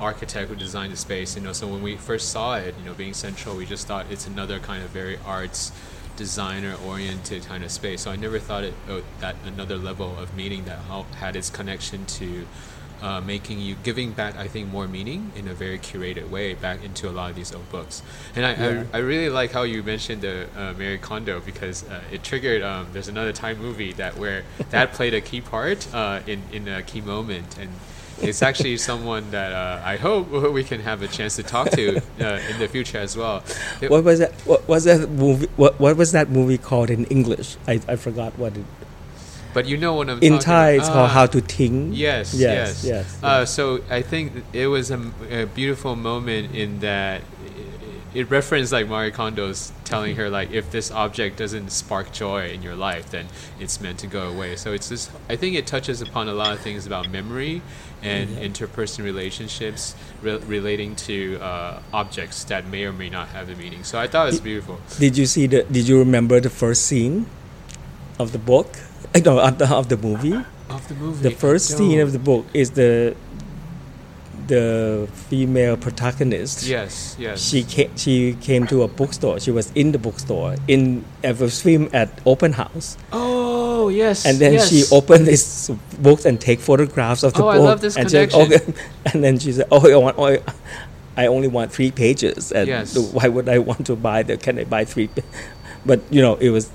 architect 0.00 0.48
who 0.48 0.56
designed 0.56 0.92
the 0.92 0.96
space. 0.96 1.36
You 1.36 1.42
know, 1.42 1.52
so 1.52 1.66
when 1.66 1.82
we 1.82 1.96
first 1.96 2.30
saw 2.30 2.56
it, 2.56 2.74
you 2.78 2.84
know, 2.84 2.94
being 2.94 3.14
central, 3.14 3.56
we 3.56 3.66
just 3.66 3.86
thought 3.86 4.06
it's 4.10 4.26
another 4.26 4.58
kind 4.58 4.82
of 4.82 4.90
very 4.90 5.18
arts 5.24 5.72
designer 6.16 6.76
oriented 6.86 7.44
kind 7.44 7.64
of 7.64 7.70
space. 7.70 8.02
So 8.02 8.10
I 8.10 8.16
never 8.16 8.38
thought 8.38 8.64
it 8.64 8.74
oh, 8.88 9.02
that 9.20 9.36
another 9.44 9.76
level 9.76 10.16
of 10.18 10.34
meaning 10.34 10.64
that 10.64 10.78
had 11.16 11.36
its 11.36 11.50
connection 11.50 12.06
to 12.06 12.46
uh, 13.04 13.20
making 13.20 13.58
you 13.66 13.74
giving 13.88 14.10
back 14.20 14.32
I 14.44 14.48
think 14.48 14.64
more 14.76 14.88
meaning 14.88 15.20
in 15.36 15.44
a 15.48 15.54
very 15.64 15.78
curated 15.78 16.26
way 16.30 16.54
back 16.66 16.78
into 16.88 17.04
a 17.10 17.12
lot 17.18 17.26
of 17.30 17.36
these 17.36 17.52
old 17.58 17.68
books. 17.76 18.02
And 18.34 18.42
I, 18.46 18.52
Yeah. 18.54 18.84
I, 18.94 18.98
I 18.98 19.00
really 19.12 19.28
like 19.40 19.50
how 19.52 19.64
you 19.72 19.82
mentioned 19.82 20.20
the 20.22 20.36
uh, 20.56 20.72
Marie 20.78 20.98
Kondo 20.98 21.40
because 21.50 21.78
uh, 21.84 22.00
it 22.14 22.20
triggered. 22.28 22.62
Um, 22.62 22.82
there's 22.92 23.08
another 23.08 23.32
Thai 23.32 23.52
movie 23.66 23.92
that 24.02 24.12
where 24.22 24.40
that 24.70 24.86
played 24.98 25.14
a 25.14 25.20
key 25.20 25.40
part 25.42 25.80
uh, 25.94 26.20
in 26.32 26.40
in 26.56 26.62
a 26.68 26.82
key 26.82 27.02
moment 27.14 27.58
and. 27.60 27.70
It's 28.22 28.42
actually 28.50 28.76
someone 28.90 29.24
that 29.32 29.50
uh, 29.52 29.82
I 29.92 29.96
hope 30.06 30.30
we 30.58 30.62
can 30.70 30.80
have 30.90 31.02
a 31.02 31.08
chance 31.08 31.34
to 31.34 31.42
talk 31.42 31.66
to 31.80 31.84
uh, 31.98 32.50
in 32.50 32.56
the 32.62 32.68
future 32.74 32.98
as 33.06 33.16
well. 33.20 33.42
It- 33.82 33.90
What 33.90 34.04
was 34.04 34.18
that? 34.22 34.32
What 34.46 34.62
was 34.68 34.84
that 34.84 35.10
movie? 35.10 35.48
What, 35.56 35.72
what 35.82 35.96
was 35.96 36.12
that 36.12 36.30
movie 36.30 36.56
called 36.68 36.90
in 36.90 37.06
English? 37.16 37.56
I, 37.66 37.74
I 37.92 37.96
forgot 37.96 38.30
what 38.38 38.52
it. 38.56 38.64
But 39.54 39.66
you 39.66 39.76
know 39.76 39.94
what 39.94 40.10
I'm 40.10 40.18
In 40.20 40.32
talking 40.34 40.40
Thai, 40.44 40.68
about. 40.70 40.78
it's 40.80 40.88
called 40.88 41.10
Ah. 41.10 41.14
How 41.18 41.26
to 41.26 41.40
Think. 41.40 41.92
Yes, 41.96 42.34
Yes, 42.34 42.84
yes, 42.84 42.84
yes, 42.84 43.18
Uh, 43.22 43.44
so 43.46 43.80
I 43.88 44.02
think 44.02 44.32
it 44.52 44.66
was 44.66 44.90
a 44.90 45.46
beautiful 45.54 45.96
moment 45.96 46.54
in 46.54 46.80
that 46.80 47.22
it, 48.14 48.30
referenced 48.30 48.70
like 48.72 48.86
Marie 48.86 49.10
Kondo's 49.10 49.72
telling 49.84 50.14
her 50.16 50.30
like 50.30 50.52
if 50.52 50.70
this 50.70 50.90
object 50.92 51.36
doesn't 51.36 51.70
spark 51.72 52.12
joy 52.12 52.48
in 52.54 52.62
your 52.62 52.76
life, 52.76 53.10
then 53.10 53.26
it's 53.58 53.80
meant 53.80 53.98
to 54.00 54.06
go 54.06 54.28
away. 54.28 54.54
So 54.54 54.72
it's 54.72 54.88
just 54.88 55.10
I 55.28 55.34
think 55.36 55.56
it 55.56 55.66
touches 55.66 56.00
upon 56.00 56.28
a 56.28 56.32
lot 56.32 56.52
of 56.52 56.60
things 56.60 56.86
about 56.86 57.10
memory 57.10 57.60
and 58.02 58.28
interpersonal 58.30 59.02
relationships 59.04 59.96
re- 60.22 60.38
relating 60.46 60.94
to 61.08 61.38
uh, 61.42 61.80
objects 61.92 62.44
that 62.44 62.66
may 62.68 62.84
or 62.84 62.92
may 62.92 63.10
not 63.10 63.28
have 63.28 63.48
a 63.48 63.56
meaning. 63.56 63.82
So 63.82 63.98
I 63.98 64.06
thought 64.06 64.28
it 64.28 64.32
was 64.32 64.40
beautiful. 64.40 64.78
Did 64.98 65.16
you 65.18 65.26
see 65.26 65.46
the? 65.48 65.64
Did 65.64 65.88
you 65.88 65.98
remember 65.98 66.38
the 66.38 66.50
first 66.50 66.86
scene 66.86 67.26
of 68.18 68.32
the 68.32 68.38
book? 68.38 68.68
Eh, 69.14 69.18
I 69.18 69.20
know 69.20 69.38
of 69.38 69.58
the, 69.58 69.68
of 69.74 69.88
the 69.88 69.96
movie. 69.96 70.34
Of 70.70 70.88
the 70.88 70.94
movie, 70.94 71.22
The 71.28 71.34
first 71.34 71.76
scene 71.76 72.00
of 72.00 72.12
the 72.12 72.18
book 72.18 72.46
is 72.54 72.70
the 72.72 73.14
the 74.46 75.08
female 75.30 75.74
protagonist. 75.76 76.66
yes, 76.66 77.16
yes, 77.18 77.40
She 77.40 77.62
came, 77.64 77.96
she 77.96 78.34
came 78.42 78.66
to 78.66 78.82
a 78.82 78.88
bookstore. 78.88 79.40
She 79.40 79.50
was 79.50 79.72
in 79.74 79.92
the 79.92 79.98
bookstore 79.98 80.56
in 80.68 81.04
at 81.22 81.40
a 81.40 81.48
film 81.48 81.88
at 81.94 82.10
open 82.26 82.52
house, 82.52 82.98
Oh 83.10 83.88
yes, 83.88 84.26
and 84.26 84.38
then 84.38 84.60
she 84.60 84.80
yes. 84.84 84.92
opened 84.92 85.26
this 85.26 85.70
book 85.98 86.24
and 86.26 86.38
take 86.38 86.60
photographs 86.60 87.22
of 87.22 87.32
the 87.32 87.40
Oh, 87.42 87.46
book. 87.46 87.54
I 87.54 87.58
love 87.58 87.80
this 87.80 87.96
and 87.96 88.04
she 88.10 88.16
said, 88.16 88.30
connection. 88.30 88.72
okay. 88.74 88.80
And 89.14 89.24
then 89.24 89.38
she 89.38 89.52
said, 89.52 89.66
"Oh, 89.70 89.80
I 89.90 89.96
want, 89.96 90.16
oh, 90.18 90.36
I 91.16 91.26
only 91.26 91.48
want 91.48 91.72
three 91.72 91.90
pages. 91.90 92.52
And 92.52 92.68
Yes. 92.68 92.96
why 92.98 93.28
would 93.28 93.48
I 93.48 93.58
want 93.60 93.86
to 93.86 93.96
buy 93.96 94.22
the? 94.24 94.36
Can 94.36 94.58
I 94.58 94.64
buy 94.64 94.84
three? 94.84 95.08
But 95.86 96.00
you 96.10 96.20
know, 96.20 96.36
it 96.36 96.50
was. 96.50 96.68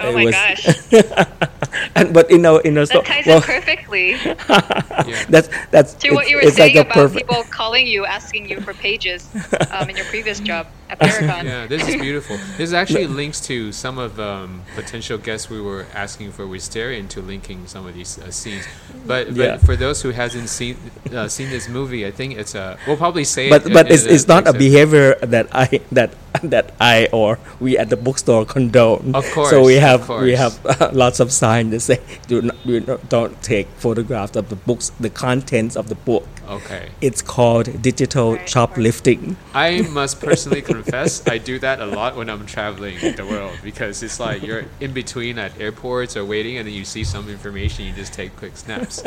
Oh 0.00 0.10
it 0.10 0.14
my 0.14 0.24
was, 0.24 0.34
gosh, 0.34 0.72
and 1.96 2.12
but 2.12 2.30
in 2.30 2.44
our 2.46 2.60
in 2.62 2.78
our 2.78 2.86
that 2.86 3.04
ties 3.04 3.26
well, 3.26 3.38
in 3.38 3.42
perfectly 3.42 4.20
Yeah. 5.04 5.24
that's 5.28 5.48
that's 5.70 5.94
to 5.96 6.10
what 6.10 6.28
you 6.28 6.36
were 6.36 6.46
saying 6.46 6.76
like 6.76 6.86
about 6.86 6.94
perfect. 6.94 7.14
people 7.14 7.44
calling 7.44 7.86
you, 7.86 8.04
asking 8.06 8.46
you 8.48 8.58
for 8.60 8.74
pages 8.74 9.34
um, 9.70 9.88
in 9.90 9.96
your 9.96 10.06
previous 10.06 10.40
job 10.50 10.68
at 10.92 10.98
Paragon. 11.00 11.46
Yeah, 11.52 11.66
this 11.66 11.86
is 11.88 11.96
beautiful. 11.96 12.36
This 12.56 12.72
actually 12.72 13.06
links 13.22 13.40
to 13.48 13.72
some 13.72 13.98
of 13.98 14.18
um, 14.20 14.62
potential 14.74 15.18
guests 15.18 15.50
we 15.50 15.60
were 15.60 15.86
asking 15.94 16.32
for 16.32 16.44
Wistaria 16.46 16.98
into 16.98 17.20
linking 17.20 17.66
some 17.66 17.86
of 17.86 17.94
these 17.94 18.18
uh, 18.18 18.30
scenes. 18.30 18.64
But, 19.06 19.28
but 19.28 19.36
Yeah. 19.36 19.56
for 19.58 19.74
those 19.76 20.02
who 20.02 20.10
hasn't 20.10 20.48
seen 20.48 20.76
uh, 21.12 21.28
seen 21.28 21.50
this 21.50 21.68
movie, 21.68 22.06
I 22.06 22.10
think 22.10 22.36
it's 22.38 22.54
a. 22.54 22.78
We'll 22.86 22.96
probably 22.96 23.24
say 23.24 23.48
but 23.50 23.66
it. 23.66 23.72
but 23.72 23.86
in 23.86 23.92
it's, 23.94 24.04
the 24.04 24.14
it's 24.14 24.28
not 24.28 24.42
a 24.46 24.52
next 24.52 24.58
behavior 24.58 25.16
that 25.22 25.46
I 25.52 25.80
that 25.92 26.10
that 26.42 26.72
I 26.80 27.08
or 27.12 27.38
we 27.60 27.76
at 27.78 27.88
the 27.90 27.96
bookstore 27.96 28.44
condone. 28.46 29.14
Of 29.14 29.28
course, 29.32 29.50
So 29.50 29.62
we 29.64 29.74
have 29.74 30.08
we 30.08 30.34
course. 30.36 30.38
have 30.38 30.92
lots 30.94 31.20
of 31.20 31.30
signs 31.32 31.70
that 31.72 31.80
say 31.80 32.00
do 32.28 32.42
not, 32.42 32.56
do 32.66 32.80
not 32.80 33.08
don't 33.08 33.34
take 33.42 33.66
photographs 33.76 34.36
of 34.36 34.48
the 34.48 34.56
books, 34.56 34.90
the 35.00 35.10
contents 35.10 35.76
of 35.76 35.88
the 35.88 35.94
book. 35.94 36.26
Okay. 36.48 36.88
It's 37.00 37.22
called 37.22 37.82
digital 37.82 38.34
Right. 38.34 38.48
shoplifting. 38.48 39.36
I 39.54 39.82
must 39.82 40.20
personally 40.20 40.62
confess, 40.82 41.26
I 41.26 41.38
do 41.38 41.58
that 41.60 41.80
a 41.80 41.86
lot 41.86 42.16
when 42.16 42.28
I'm 42.28 42.46
traveling 42.46 42.98
the 43.16 43.26
world 43.26 43.58
because 43.62 44.02
it's 44.02 44.18
like 44.18 44.42
you're 44.42 44.64
in 44.80 44.92
between 44.92 45.38
at 45.38 45.58
airports 45.60 46.16
or 46.16 46.24
waiting, 46.24 46.58
and 46.58 46.66
then 46.66 46.74
you 46.74 46.84
see 46.84 47.04
some 47.04 47.28
information, 47.28 47.84
you 47.84 47.92
just 47.92 48.12
take 48.12 48.36
quick 48.36 48.56
snaps. 48.56 49.02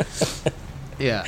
Yeah, 0.98 1.26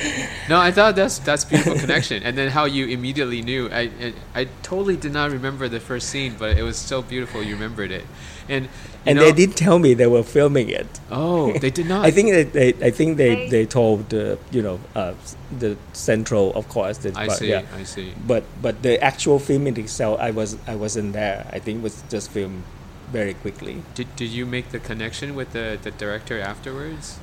no, 0.49 0.59
I 0.59 0.71
thought 0.71 0.95
that's 0.95 1.19
that's 1.19 1.45
beautiful 1.45 1.75
connection, 1.77 2.23
and 2.23 2.35
then 2.35 2.49
how 2.49 2.65
you 2.65 2.87
immediately 2.87 3.43
knew. 3.43 3.69
I, 3.69 3.81
I 4.01 4.13
I 4.33 4.47
totally 4.63 4.97
did 4.97 5.13
not 5.13 5.29
remember 5.29 5.69
the 5.69 5.79
first 5.79 6.09
scene, 6.09 6.35
but 6.39 6.57
it 6.57 6.63
was 6.63 6.75
so 6.75 7.03
beautiful. 7.03 7.43
You 7.43 7.53
remembered 7.53 7.91
it, 7.91 8.03
and 8.49 8.65
you 8.65 8.69
And 9.05 9.15
know- 9.17 9.25
they 9.25 9.31
did 9.31 9.55
tell 9.55 9.79
me 9.79 9.93
they 9.93 10.07
were 10.07 10.23
filming 10.23 10.69
it. 10.69 10.87
Oh, 11.11 11.53
they 11.57 11.69
did 11.69 11.87
not. 11.93 12.05
I 12.05 12.11
think 12.11 12.31
that 12.31 12.51
they, 12.53 12.69
I 12.85 12.91
think 12.91 13.17
they, 13.17 13.35
They- 13.35 13.49
they 13.49 13.65
told 13.65 14.13
uh, 14.13 14.35
you 14.51 14.61
know 14.61 14.79
uh, 14.95 15.13
the 15.59 15.77
central 15.93 16.51
of 16.55 16.67
course. 16.69 16.97
The, 16.99 17.09
I 17.15 17.27
but, 17.27 17.37
see. 17.37 17.49
yeah. 17.49 17.63
I 17.75 17.83
see. 17.83 18.13
But 18.27 18.43
but 18.61 18.81
the 18.83 19.01
actual 19.01 19.39
filming 19.39 19.77
itself, 19.77 20.19
I 20.19 20.31
was 20.31 20.57
I 20.67 20.75
wasn't 20.75 21.13
there. 21.13 21.47
I 21.53 21.59
think 21.59 21.79
it 21.79 21.83
was 21.83 22.03
just 22.09 22.31
filmed 22.31 22.63
very 23.11 23.33
quickly. 23.33 23.81
Did 23.95 24.07
did 24.15 24.29
you 24.29 24.45
make 24.45 24.69
the 24.75 24.79
connection 24.79 25.33
with 25.35 25.53
the 25.53 25.77
the 25.81 25.91
director 25.91 26.39
afterwards? 26.39 27.17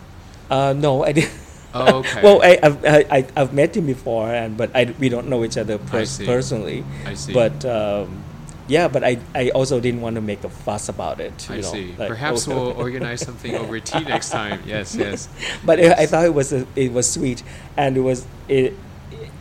Uh, 0.51 0.73
no, 0.77 1.05
I 1.05 1.13
didn't. 1.13 1.35
Oh, 1.75 1.99
okay. 2.03 2.23
well, 2.23 2.41
I, 2.43 2.59
I've 2.63 2.79
I, 2.85 2.99
I- 3.19 3.27
I've 3.37 3.53
met 3.53 3.77
him 3.77 3.87
before, 3.87 4.33
and 4.33 4.57
but 4.57 4.71
I, 4.75 4.95
we 4.99 5.09
don't 5.11 5.29
know 5.29 5.45
each 5.45 5.59
other 5.59 5.75
I 5.75 5.91
pers- 5.91 6.11
see. 6.17 6.25
personally. 6.25 6.85
I 7.05 7.15
see. 7.15 7.33
But 7.35 7.65
um, 7.67 8.23
yeah, 8.69 8.89
but 8.89 9.05
I, 9.05 9.19
I 9.35 9.51
also 9.51 9.81
didn't 9.81 10.01
want 10.01 10.17
to 10.17 10.21
make 10.21 10.45
a 10.45 10.49
fuss 10.49 10.89
about 10.89 11.21
it. 11.21 11.49
You 11.49 11.57
I 11.57 11.61
know, 11.61 11.73
see. 11.73 11.95
like, 11.99 12.09
Perhaps 12.09 12.49
oh, 12.49 12.51
we'll 12.55 12.73
organize 12.87 13.21
something 13.21 13.55
over 13.55 13.79
tea 13.81 14.01
next 14.01 14.31
time. 14.31 14.63
Yes, 14.67 14.95
yes. 14.99 15.29
but 15.65 15.79
I, 15.81 15.93
I 16.03 16.07
thought 16.07 16.25
it 16.25 16.35
was 16.35 16.53
a, 16.53 16.67
it 16.77 16.93
was 16.93 17.11
sweet, 17.11 17.43
and 17.77 17.97
it 17.97 18.01
was 18.01 18.27
it, 18.49 18.75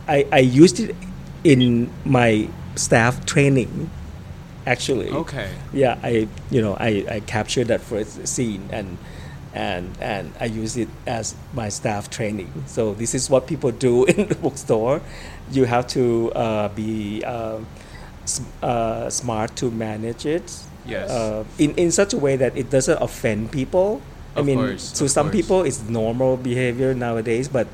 I 0.08 0.26
I 0.32 0.38
used 0.38 0.80
it 0.80 0.94
in 1.44 1.90
my 2.04 2.48
staff 2.76 3.24
training, 3.26 3.90
actually. 4.66 5.10
Okay. 5.10 5.50
Yeah, 5.72 5.98
I 6.02 6.28
you 6.50 6.60
know 6.62 6.74
I, 6.78 7.04
I 7.10 7.20
captured 7.20 7.68
that 7.68 7.80
first 7.80 8.26
scene 8.28 8.68
and 8.70 8.98
and 9.54 9.96
and 10.00 10.32
I 10.38 10.44
use 10.46 10.76
it 10.76 10.88
as 11.06 11.34
my 11.54 11.68
staff 11.70 12.10
training. 12.10 12.52
So 12.66 12.94
this 12.94 13.14
is 13.14 13.30
what 13.30 13.46
people 13.46 13.72
do 13.72 14.04
in 14.12 14.28
the 14.28 14.34
bookstore. 14.34 15.00
You 15.50 15.64
have 15.64 15.86
to 15.88 16.32
uh, 16.32 16.68
be 16.68 17.24
s- 17.24 17.62
uh, 18.62 19.10
smart 19.10 19.56
to 19.56 19.70
manage 19.70 20.26
it. 20.26 20.52
Yes. 20.86 21.10
Uh, 21.10 21.44
in 21.58 21.74
in 21.74 21.90
such 21.90 22.12
a 22.14 22.18
way 22.18 22.36
that 22.36 22.56
it 22.56 22.70
doesn't 22.70 23.00
offend 23.02 23.50
people. 23.52 24.00
I 24.36 24.40
Of 24.40 24.46
mean, 24.46 24.58
course, 24.58 24.92
to 25.00 25.08
some 25.08 25.26
course. 25.30 25.36
people 25.36 25.62
it's 25.64 25.82
normal 25.88 26.36
behavior 26.36 26.94
nowadays, 26.94 27.48
but 27.48 27.66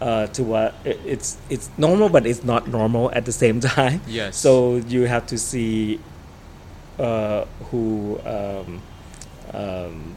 uh, 0.00 0.26
to 0.28 0.42
what 0.44 0.74
it, 0.84 0.98
it's 1.04 1.36
it's 1.50 1.68
normal, 1.76 2.08
but 2.08 2.24
it's 2.26 2.44
not 2.44 2.68
normal 2.68 3.10
at 3.12 3.24
the 3.24 3.32
same 3.32 3.60
time. 3.76 4.00
Yes. 4.06 4.36
So 4.36 4.76
you 4.76 5.04
have 5.06 5.26
to 5.26 5.36
see 5.38 5.98
uh, 6.98 7.44
who 7.70 8.18
um, 8.24 8.80
um, 9.52 10.14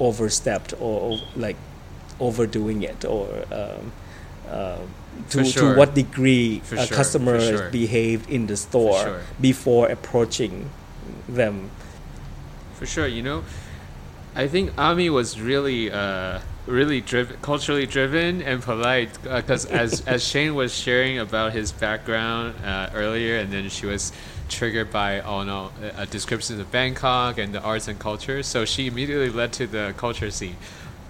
overstepped 0.00 0.72
or, 0.80 1.00
or 1.12 1.18
like 1.36 1.56
overdoing 2.20 2.82
it 2.82 3.04
or 3.04 3.26
um, 3.52 3.92
uh, 4.48 4.78
For 4.78 5.03
to, 5.30 5.44
sure. 5.44 5.72
to 5.72 5.78
what 5.78 5.94
degree 5.94 6.60
For 6.60 6.76
a 6.76 6.86
sure, 6.86 6.96
customer 6.96 7.40
sure. 7.40 7.70
behaved 7.70 8.30
in 8.30 8.46
the 8.46 8.56
store 8.56 9.20
before 9.40 9.88
approaching 9.88 10.70
them. 11.28 11.70
For 12.74 12.86
sure, 12.86 13.06
you 13.06 13.22
know, 13.22 13.44
I 14.34 14.48
think 14.48 14.76
Ami 14.76 15.10
was 15.10 15.40
really, 15.40 15.90
uh, 15.90 16.40
really 16.66 17.00
driven, 17.00 17.36
culturally 17.40 17.86
driven 17.86 18.42
and 18.42 18.62
polite. 18.62 19.10
Because 19.22 19.64
as 19.66 20.00
as 20.06 20.26
Shane 20.26 20.54
was 20.54 20.74
sharing 20.74 21.18
about 21.18 21.52
his 21.52 21.70
background 21.70 22.56
uh, 22.64 22.90
earlier, 22.94 23.38
and 23.38 23.52
then 23.52 23.68
she 23.68 23.86
was 23.86 24.12
triggered 24.48 24.90
by 24.90 25.20
oh 25.20 25.44
no, 25.44 25.70
uh, 25.96 26.04
descriptions 26.06 26.58
of 26.58 26.70
Bangkok 26.72 27.38
and 27.38 27.54
the 27.54 27.62
arts 27.62 27.86
and 27.86 27.98
culture, 27.98 28.42
so 28.42 28.64
she 28.64 28.86
immediately 28.88 29.30
led 29.30 29.52
to 29.54 29.66
the 29.66 29.94
culture 29.96 30.30
scene. 30.30 30.56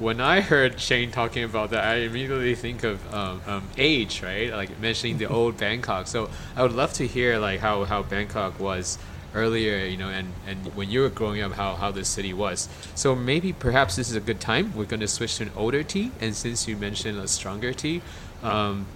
When 0.00 0.20
I 0.20 0.40
heard 0.40 0.80
Shane 0.80 1.12
talking 1.12 1.44
about 1.44 1.70
that, 1.70 1.84
I 1.84 1.94
immediately 1.98 2.56
think 2.56 2.82
of 2.82 3.14
um, 3.14 3.40
um, 3.46 3.68
age, 3.78 4.24
right? 4.24 4.50
Like 4.50 4.80
mentioning 4.80 5.18
the 5.18 5.26
old 5.26 5.56
Bangkok. 5.56 6.08
So 6.08 6.30
I 6.56 6.62
would 6.62 6.72
love 6.72 6.92
to 6.94 7.06
hear 7.06 7.38
like 7.38 7.60
how, 7.60 7.84
how 7.84 8.02
Bangkok 8.02 8.58
was 8.58 8.98
earlier, 9.36 9.86
you 9.86 9.96
know, 9.96 10.08
and, 10.08 10.32
and 10.48 10.74
when 10.74 10.90
you 10.90 11.00
were 11.02 11.10
growing 11.10 11.42
up, 11.42 11.52
how, 11.52 11.76
how 11.76 11.92
the 11.92 12.04
city 12.04 12.32
was. 12.32 12.68
So 12.96 13.14
maybe 13.14 13.52
perhaps 13.52 13.94
this 13.94 14.10
is 14.10 14.16
a 14.16 14.20
good 14.20 14.40
time. 14.40 14.72
We're 14.74 14.84
going 14.84 14.98
to 14.98 15.08
switch 15.08 15.36
to 15.36 15.44
an 15.44 15.52
older 15.54 15.84
tea. 15.84 16.10
And 16.20 16.34
since 16.34 16.66
you 16.66 16.76
mentioned 16.76 17.16
a 17.18 17.28
stronger 17.28 17.72
tea, 17.72 18.02
um, 18.42 18.86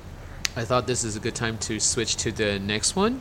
I 0.57 0.65
thought 0.65 0.89
this 0.89 1.05
is 1.05 1.15
a 1.15 1.21
good 1.21 1.37
time 1.37 1.59
to 1.59 1.79
switch 1.79 2.17
to 2.17 2.33
the 2.33 2.59
next 2.59 2.97
one. 2.97 3.21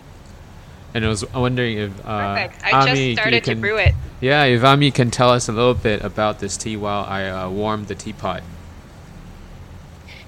And 0.98 1.06
I 1.06 1.10
was 1.10 1.24
wondering 1.32 1.78
if 1.78 1.92
uh, 2.08 2.34
Perfect. 2.34 2.64
I 2.66 2.72
Ami, 2.72 3.14
just 3.14 3.22
started 3.22 3.44
to 3.44 3.56
brew 3.56 3.78
it. 3.78 3.94
Yeah, 4.20 4.46
if 4.46 4.64
Ami 4.64 4.90
can 4.90 5.12
tell 5.12 5.30
us 5.30 5.48
a 5.48 5.52
little 5.52 5.76
bit 5.76 6.04
about 6.04 6.40
this 6.40 6.58
tea 6.58 6.76
while 6.76 7.06
I 7.06 7.30
uh, 7.30 7.52
warm 7.52 7.84
the 7.84 7.94
teapot. 7.94 8.42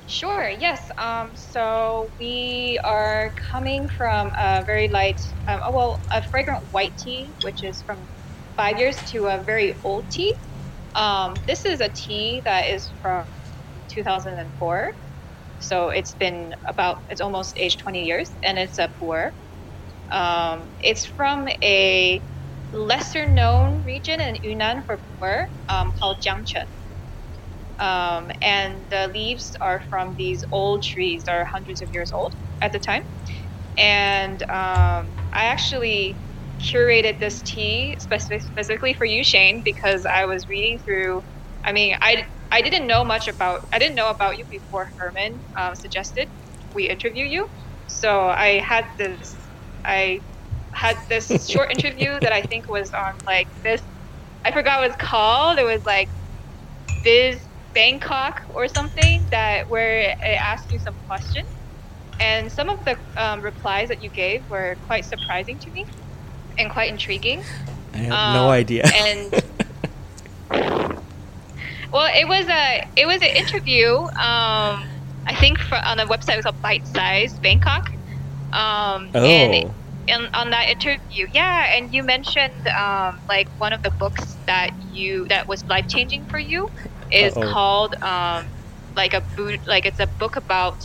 Sure. 0.05 0.47
Yes. 0.47 0.91
Um, 0.99 1.31
so 1.33 2.11
we 2.19 2.79
are 2.83 3.33
coming 3.51 3.89
from 3.89 4.31
a 4.37 4.63
very 4.63 4.89
light, 4.89 5.19
um, 5.47 5.59
oh, 5.65 5.71
well, 5.71 5.99
a 6.11 6.21
fragrant 6.21 6.63
white 6.69 6.95
tea, 6.99 7.31
which 7.43 7.63
is 7.63 7.81
from 7.81 7.97
five 8.55 8.77
years, 8.77 8.95
to 9.09 9.25
a 9.25 9.41
very 9.43 9.73
old 9.83 10.07
tea. 10.11 10.35
Um, 10.93 11.33
this 11.47 11.65
is 11.65 11.81
a 11.81 11.89
tea 11.89 12.43
that 12.45 12.67
is 12.67 12.91
from 13.01 13.25
2004. 13.87 14.91
So 15.57 15.89
it's 15.89 16.13
been 16.13 16.53
about, 16.67 16.97
it's 17.09 17.21
almost 17.21 17.57
aged 17.57 17.79
20 17.79 18.05
years, 18.05 18.29
and 18.43 18.59
it's 18.59 18.77
a 18.77 18.87
pu'er. 19.01 19.31
Um, 20.11 20.71
it's 20.79 21.05
from 21.05 21.47
a 21.63 22.23
lesser 22.71 23.29
known 23.29 23.83
region 23.83 24.21
in 24.21 24.37
Yunnan 24.43 24.83
for 24.85 25.01
pu'er 25.21 25.45
um, 25.69 25.91
called 25.99 26.17
Jiang 26.25 26.43
Cheng. 26.45 26.65
Um, 27.79 28.29
and 28.41 28.87
the 28.89 29.09
leaves 29.13 29.55
are 29.61 29.81
from 29.89 30.15
these 30.17 30.43
old 30.51 30.83
trees 30.83 31.23
that 31.25 31.35
are 31.35 31.45
hundreds 31.45 31.81
of 31.81 31.89
years 31.93 32.11
old 32.13 32.33
at 32.61 32.73
the 32.73 32.79
time. 32.79 33.03
And 33.77 34.41
um, 34.43 35.17
I 35.33 35.45
actually 35.45 36.19
curated 36.61 37.19
this 37.19 37.41
tea 37.43 37.97
specific, 37.99 38.43
specifically 38.43 38.93
for 38.93 39.05
you, 39.05 39.23
Shane, 39.23 39.61
because 39.65 40.05
I 40.05 40.25
was 40.25 40.47
reading 40.49 40.79
through. 40.85 41.23
I 41.65 41.73
mean, 41.73 41.95
I 42.01 42.25
I 42.51 42.61
didn't 42.61 42.87
know 42.87 43.03
much 43.05 43.27
about 43.27 43.61
I 43.73 43.79
didn't 43.79 43.95
know 43.95 44.09
about 44.09 44.37
you 44.37 44.45
before 44.49 44.89
Herman 44.97 45.41
um, 45.59 45.75
suggested 45.75 46.29
we 46.73 46.89
interview 46.89 47.25
you. 47.25 47.49
So 47.87 48.27
I 48.29 48.59
had 48.59 48.85
this 48.99 49.38
I 49.89 50.21
had 50.71 50.97
this 51.09 51.47
short 51.49 51.71
interview 51.77 52.19
that 52.19 52.31
I 52.31 52.41
think 52.41 52.69
was 52.69 52.93
on 52.93 53.15
like 53.25 53.47
this. 53.63 53.81
I 54.45 54.51
forgot 54.51 54.79
what 54.81 54.91
it's 54.91 55.01
called. 55.01 55.57
It 55.59 55.63
was 55.65 55.85
like 55.85 56.07
Biz 57.03 57.39
Bangkok 57.73 58.43
or 58.53 58.67
something 58.67 59.23
that 59.31 59.67
where 59.69 59.99
it 59.99 60.17
asked 60.21 60.71
you 60.71 60.79
some 60.79 60.95
questions, 61.07 61.47
and 62.19 62.51
some 62.51 62.69
of 62.69 62.83
the 62.85 62.97
um, 63.17 63.41
replies 63.41 63.89
that 63.89 64.03
you 64.03 64.09
gave 64.09 64.47
were 64.49 64.77
quite 64.87 65.05
surprising 65.05 65.57
to 65.59 65.69
me 65.71 65.85
and 66.57 66.69
quite 66.71 66.89
intriguing. 66.91 67.43
I 67.93 67.97
have 67.97 68.11
Um, 68.11 68.33
no 68.33 68.49
idea. 68.49 68.83
and 68.95 69.43
well, 71.91 72.09
it 72.15 72.27
was 72.27 72.47
a 72.47 72.87
it 72.95 73.05
was 73.07 73.17
an 73.21 73.35
interview. 73.35 73.95
Um, 73.97 74.85
I 75.25 75.35
think 75.39 75.59
for, 75.59 75.75
on 75.75 75.99
a 75.99 76.05
website 76.05 76.33
it 76.33 76.37
was 76.37 76.45
called 76.45 76.61
Bite 76.61 76.87
Size 76.87 77.33
Bangkok. 77.39 77.89
Um, 78.51 79.09
oh, 79.13 79.23
and 79.23 79.73
in, 80.09 80.27
on 80.33 80.51
that 80.51 80.67
interview, 80.69 81.27
yeah, 81.33 81.75
and 81.75 81.93
you 81.93 82.03
mentioned 82.03 82.67
um, 82.79 83.19
like 83.29 83.47
one 83.57 83.73
of 83.73 83.81
the 83.83 83.91
books 83.99 84.39
that 84.47 84.71
you 84.91 85.25
that 85.29 85.47
was 85.47 85.63
life 85.69 85.85
changing 85.89 86.25
for 86.29 86.39
you 86.39 86.69
is 87.11 87.37
Uh-oh. 87.37 87.51
called 87.51 87.95
um, 88.03 88.45
like 88.95 89.13
a 89.13 89.23
Bud- 89.37 89.61
like 89.67 89.85
it's 89.85 89.99
a 89.99 90.07
book 90.19 90.35
about 90.35 90.77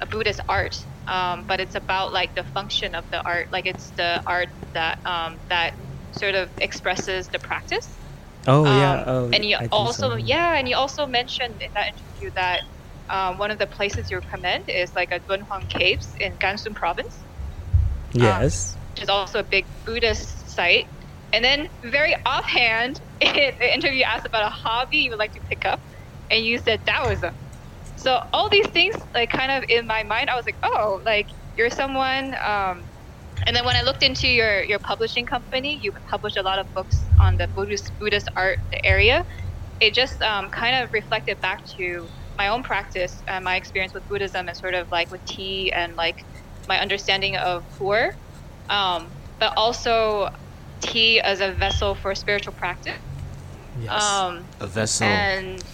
a 0.00 0.06
Buddhist 0.06 0.40
art, 0.48 0.76
um, 1.08 1.44
but 1.48 1.60
it's 1.60 1.74
about 1.74 2.12
like 2.12 2.30
the 2.36 2.44
function 2.44 2.94
of 2.94 3.04
the 3.12 3.22
art, 3.26 3.46
like 3.52 3.66
it's 3.66 3.92
the 3.96 4.22
art 4.26 4.48
that 4.74 4.98
um, 5.06 5.38
that 5.50 5.74
sort 6.12 6.34
of 6.34 6.50
expresses 6.60 7.28
the 7.32 7.38
practice. 7.38 7.98
oh 8.46 8.66
Um, 8.66 8.98
yeah. 8.98 9.04
Oh, 9.06 9.32
and 9.32 9.44
you 9.44 9.58
I 9.58 9.68
also 9.70 10.14
so. 10.14 10.16
yeah, 10.16 10.56
and 10.58 10.68
you 10.68 10.76
also 10.76 11.06
mentioned 11.06 11.60
in 11.60 11.68
that 11.74 11.86
interview 11.92 12.30
that 12.36 12.60
um, 13.10 13.38
one 13.38 13.50
of 13.50 13.58
the 13.58 13.66
places 13.66 14.10
you 14.10 14.18
recommend 14.18 14.64
is 14.68 14.92
like 14.96 15.10
a 15.12 15.20
Dunhuang 15.20 15.68
Caves 15.68 16.14
in 16.20 16.36
Gansu 16.38 16.74
Province 16.74 17.26
Yes. 18.12 18.78
which 18.96 19.04
is 19.04 19.08
also 19.08 19.40
a 19.40 19.44
big 19.44 19.66
Buddhist 19.86 20.50
site. 20.54 20.86
And 21.32 21.44
then, 21.44 21.68
very 21.84 22.16
offhand, 22.26 23.00
in 23.20 23.34
the 23.60 23.74
interview 23.74 24.04
asked 24.04 24.26
about 24.26 24.44
a 24.44 24.50
hobby 24.50 24.98
you 24.98 25.10
would 25.10 25.18
like 25.18 25.32
to 25.34 25.40
pick 25.48 25.64
up, 25.66 25.80
and 26.30 26.44
you 26.44 26.58
said 26.58 26.80
Taoism. 26.86 27.32
So 27.96 28.20
all 28.32 28.48
these 28.50 28.68
things, 28.68 28.94
like 29.14 29.30
kind 29.30 29.52
of 29.52 29.64
in 29.68 29.86
my 29.86 30.04
mind, 30.04 30.30
I 30.30 30.36
was 30.36 30.46
like, 30.46 30.58
oh, 30.64 31.02
like 31.04 31.28
you're 31.56 31.70
someone. 31.70 32.34
Um, 32.46 32.86
and 33.46 33.56
then 33.56 33.64
when 33.64 33.76
I 33.76 33.82
looked 33.82 34.02
into 34.02 34.28
your 34.28 34.64
your 34.64 34.78
publishing 34.80 35.26
company, 35.26 35.78
you 35.82 35.92
publish 36.10 36.36
a 36.36 36.42
lot 36.42 36.58
of 36.58 36.66
books 36.74 37.10
on 37.20 37.36
the 37.38 37.48
Buddhist 37.54 37.92
Buddhist 38.00 38.28
art 38.36 38.58
area. 38.84 39.24
It 39.80 39.94
just 39.94 40.20
um, 40.22 40.50
kind 40.50 40.82
of 40.84 40.90
reflected 40.92 41.40
back 41.40 41.60
to 41.78 42.10
my 42.38 42.48
own 42.48 42.62
practice 42.62 43.22
and 43.28 43.44
my 43.44 43.56
experience 43.56 43.94
with 43.94 44.06
Buddhism 44.08 44.48
and 44.48 44.56
sort 44.56 44.74
of 44.74 44.88
like 44.92 45.10
with 45.10 45.24
tea 45.26 45.72
and 45.74 45.96
like 45.96 46.16
my 46.68 46.80
understanding 46.80 47.36
of 47.36 47.64
pu'er, 47.80 48.10
um, 48.68 49.14
but 49.40 49.54
also 49.56 50.28
tea 50.82 51.20
as 51.20 51.40
a 51.40 51.54
vessel 51.54 51.94
for 51.96 52.14
spiritual 52.14 52.54
practice. 52.56 52.98
yes. 53.74 54.24
Um, 54.24 54.50
A 54.60 54.66
vessel. 54.66 55.08
and 55.08 55.64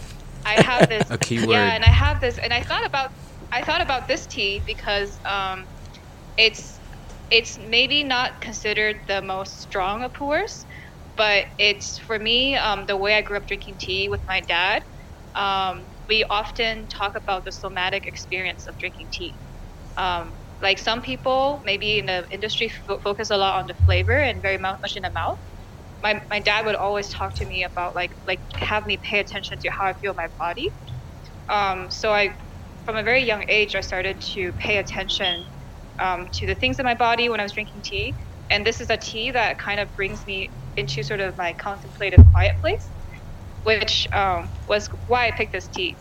I 0.44 0.54
have 0.54 0.88
this 0.88 1.10
A 1.10 1.18
key 1.18 1.40
word. 1.40 1.56
Yeah, 1.56 1.74
and 1.74 1.84
I 1.84 1.90
have 1.90 2.20
this, 2.20 2.38
and 2.38 2.52
I 2.52 2.62
thought 2.62 2.86
about 2.86 3.10
I 3.52 3.62
thought 3.62 3.82
about 3.82 4.08
this 4.08 4.26
tea 4.26 4.62
because 4.66 5.20
um, 5.24 5.68
it's 6.36 6.80
it's 7.30 7.58
maybe 7.58 8.04
not 8.04 8.40
considered 8.40 8.96
the 9.08 9.22
most 9.22 9.60
strong 9.60 10.02
of 10.04 10.12
pu'ers, 10.12 10.66
but 11.16 11.46
it's 11.58 11.98
for 11.98 12.18
me 12.18 12.56
um, 12.56 12.86
the 12.86 12.96
way 12.96 13.14
I 13.16 13.22
grew 13.22 13.36
up 13.38 13.46
drinking 13.46 13.76
tea 13.78 14.08
with 14.08 14.22
my 14.28 14.40
dad. 14.42 14.82
Um, 15.34 15.88
we 16.08 16.24
often 16.30 16.86
talk 16.88 17.16
about 17.16 17.44
the 17.44 17.52
somatic 17.52 18.06
experience 18.06 18.66
of 18.68 18.76
drinking 18.78 19.08
tea. 19.12 19.38
Um, 19.96 20.38
like 20.62 20.78
some 20.78 21.02
people, 21.02 21.62
maybe 21.64 21.98
in 21.98 22.06
the 22.06 22.26
industry, 22.30 22.68
fo- 22.86 23.00
focus 23.00 23.30
a 23.30 23.36
lot 23.36 23.60
on 23.60 23.66
the 23.66 23.74
flavor 23.86 24.18
and 24.18 24.42
very 24.42 24.56
mu- 24.58 24.78
much 24.82 24.96
in 24.96 25.02
the 25.02 25.10
mouth 25.14 25.38
my, 26.04 26.20
my 26.30 26.38
dad 26.38 26.66
would 26.66 26.76
always 26.76 27.08
talk 27.08 27.34
to 27.36 27.46
me 27.46 27.64
about 27.64 27.96
like 27.96 28.12
like 28.26 28.40
have 28.56 28.86
me 28.86 28.98
pay 29.10 29.18
attention 29.20 29.58
to 29.60 29.70
how 29.70 29.86
I 29.86 29.94
feel 30.02 30.14
my 30.14 30.28
body. 30.38 30.70
Um, 31.48 31.90
so 31.90 32.12
I, 32.12 32.30
from 32.84 32.96
a 32.96 33.02
very 33.02 33.24
young 33.24 33.44
age, 33.48 33.74
I 33.74 33.80
started 33.80 34.20
to 34.34 34.52
pay 34.54 34.78
attention 34.78 35.44
um, 35.98 36.26
to 36.34 36.46
the 36.46 36.54
things 36.54 36.78
in 36.78 36.84
my 36.84 36.94
body 36.94 37.28
when 37.28 37.40
I 37.40 37.42
was 37.42 37.52
drinking 37.52 37.82
tea. 37.84 38.14
And 38.50 38.66
this 38.66 38.80
is 38.80 38.90
a 38.90 38.96
tea 38.96 39.30
that 39.30 39.58
kind 39.58 39.80
of 39.80 39.88
brings 39.96 40.26
me 40.26 40.52
into 40.76 41.02
sort 41.02 41.20
of 41.20 41.36
my 41.38 41.54
contemplative 41.54 42.20
quiet 42.32 42.52
place, 42.62 42.92
which 43.62 44.06
um, 44.12 44.50
was 44.68 44.88
why 45.06 45.28
I 45.28 45.30
picked 45.30 45.52
this 45.52 45.68
tea 45.68 45.96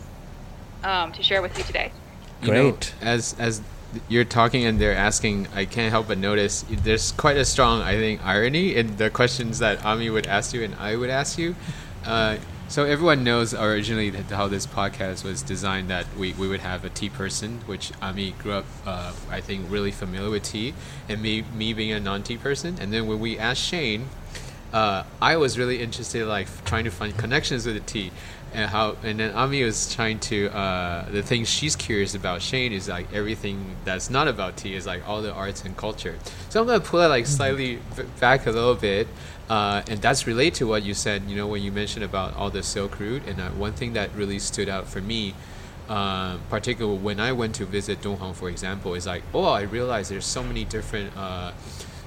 um, 0.82 1.12
to 1.12 1.22
share 1.22 1.42
with 1.42 1.56
you 1.56 1.64
today. 1.64 1.92
You 2.40 2.52
know, 2.52 2.70
Great. 2.72 2.94
as 3.00 3.32
as 3.34 3.62
you're 4.08 4.24
talking 4.24 4.64
and 4.64 4.80
they're 4.80 4.96
asking, 4.96 5.48
I 5.54 5.64
can't 5.64 5.90
help 5.90 6.08
but 6.08 6.18
notice 6.18 6.64
there's 6.68 7.12
quite 7.12 7.36
a 7.36 7.44
strong, 7.44 7.82
I 7.82 7.96
think, 7.96 8.24
irony 8.24 8.74
in 8.74 8.96
the 8.96 9.10
questions 9.10 9.58
that 9.58 9.84
Ami 9.84 10.10
would 10.10 10.26
ask 10.26 10.54
you 10.54 10.62
and 10.62 10.74
I 10.76 10.96
would 10.96 11.10
ask 11.10 11.38
you. 11.38 11.56
Uh, 12.04 12.36
so 12.66 12.84
everyone 12.84 13.24
knows 13.24 13.54
originally 13.54 14.10
how 14.10 14.48
this 14.48 14.66
podcast 14.66 15.22
was 15.22 15.42
designed 15.42 15.90
that 15.90 16.06
we, 16.16 16.32
we 16.32 16.48
would 16.48 16.60
have 16.60 16.84
a 16.84 16.88
tea 16.88 17.10
person, 17.10 17.60
which 17.66 17.92
Ami 18.00 18.32
grew 18.32 18.52
up, 18.52 18.64
uh, 18.86 19.12
I 19.30 19.40
think, 19.40 19.70
really 19.70 19.90
familiar 19.90 20.30
with 20.30 20.44
tea, 20.44 20.74
and 21.08 21.20
me 21.20 21.44
me 21.54 21.74
being 21.74 21.92
a 21.92 22.00
non-tea 22.00 22.38
person. 22.38 22.78
And 22.80 22.92
then 22.92 23.06
when 23.06 23.20
we 23.20 23.38
asked 23.38 23.62
Shane, 23.62 24.08
uh, 24.72 25.04
I 25.20 25.36
was 25.36 25.58
really 25.58 25.82
interested, 25.82 26.26
like 26.26 26.48
trying 26.64 26.84
to 26.84 26.90
find 26.90 27.16
connections 27.16 27.66
with 27.66 27.74
the 27.74 27.80
tea, 27.80 28.10
and 28.54 28.70
how. 28.70 28.96
And 29.02 29.20
then 29.20 29.34
Ami 29.34 29.62
was 29.64 29.94
trying 29.94 30.20
to. 30.20 30.48
Uh, 30.48 31.10
the 31.10 31.22
thing 31.22 31.44
she's 31.44 31.76
curious 31.76 32.14
about 32.14 32.40
Shane 32.40 32.72
is 32.72 32.88
like 32.88 33.12
everything 33.12 33.76
that's 33.84 34.08
not 34.08 34.28
about 34.28 34.56
tea 34.56 34.74
is 34.74 34.86
like 34.86 35.06
all 35.06 35.20
the 35.20 35.32
arts 35.32 35.64
and 35.64 35.76
culture. 35.76 36.16
So 36.48 36.60
I'm 36.60 36.66
gonna 36.66 36.80
pull 36.80 37.00
it 37.00 37.08
like 37.08 37.26
slightly 37.26 37.80
back 38.20 38.46
a 38.46 38.50
little 38.50 38.74
bit, 38.74 39.08
uh, 39.48 39.82
and 39.88 40.00
that's 40.00 40.26
related 40.26 40.54
to 40.54 40.66
what 40.66 40.84
you 40.84 40.94
said. 40.94 41.24
You 41.28 41.36
know, 41.36 41.46
when 41.46 41.62
you 41.62 41.72
mentioned 41.72 42.04
about 42.04 42.36
all 42.36 42.50
the 42.50 42.62
Silk 42.62 42.98
Route, 42.98 43.22
and 43.26 43.40
uh, 43.40 43.50
one 43.50 43.72
thing 43.72 43.92
that 43.94 44.14
really 44.14 44.38
stood 44.38 44.68
out 44.68 44.88
for 44.88 45.00
me. 45.00 45.34
Uh, 45.86 46.38
particularly 46.48 46.96
when 46.96 47.20
I 47.20 47.32
went 47.32 47.54
to 47.56 47.66
visit 47.66 48.00
Dunhuang, 48.00 48.34
for 48.34 48.48
example, 48.48 48.94
is 48.94 49.06
like, 49.06 49.22
oh, 49.34 49.44
I 49.44 49.60
realized 49.60 50.10
there's 50.10 50.24
so 50.24 50.42
many 50.42 50.64
different 50.64 51.14
uh, 51.14 51.52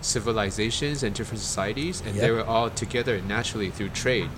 civilizations 0.02 1.04
and 1.04 1.14
different 1.14 1.42
societies, 1.42 2.02
and 2.02 2.16
they 2.16 2.32
were 2.32 2.44
all 2.44 2.72
together 2.72 3.22
naturally 3.22 3.70
through 3.70 3.90
trade. 3.90 4.30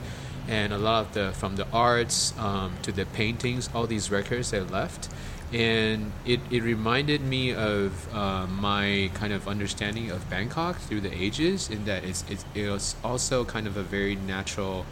And 0.50 0.74
a 0.74 0.80
lot 0.80 1.06
of 1.06 1.14
the 1.14 1.32
from 1.34 1.56
the 1.56 1.68
arts 1.72 2.34
um, 2.40 2.74
to 2.82 2.92
the 2.92 3.06
paintings, 3.06 3.70
all 3.74 3.86
these 3.86 4.10
records 4.10 4.50
they 4.50 4.62
left, 4.62 5.08
and 5.54 6.12
it, 6.26 6.40
it 6.50 6.64
reminded 6.64 7.22
me 7.22 7.54
of 7.54 7.92
uh, 8.14 8.48
my 8.48 9.12
kind 9.14 9.32
of 9.32 9.48
understanding 9.48 10.10
of 10.10 10.28
Bangkok 10.28 10.78
through 10.78 11.02
the 11.02 11.14
ages, 11.14 11.70
in 11.70 11.86
that 11.86 12.04
it's, 12.04 12.26
it's 12.30 12.46
it 12.56 12.68
was 12.68 12.96
also 13.04 13.46
kind 13.46 13.68
of 13.68 13.78
a 13.78 13.84
very 13.84 14.16
natural 14.16 14.86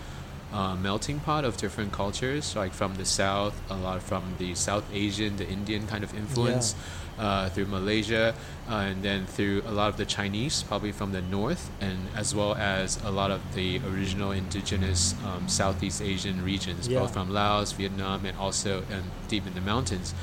uh, 0.54 0.76
melting 0.76 1.20
pot 1.20 1.44
of 1.46 1.58
different 1.58 1.92
cultures, 1.92 2.56
like 2.56 2.74
from 2.74 2.96
the 2.96 3.06
south, 3.06 3.60
a 3.70 3.76
lot 3.76 4.02
from 4.02 4.24
the 4.38 4.56
South 4.56 4.86
Asian, 4.94 5.38
the 5.38 5.48
Indian 5.48 5.86
kind 5.88 6.04
of 6.04 6.14
influence, 6.16 6.74
uh, 7.20 7.50
through 7.50 7.66
Malaysia, 7.66 8.34
uh, 8.70 8.74
and 8.76 9.02
then 9.04 9.26
through 9.26 9.62
a 9.66 9.72
lot 9.72 9.90
of 9.90 9.98
the 9.98 10.06
Chinese, 10.06 10.64
probably 10.64 10.92
from 10.92 11.12
the 11.12 11.22
north, 11.22 11.70
and 11.82 11.98
as 12.16 12.34
well 12.36 12.54
as 12.56 13.02
a 13.04 13.10
lot 13.12 13.32
of 13.32 13.42
the 13.56 13.82
original 13.92 14.32
indigenous 14.32 15.16
um, 15.26 15.48
Southeast 15.50 16.02
Asian 16.02 16.44
regions, 16.46 16.88
Yeah. 16.88 17.00
both 17.00 17.14
from 17.14 17.30
Laos, 17.34 17.72
Vietnam, 17.74 18.24
and 18.26 18.38
also 18.38 18.80
um, 18.94 19.04
deep 19.28 19.46
in 19.48 19.54
the 19.54 19.62
mountains. 19.62 20.14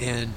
And 0.00 0.34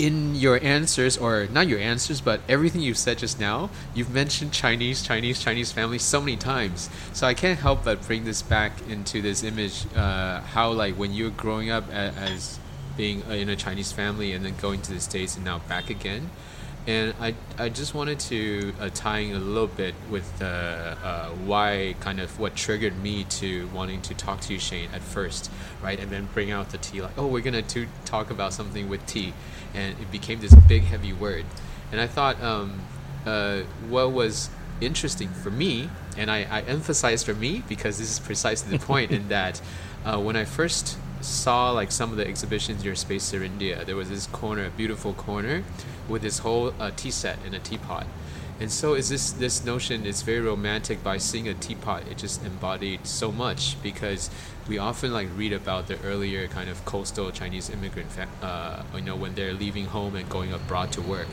in 0.00 0.34
your 0.34 0.58
answers, 0.62 1.18
or 1.18 1.46
not 1.52 1.68
your 1.68 1.78
answers, 1.78 2.22
but 2.22 2.40
everything 2.48 2.80
you've 2.80 2.96
said 2.96 3.18
just 3.18 3.38
now, 3.38 3.68
you've 3.94 4.10
mentioned 4.10 4.50
Chinese, 4.50 5.02
Chinese, 5.02 5.38
Chinese 5.40 5.70
family 5.72 5.98
so 5.98 6.20
many 6.20 6.36
times. 6.36 6.88
So 7.12 7.26
I 7.26 7.34
can't 7.34 7.58
help 7.58 7.84
but 7.84 8.06
bring 8.06 8.24
this 8.24 8.40
back 8.40 8.72
into 8.88 9.20
this 9.20 9.42
image. 9.42 9.84
Uh, 9.94 10.40
how 10.40 10.72
like 10.72 10.94
when 10.94 11.12
you're 11.12 11.30
growing 11.30 11.70
up 11.70 11.86
a, 11.90 12.14
as 12.16 12.58
being 12.96 13.20
in 13.30 13.50
a 13.50 13.56
Chinese 13.56 13.92
family 13.92 14.32
and 14.32 14.44
then 14.44 14.54
going 14.60 14.80
to 14.82 14.92
the 14.92 15.00
States 15.00 15.36
and 15.36 15.44
now 15.44 15.58
back 15.68 15.90
again. 15.90 16.30
And 16.86 17.14
I, 17.20 17.34
I 17.58 17.68
just 17.68 17.94
wanted 17.94 18.18
to 18.20 18.72
uh, 18.80 18.88
tie 18.94 19.18
in 19.18 19.36
a 19.36 19.38
little 19.38 19.66
bit 19.66 19.94
with 20.10 20.30
uh, 20.40 20.44
uh, 20.44 21.28
why 21.28 21.94
kind 22.00 22.20
of 22.20 22.38
what 22.40 22.56
triggered 22.56 22.96
me 23.02 23.24
to 23.24 23.68
wanting 23.68 24.00
to 24.02 24.14
talk 24.14 24.40
to 24.42 24.54
you, 24.54 24.58
Shane, 24.58 24.88
at 24.94 25.02
first, 25.02 25.50
right? 25.82 26.00
And 26.00 26.10
then 26.10 26.28
bring 26.32 26.50
out 26.50 26.70
the 26.70 26.78
tea, 26.78 27.02
like, 27.02 27.18
oh, 27.18 27.26
we're 27.26 27.42
gonna 27.42 27.62
to 27.62 27.86
talk 28.06 28.30
about 28.30 28.54
something 28.54 28.88
with 28.88 29.04
tea, 29.06 29.34
and 29.74 29.98
it 30.00 30.10
became 30.10 30.40
this 30.40 30.54
big, 30.54 30.84
heavy 30.84 31.12
word. 31.12 31.44
And 31.92 32.00
I 32.00 32.06
thought, 32.06 32.42
um, 32.42 32.80
uh, 33.26 33.60
what 33.88 34.12
was 34.12 34.48
interesting 34.80 35.28
for 35.28 35.50
me, 35.50 35.90
and 36.16 36.30
I, 36.30 36.46
I 36.50 36.62
emphasize 36.62 37.22
for 37.22 37.34
me 37.34 37.62
because 37.68 37.98
this 37.98 38.10
is 38.10 38.18
precisely 38.18 38.76
the 38.76 38.84
point, 38.84 39.10
in 39.10 39.28
that 39.28 39.60
uh, 40.04 40.18
when 40.18 40.34
I 40.34 40.46
first 40.46 40.96
saw 41.20 41.70
like 41.72 41.92
some 41.92 42.10
of 42.10 42.16
the 42.16 42.26
exhibitions 42.26 42.84
your 42.84 42.94
Serindia, 42.94 43.84
there 43.84 43.96
was 43.96 44.08
this 44.08 44.26
corner, 44.28 44.64
a 44.64 44.70
beautiful 44.70 45.12
corner, 45.12 45.62
with 46.10 46.22
this 46.22 46.40
whole 46.40 46.74
uh, 46.78 46.90
tea 46.96 47.10
set 47.10 47.38
in 47.46 47.54
a 47.54 47.58
teapot. 47.58 48.06
And 48.60 48.70
so 48.70 48.92
is 48.92 49.08
this 49.08 49.32
this 49.32 49.64
notion 49.64 50.04
is 50.04 50.20
very 50.20 50.40
romantic 50.40 51.02
by 51.02 51.16
seeing 51.16 51.48
a 51.48 51.54
teapot 51.54 52.02
it 52.10 52.18
just 52.18 52.44
embodied 52.44 53.06
so 53.06 53.32
much 53.32 53.82
because 53.82 54.28
we 54.68 54.76
often 54.76 55.14
like 55.14 55.28
read 55.34 55.54
about 55.54 55.88
the 55.88 55.98
earlier 56.02 56.46
kind 56.46 56.68
of 56.68 56.84
coastal 56.84 57.30
Chinese 57.30 57.70
immigrant 57.70 58.12
fa- 58.12 58.28
uh, 58.42 58.82
you 58.94 59.00
know 59.00 59.16
when 59.16 59.34
they're 59.34 59.54
leaving 59.54 59.86
home 59.86 60.14
and 60.14 60.28
going 60.28 60.52
abroad 60.52 60.92
to 60.92 61.00
work 61.00 61.26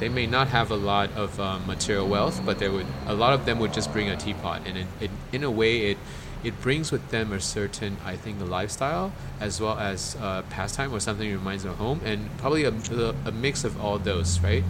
they 0.00 0.08
may 0.08 0.26
not 0.26 0.48
have 0.48 0.72
a 0.72 0.76
lot 0.76 1.12
of 1.12 1.38
um, 1.38 1.64
material 1.68 2.08
wealth 2.08 2.42
but 2.44 2.58
they 2.58 2.68
would 2.68 2.86
a 3.06 3.14
lot 3.14 3.32
of 3.32 3.46
them 3.46 3.60
would 3.60 3.72
just 3.72 3.92
bring 3.92 4.10
a 4.10 4.16
teapot 4.16 4.60
and 4.66 4.76
it, 4.76 4.86
it, 5.00 5.10
in 5.30 5.44
a 5.44 5.50
way 5.50 5.92
it 5.92 5.98
it 6.44 6.60
brings 6.60 6.90
with 6.90 7.10
them 7.10 7.32
a 7.32 7.40
certain, 7.40 7.96
I 8.04 8.16
think, 8.16 8.40
lifestyle 8.40 9.12
as 9.40 9.60
well 9.60 9.78
as 9.78 10.16
uh, 10.20 10.42
pastime 10.50 10.92
or 10.92 11.00
something 11.00 11.28
that 11.28 11.36
reminds 11.36 11.62
them 11.62 11.72
of 11.72 11.78
home, 11.78 12.00
and 12.04 12.28
probably 12.38 12.64
a, 12.64 12.72
a 13.24 13.32
mix 13.32 13.64
of 13.64 13.80
all 13.80 13.98
those, 13.98 14.40
right? 14.40 14.64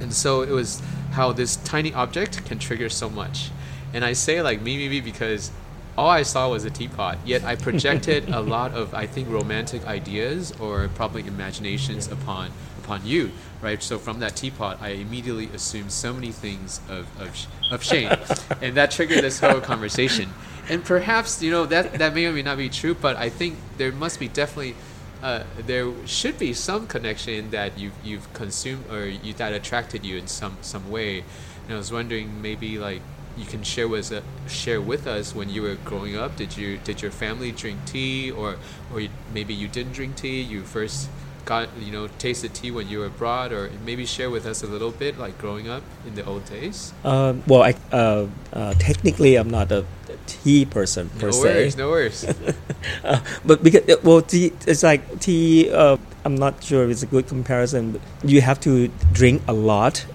And 0.00 0.12
so 0.12 0.42
it 0.42 0.50
was 0.50 0.82
how 1.12 1.32
this 1.32 1.56
tiny 1.56 1.92
object 1.92 2.44
can 2.46 2.58
trigger 2.58 2.88
so 2.88 3.10
much. 3.10 3.50
And 3.92 4.04
I 4.04 4.12
say 4.12 4.42
like 4.42 4.62
me, 4.62 4.76
me, 4.76 4.88
me 4.88 5.00
because 5.00 5.50
all 5.98 6.08
I 6.08 6.22
saw 6.22 6.50
was 6.50 6.64
a 6.64 6.70
teapot. 6.70 7.18
Yet 7.24 7.44
I 7.44 7.56
projected 7.56 8.28
a 8.28 8.40
lot 8.56 8.72
of, 8.72 8.94
I 8.94 9.06
think, 9.06 9.28
romantic 9.28 9.86
ideas 9.86 10.52
or 10.60 10.88
probably 10.94 11.26
imaginations 11.26 12.10
upon 12.10 12.50
upon 12.82 13.06
you, 13.06 13.30
right? 13.62 13.82
So 13.82 13.98
from 13.98 14.20
that 14.20 14.36
teapot, 14.36 14.78
I 14.80 14.90
immediately 14.90 15.48
assumed 15.54 15.92
so 15.92 16.12
many 16.12 16.32
things 16.32 16.80
of 16.88 17.06
of, 17.20 17.46
of 17.70 17.82
Shane, 17.82 18.16
and 18.62 18.76
that 18.76 18.90
triggered 18.90 19.22
this 19.22 19.40
whole 19.40 19.60
conversation 19.60 20.30
and 20.70 20.84
perhaps 20.84 21.42
you 21.42 21.50
know 21.50 21.66
that 21.66 21.94
that 21.94 22.14
may 22.14 22.26
or 22.26 22.32
may 22.32 22.42
not 22.42 22.56
be 22.56 22.68
true, 22.68 22.94
but 22.94 23.16
I 23.16 23.28
think 23.28 23.58
there 23.76 23.90
must 23.90 24.20
be 24.20 24.28
definitely 24.28 24.76
uh, 25.22 25.42
there 25.58 25.92
should 26.06 26.38
be 26.38 26.54
some 26.54 26.86
connection 26.86 27.50
that 27.50 27.76
you've 27.76 27.92
you've 28.04 28.32
consumed 28.32 28.88
or 28.90 29.06
you, 29.06 29.34
that 29.34 29.52
attracted 29.52 30.04
you 30.04 30.16
in 30.16 30.28
some 30.28 30.56
some 30.62 30.88
way. 30.88 31.24
And 31.64 31.74
I 31.74 31.76
was 31.76 31.92
wondering 31.92 32.40
maybe 32.40 32.78
like 32.78 33.02
you 33.36 33.46
can 33.46 33.64
share 33.64 33.88
with 33.88 34.12
uh, 34.12 34.20
share 34.48 34.80
with 34.80 35.08
us 35.08 35.34
when 35.34 35.50
you 35.50 35.62
were 35.62 35.74
growing 35.74 36.16
up. 36.16 36.36
Did 36.36 36.56
you 36.56 36.78
did 36.78 37.02
your 37.02 37.10
family 37.10 37.50
drink 37.50 37.84
tea 37.84 38.30
or 38.30 38.56
or 38.92 39.00
you, 39.00 39.10
maybe 39.34 39.52
you 39.52 39.66
didn't 39.66 39.92
drink 39.92 40.16
tea? 40.16 40.40
You 40.40 40.62
first 40.62 41.08
got 41.44 41.68
you 41.78 41.92
know 41.92 42.08
tasted 42.18 42.54
tea 42.54 42.70
when 42.70 42.88
you 42.88 42.98
were 42.98 43.06
abroad, 43.06 43.52
or 43.52 43.70
maybe 43.84 44.06
share 44.06 44.30
with 44.30 44.46
us 44.46 44.62
a 44.62 44.66
little 44.66 44.90
bit 44.90 45.18
like 45.18 45.38
growing 45.38 45.68
up 45.68 45.82
in 46.06 46.14
the 46.14 46.24
old 46.24 46.44
days. 46.44 46.92
Um, 47.04 47.42
well, 47.46 47.62
I, 47.62 47.74
uh, 47.92 48.26
uh, 48.52 48.74
technically, 48.74 49.36
I'm 49.36 49.50
not 49.50 49.72
a 49.72 49.84
tea 50.26 50.64
person 50.64 51.08
per 51.18 51.26
no 51.26 51.32
se. 51.32 51.42
Worries, 51.42 51.76
no 51.76 51.88
worries. 51.88 52.24
uh, 53.04 53.20
but 53.44 53.62
because 53.62 53.88
uh, 53.88 53.96
well, 54.02 54.22
tea 54.22 54.52
it's 54.66 54.82
like 54.82 55.20
tea. 55.20 55.70
Uh, 55.70 55.96
I'm 56.24 56.36
not 56.36 56.62
sure 56.62 56.84
if 56.84 56.90
it's 56.90 57.02
a 57.02 57.06
good 57.06 57.26
comparison. 57.28 57.92
But 57.92 58.02
you 58.24 58.40
have 58.40 58.60
to 58.60 58.88
drink 59.12 59.42
a 59.48 59.52
lot 59.52 60.06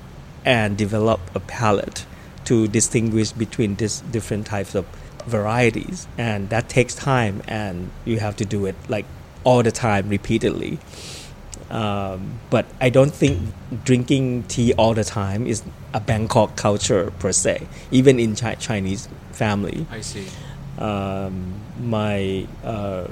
and 0.43 0.78
develop 0.78 1.19
a 1.34 1.39
palate 1.39 2.05
to 2.45 2.67
distinguish 2.67 3.32
between 3.32 3.76
these 3.76 4.01
different 4.01 4.45
types 4.45 4.76
of 4.76 4.86
varieties, 5.26 6.07
and 6.17 6.49
that 6.49 6.69
takes 6.69 6.93
time, 6.93 7.41
and 7.47 7.89
you 8.05 8.19
have 8.19 8.36
to 8.38 8.45
do 8.45 8.65
it 8.65 8.76
like 8.88 9.05
all 9.46 9.64
the 9.64 9.72
time 9.72 10.10
repeatedly. 10.10 10.80
Um, 11.70 12.39
but 12.50 12.66
I 12.82 12.89
don't 12.89 13.14
think 13.14 13.39
drinking 13.86 14.43
tea 14.43 14.74
all 14.74 14.93
the 14.93 15.04
time 15.04 15.48
is 15.48 15.64
a 15.93 16.00
Bangkok 16.00 16.56
culture 16.56 17.12
per 17.20 17.32
se, 17.32 17.68
even 17.89 18.20
in 18.20 18.36
Chi- 18.36 18.56
Chinese 18.56 19.08
family. 19.32 19.88
I 19.89 20.02
see. 20.02 20.28
Um, 20.78 21.62
my 21.80 22.46
uh, 22.64 23.08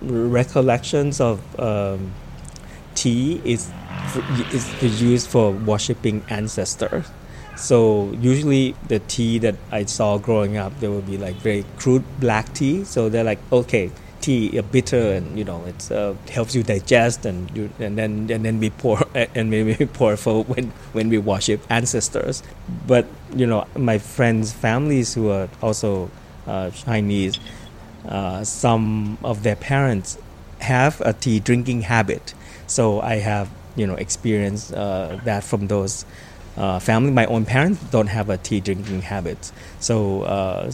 recollections 0.00 1.20
of 1.20 1.38
um, 1.60 2.12
tea 2.94 3.40
is 3.44 3.70
is 4.82 5.02
used 5.02 5.28
for 5.28 5.52
worshiping 5.52 6.24
ancestors. 6.28 7.06
So 7.56 8.10
usually 8.20 8.74
the 8.88 8.98
tea 8.98 9.38
that 9.38 9.56
I 9.70 9.84
saw 9.84 10.18
growing 10.18 10.56
up, 10.56 10.78
there 10.80 10.90
would 10.90 11.06
be 11.06 11.18
like 11.18 11.36
very 11.36 11.64
crude 11.76 12.04
black 12.18 12.52
tea. 12.54 12.84
So 12.84 13.08
they're 13.08 13.24
like, 13.24 13.38
okay, 13.52 13.90
tea 14.22 14.58
are 14.58 14.62
bitter 14.62 15.12
and 15.12 15.38
you 15.38 15.44
know 15.44 15.62
it 15.66 15.92
uh, 15.92 16.14
helps 16.30 16.54
you 16.54 16.62
digest 16.62 17.26
and 17.26 17.54
you 17.56 17.68
and 17.78 17.98
then 17.98 18.30
and 18.30 18.44
then 18.44 18.58
we 18.58 18.70
pour 18.70 18.98
and 19.14 19.50
maybe 19.50 19.86
pour 19.86 20.16
for 20.16 20.44
when 20.44 20.72
when 20.92 21.08
we 21.10 21.18
worship 21.18 21.60
ancestors. 21.68 22.42
But 22.86 23.06
you 23.34 23.46
know 23.46 23.66
my 23.76 23.98
friends 23.98 24.52
families 24.52 25.14
who 25.14 25.30
are 25.30 25.48
also 25.60 26.10
uh, 26.46 26.70
Chinese 26.70 27.38
uh, 28.08 28.42
some 28.44 29.18
of 29.22 29.42
their 29.42 29.56
parents 29.56 30.18
have 30.60 31.00
a 31.02 31.12
tea 31.12 31.40
drinking 31.40 31.82
habit. 31.82 32.34
So 32.66 33.00
I 33.00 33.16
have 33.16 33.50
you 33.76 33.86
know 33.86 33.94
experienced 33.94 34.72
uh, 34.72 35.18
that 35.24 35.44
from 35.44 35.68
those 35.68 36.04
uh, 36.56 36.78
family. 36.78 37.10
My 37.10 37.26
own 37.26 37.44
parents 37.44 37.82
don't 37.90 38.08
have 38.08 38.30
a 38.30 38.36
tea 38.38 38.60
drinking 38.60 39.02
habit. 39.02 39.52
So 39.80 40.22
uh, 40.22 40.72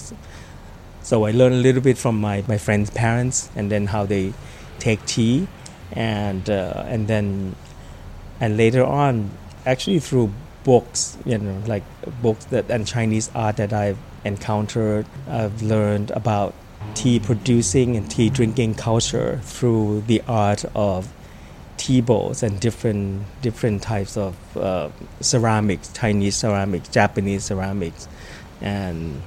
so 1.08 1.24
I 1.24 1.30
learned 1.30 1.54
a 1.54 1.62
little 1.68 1.80
bit 1.80 1.96
from 1.96 2.20
my, 2.20 2.44
my 2.46 2.58
friends' 2.58 2.90
parents 2.90 3.48
and 3.56 3.72
then 3.72 3.86
how 3.86 4.04
they 4.04 4.34
take 4.78 5.02
tea 5.06 5.48
and 5.92 6.50
uh, 6.50 6.84
and 6.86 7.08
then 7.08 7.56
and 8.40 8.58
later 8.58 8.84
on 8.84 9.30
actually 9.64 10.00
through 10.00 10.30
books 10.64 11.16
you 11.24 11.38
know 11.38 11.62
like 11.66 11.82
books 12.20 12.44
that 12.52 12.70
and 12.70 12.86
Chinese 12.86 13.30
art 13.34 13.56
that 13.56 13.72
I've 13.72 13.96
encountered 14.26 15.06
I've 15.26 15.62
learned 15.62 16.10
about 16.10 16.52
tea 16.92 17.18
producing 17.18 17.96
and 17.96 18.10
tea 18.10 18.28
drinking 18.28 18.74
culture 18.74 19.40
through 19.44 20.02
the 20.02 20.22
art 20.28 20.66
of 20.74 21.10
tea 21.78 22.02
bowls 22.02 22.42
and 22.42 22.60
different 22.60 23.24
different 23.40 23.80
types 23.80 24.18
of 24.18 24.36
uh, 24.58 24.90
ceramics 25.22 25.90
Chinese 25.94 26.36
ceramics 26.36 26.90
Japanese 26.90 27.44
ceramics. 27.44 28.08
And 28.60 29.22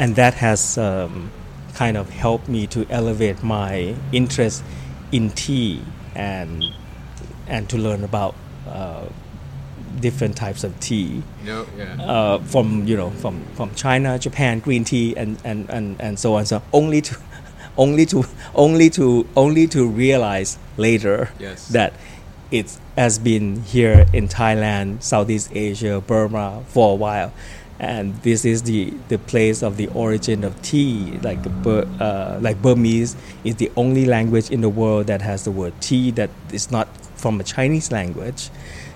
and 0.00 0.16
that 0.16 0.34
has 0.34 0.78
um, 0.78 1.30
kind 1.74 1.96
of 1.96 2.08
helped 2.08 2.48
me 2.48 2.66
to 2.66 2.86
elevate 2.88 3.42
my 3.42 3.94
interest 4.12 4.64
in 5.12 5.30
tea 5.30 5.82
and 6.14 6.64
and 7.46 7.68
to 7.68 7.76
learn 7.76 8.02
about 8.02 8.34
uh, 8.66 9.04
different 10.00 10.36
types 10.36 10.64
of 10.64 10.78
tea. 10.80 11.22
No, 11.44 11.66
yeah. 11.76 12.02
Uh, 12.02 12.38
from 12.38 12.86
you 12.86 12.96
know 12.96 13.10
from 13.10 13.44
from 13.54 13.74
China, 13.74 14.18
Japan, 14.18 14.60
green 14.60 14.84
tea, 14.84 15.14
and 15.16 15.36
and 15.44 15.68
and, 15.68 16.00
and 16.00 16.18
so 16.18 16.34
on. 16.34 16.46
So 16.46 16.62
only 16.72 17.02
to 17.02 17.16
only 17.76 18.06
to 18.06 18.24
only 18.54 18.88
to 18.90 19.28
only 19.36 19.66
to 19.66 19.86
realize 19.86 20.58
later 20.78 21.30
yes. 21.38 21.68
that 21.68 21.92
it 22.50 22.78
has 22.96 23.18
been 23.18 23.62
here 23.64 24.06
in 24.14 24.28
Thailand, 24.28 25.02
Southeast 25.02 25.50
Asia, 25.54 26.00
Burma 26.00 26.64
for 26.68 26.92
a 26.92 26.94
while 26.94 27.32
and 27.80 28.14
this 28.16 28.44
is 28.44 28.62
the, 28.62 28.92
the 29.08 29.16
place 29.16 29.62
of 29.62 29.78
the 29.78 29.88
origin 29.88 30.44
of 30.44 30.60
tea. 30.60 31.18
Like 31.22 31.38
uh, 31.66 32.38
like 32.40 32.60
Burmese 32.60 33.16
is 33.42 33.56
the 33.56 33.72
only 33.74 34.04
language 34.04 34.50
in 34.50 34.60
the 34.60 34.68
world 34.68 35.06
that 35.06 35.22
has 35.22 35.44
the 35.44 35.50
word 35.50 35.72
tea 35.80 36.10
that 36.12 36.28
is 36.52 36.70
not 36.70 36.88
from 37.16 37.40
a 37.40 37.44
Chinese 37.44 37.90
language. 37.90 38.50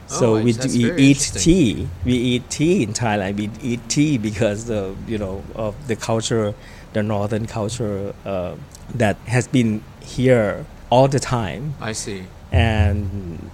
So 0.07 0.37
oh, 0.37 0.43
we, 0.43 0.53
we 0.53 0.93
eat 0.97 1.32
tea. 1.35 1.89
We 2.05 2.12
eat 2.12 2.51
tea 2.51 2.82
in 2.82 2.93
Thailand. 2.93 3.37
We 3.37 3.51
eat 3.62 3.89
tea 3.89 4.18
because 4.18 4.66
the 4.66 4.95
you 5.09 5.16
know 5.16 5.43
of 5.55 5.74
the 5.89 5.97
culture, 5.97 6.55
the 6.93 7.03
northern 7.03 7.47
culture 7.47 8.14
uh, 8.26 8.55
that 8.95 9.16
has 9.26 9.49
been 9.49 9.82
here 10.03 10.66
all 10.91 11.09
the 11.09 11.20
time. 11.20 11.74
I 11.80 11.93
see. 11.93 12.24
And 12.53 13.51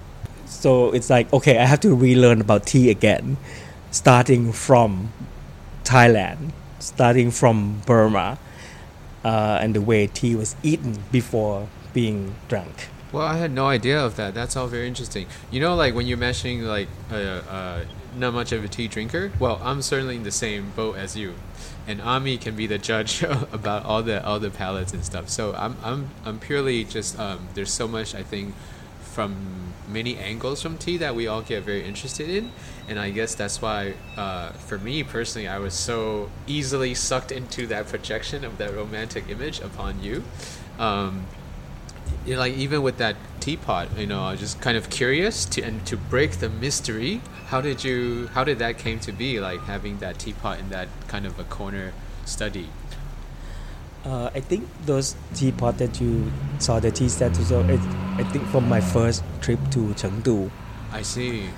so 0.47 0.91
it's 0.91 1.09
like 1.09 1.33
okay, 1.33 1.59
I 1.59 1.67
have 1.67 1.81
to 1.81 1.95
relearn 1.95 2.41
about 2.41 2.67
tea 2.67 2.91
again 2.91 3.37
starting 3.91 4.53
from 4.53 5.13
Thailand, 5.85 6.53
starting 6.79 7.31
from 7.31 7.83
Burma, 7.87 8.39
uh, 9.25 9.59
and 9.61 9.75
the 9.75 9.81
way 9.81 10.07
tea 10.07 10.35
was 10.35 10.57
eaten 10.63 10.99
before 11.11 11.69
being 11.93 12.35
drunk. 12.49 12.89
Well, 13.13 13.27
I 13.27 13.39
had 13.39 13.51
no 13.51 13.67
idea 13.67 13.99
of 13.99 14.17
that. 14.17 14.35
That's 14.35 14.57
all 14.57 14.69
very 14.69 14.87
interesting. 14.87 15.27
You 15.51 15.61
know, 15.61 15.75
like 15.75 15.95
when 15.95 16.07
you're 16.07 16.17
mentioning 16.17 16.63
like 16.63 16.89
uh, 17.11 17.15
uh, 17.17 17.85
not 18.17 18.35
much 18.35 18.53
of 18.53 18.65
a 18.65 18.69
tea 18.69 18.89
drinker. 18.89 19.33
Well, 19.39 19.61
I'm 19.63 19.83
certainly 19.83 20.17
in 20.17 20.23
the 20.23 20.31
same 20.31 20.71
boat 20.71 20.97
as 20.97 21.17
you, 21.17 21.35
and 21.87 22.01
Ami 22.01 22.39
can 22.39 22.57
be 22.57 22.67
the 22.67 22.79
judge 22.79 23.23
about 23.53 23.85
all 23.85 24.03
the 24.03 24.25
all 24.25 24.39
the 24.39 24.51
palettes 24.51 24.93
and 24.93 25.05
stuff. 25.05 25.29
So 25.29 25.55
I'm 25.55 25.77
I'm 25.83 26.11
I'm 26.25 26.39
purely 26.39 26.85
just 26.85 27.19
um, 27.19 27.49
there's 27.55 27.73
so 27.73 27.89
much 27.89 28.15
I 28.15 28.23
think 28.23 28.55
from 29.03 29.73
many 29.89 30.17
angles 30.19 30.63
from 30.63 30.79
tea 30.79 30.97
that 30.99 31.15
we 31.15 31.27
all 31.27 31.43
get 31.43 31.65
very 31.65 31.85
interested 31.85 32.31
in, 32.31 32.53
and 32.91 32.99
I 32.99 33.11
guess 33.11 33.37
that's 33.37 33.63
why 33.63 33.95
uh, 34.17 34.51
for 34.51 34.77
me 34.77 35.05
personally 35.05 35.47
I 35.47 35.59
was 35.59 35.75
so 35.75 36.29
easily 36.49 36.93
sucked 36.95 37.31
into 37.31 37.69
that 37.69 37.87
projection 37.87 38.45
of 38.45 38.59
that 38.59 38.75
romantic 38.75 39.31
image 39.31 39.61
upon 39.61 40.03
you. 40.03 40.25
Um, 40.77 41.27
you 42.27 42.35
know, 42.35 42.41
like 42.41 42.55
even 42.55 42.83
with 42.83 42.99
that 42.99 43.15
teapot, 43.39 43.97
you 43.97 44.07
know, 44.07 44.25
I 44.25 44.33
was 44.33 44.41
just 44.41 44.61
kind 44.61 44.77
of 44.77 44.91
curious 44.91 45.45
to 45.47 45.63
and 45.63 45.87
to 45.87 45.97
break 45.97 46.41
the 46.41 46.49
mystery. 46.49 47.21
How 47.47 47.61
did 47.61 47.85
you? 47.85 48.27
How 48.35 48.43
did 48.43 48.59
that 48.59 48.77
came 48.79 48.99
to 49.01 49.13
be? 49.13 49.39
Like 49.39 49.61
having 49.61 49.99
that 49.99 50.19
teapot 50.19 50.59
in 50.59 50.69
that 50.71 50.89
kind 51.07 51.27
of 51.27 51.39
a 51.39 51.45
corner 51.45 51.93
study. 52.25 52.69
Uh, 54.05 54.31
I 54.35 54.41
think 54.41 54.67
those 54.87 55.15
teapot 55.35 55.79
that 55.79 56.01
you 56.01 56.33
saw 56.59 56.81
the 56.81 56.91
tea 56.91 57.09
statue. 57.09 57.45
So 57.45 57.61
it, 57.61 57.81
I 58.19 58.25
think 58.25 58.47
from 58.47 58.69
my 58.69 58.81
first 58.81 59.23
trip 59.41 59.61
to 59.71 59.95
Chengdu, 59.95 60.51
I 60.93 61.03
see. 61.03 61.49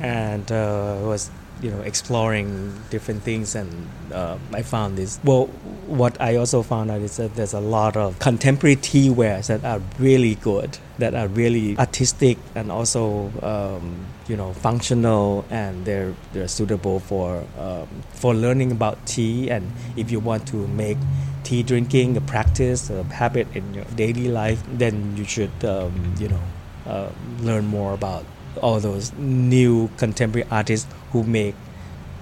And 0.00 0.50
uh, 0.52 0.98
was 1.02 1.30
you 1.62 1.70
know 1.70 1.80
exploring 1.80 2.74
different 2.90 3.22
things 3.22 3.54
and 3.54 3.88
uh, 4.12 4.36
I 4.52 4.62
found 4.62 4.98
this. 4.98 5.18
Well 5.24 5.46
what 5.86 6.20
I 6.20 6.36
also 6.36 6.62
found 6.62 6.90
out 6.90 7.00
is 7.00 7.16
that 7.16 7.34
there's 7.34 7.54
a 7.54 7.60
lot 7.60 7.96
of 7.96 8.18
contemporary 8.18 8.76
tea 8.76 9.08
wares 9.08 9.46
that 9.46 9.64
are 9.64 9.80
really 9.98 10.34
good 10.34 10.78
that 10.98 11.14
are 11.14 11.28
really 11.28 11.78
artistic 11.78 12.38
and 12.54 12.72
also 12.72 13.30
um, 13.42 14.06
you 14.28 14.36
know 14.36 14.52
functional 14.52 15.44
and 15.50 15.84
they're 15.84 16.14
they're 16.32 16.48
suitable 16.48 17.00
for 17.00 17.44
um, 17.58 17.88
for 18.12 18.34
learning 18.34 18.72
about 18.72 19.04
tea. 19.06 19.50
And 19.50 19.72
if 19.96 20.10
you 20.10 20.20
want 20.20 20.46
to 20.48 20.66
make 20.68 20.98
tea 21.42 21.62
drinking 21.62 22.16
a 22.16 22.20
practice 22.20 22.90
a 22.90 23.04
habit 23.04 23.46
in 23.54 23.72
your 23.72 23.84
daily 23.94 24.26
life 24.26 24.60
then 24.66 25.16
you 25.16 25.24
should 25.24 25.64
um, 25.64 26.12
you 26.18 26.28
know 26.28 26.42
uh, 26.86 27.08
learn 27.40 27.64
more 27.66 27.94
about 27.94 28.24
all 28.58 28.80
those 28.80 29.12
new 29.14 29.88
contemporary 29.96 30.46
artists 30.50 30.86
who 31.12 31.22
make 31.24 31.54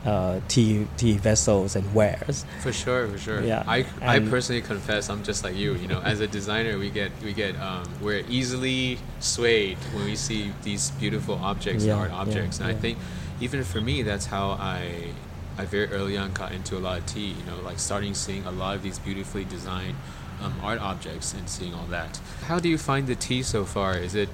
uh, 0.04 0.40
tea 0.48 0.86
tea 0.96 1.16
vessels 1.16 1.76
and 1.76 1.94
wares. 1.94 2.44
For 2.60 2.72
sure, 2.72 3.08
for 3.08 3.18
sure. 3.18 3.42
Yeah, 3.42 3.64
I, 3.66 3.86
I 4.02 4.18
personally 4.20 4.60
confess 4.60 5.08
I'm 5.08 5.24
just 5.24 5.42
like 5.42 5.56
you. 5.56 5.74
You 5.74 5.88
know, 5.88 6.00
as 6.00 6.20
a 6.20 6.26
designer, 6.26 6.78
we 6.78 6.90
get 6.90 7.10
we 7.22 7.32
get 7.32 7.58
um, 7.58 7.88
we're 8.02 8.24
easily 8.28 8.98
swayed 9.20 9.78
when 9.94 10.04
we 10.04 10.16
see 10.16 10.52
these 10.62 10.90
beautiful 10.92 11.36
objects, 11.36 11.84
Yeah, 11.84 11.94
art 11.94 12.10
yeah, 12.10 12.16
objects, 12.16 12.60
and 12.60 12.68
I 12.68 12.74
think 12.74 12.98
even 13.40 13.64
for 13.64 13.80
me, 13.80 14.02
that's 14.02 14.26
how 14.26 14.50
I 14.50 15.12
I 15.56 15.64
very 15.64 15.86
early 15.86 16.18
on 16.18 16.32
got 16.32 16.52
into 16.52 16.76
a 16.76 16.80
lot 16.80 16.98
of 16.98 17.06
tea. 17.06 17.28
You 17.28 17.44
know, 17.46 17.60
like 17.64 17.78
starting 17.78 18.12
seeing 18.12 18.44
a 18.44 18.50
lot 18.52 18.76
of 18.76 18.82
these 18.82 18.98
beautifully 18.98 19.44
designed 19.44 19.96
um, 20.42 20.54
art 20.62 20.80
objects 20.80 21.32
and 21.32 21.48
seeing 21.48 21.74
all 21.74 21.86
that. 21.86 22.20
How 22.46 22.58
do 22.58 22.68
you 22.68 22.78
find 22.78 23.06
the 23.06 23.14
tea 23.14 23.42
so 23.42 23.64
far? 23.64 23.96
Is 23.96 24.14
it 24.14 24.28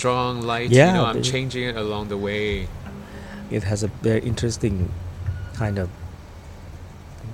strong, 0.00 0.40
light? 0.42 0.70
Yeah, 0.70 0.86
you 0.88 0.92
know, 0.94 1.04
I'm 1.04 1.22
changing 1.22 1.64
it 1.68 1.76
along 1.76 2.08
the 2.08 2.16
way. 2.16 2.68
It 3.50 3.64
has 3.64 3.82
a 3.82 3.88
very 4.00 4.20
interesting 4.20 4.88
kind 5.54 5.78
of 5.78 5.88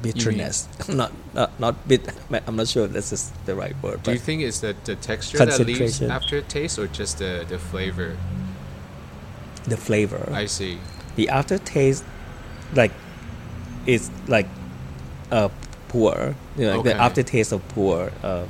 bitterness. 0.02 0.66
not 0.88 1.12
not 1.34 1.50
not 1.60 1.74
bit. 1.86 2.02
I'm 2.46 2.56
not 2.56 2.68
sure 2.68 2.84
if 2.86 2.92
this 2.92 3.12
is 3.12 3.30
the 3.46 3.54
right 3.54 3.76
word. 3.82 4.02
Do 4.02 4.12
you 4.12 4.18
think 4.18 4.42
it's 4.42 4.60
the, 4.60 4.74
the 4.84 4.96
texture 4.96 5.38
that 5.38 5.58
leaves 5.60 5.78
Concentration. 5.78 6.10
aftertaste 6.10 6.78
or 6.78 6.86
just 6.88 7.18
the, 7.18 7.46
the 7.48 7.58
flavor? 7.58 8.16
the 9.66 9.76
flavor, 9.76 10.30
I 10.30 10.46
see. 10.46 10.78
the 11.16 11.28
aftertaste, 11.28 12.04
like, 12.72 12.92
it's 13.84 14.10
like 14.28 14.46
uh, 15.32 15.48
pu'er. 15.88 16.34
You 16.56 16.66
know, 16.66 16.70
like 16.70 16.80
Okay. 16.80 16.92
the 16.94 17.00
aftertaste 17.02 17.50
of 17.52 17.66
pu'er. 17.74 18.12
Um, 18.22 18.48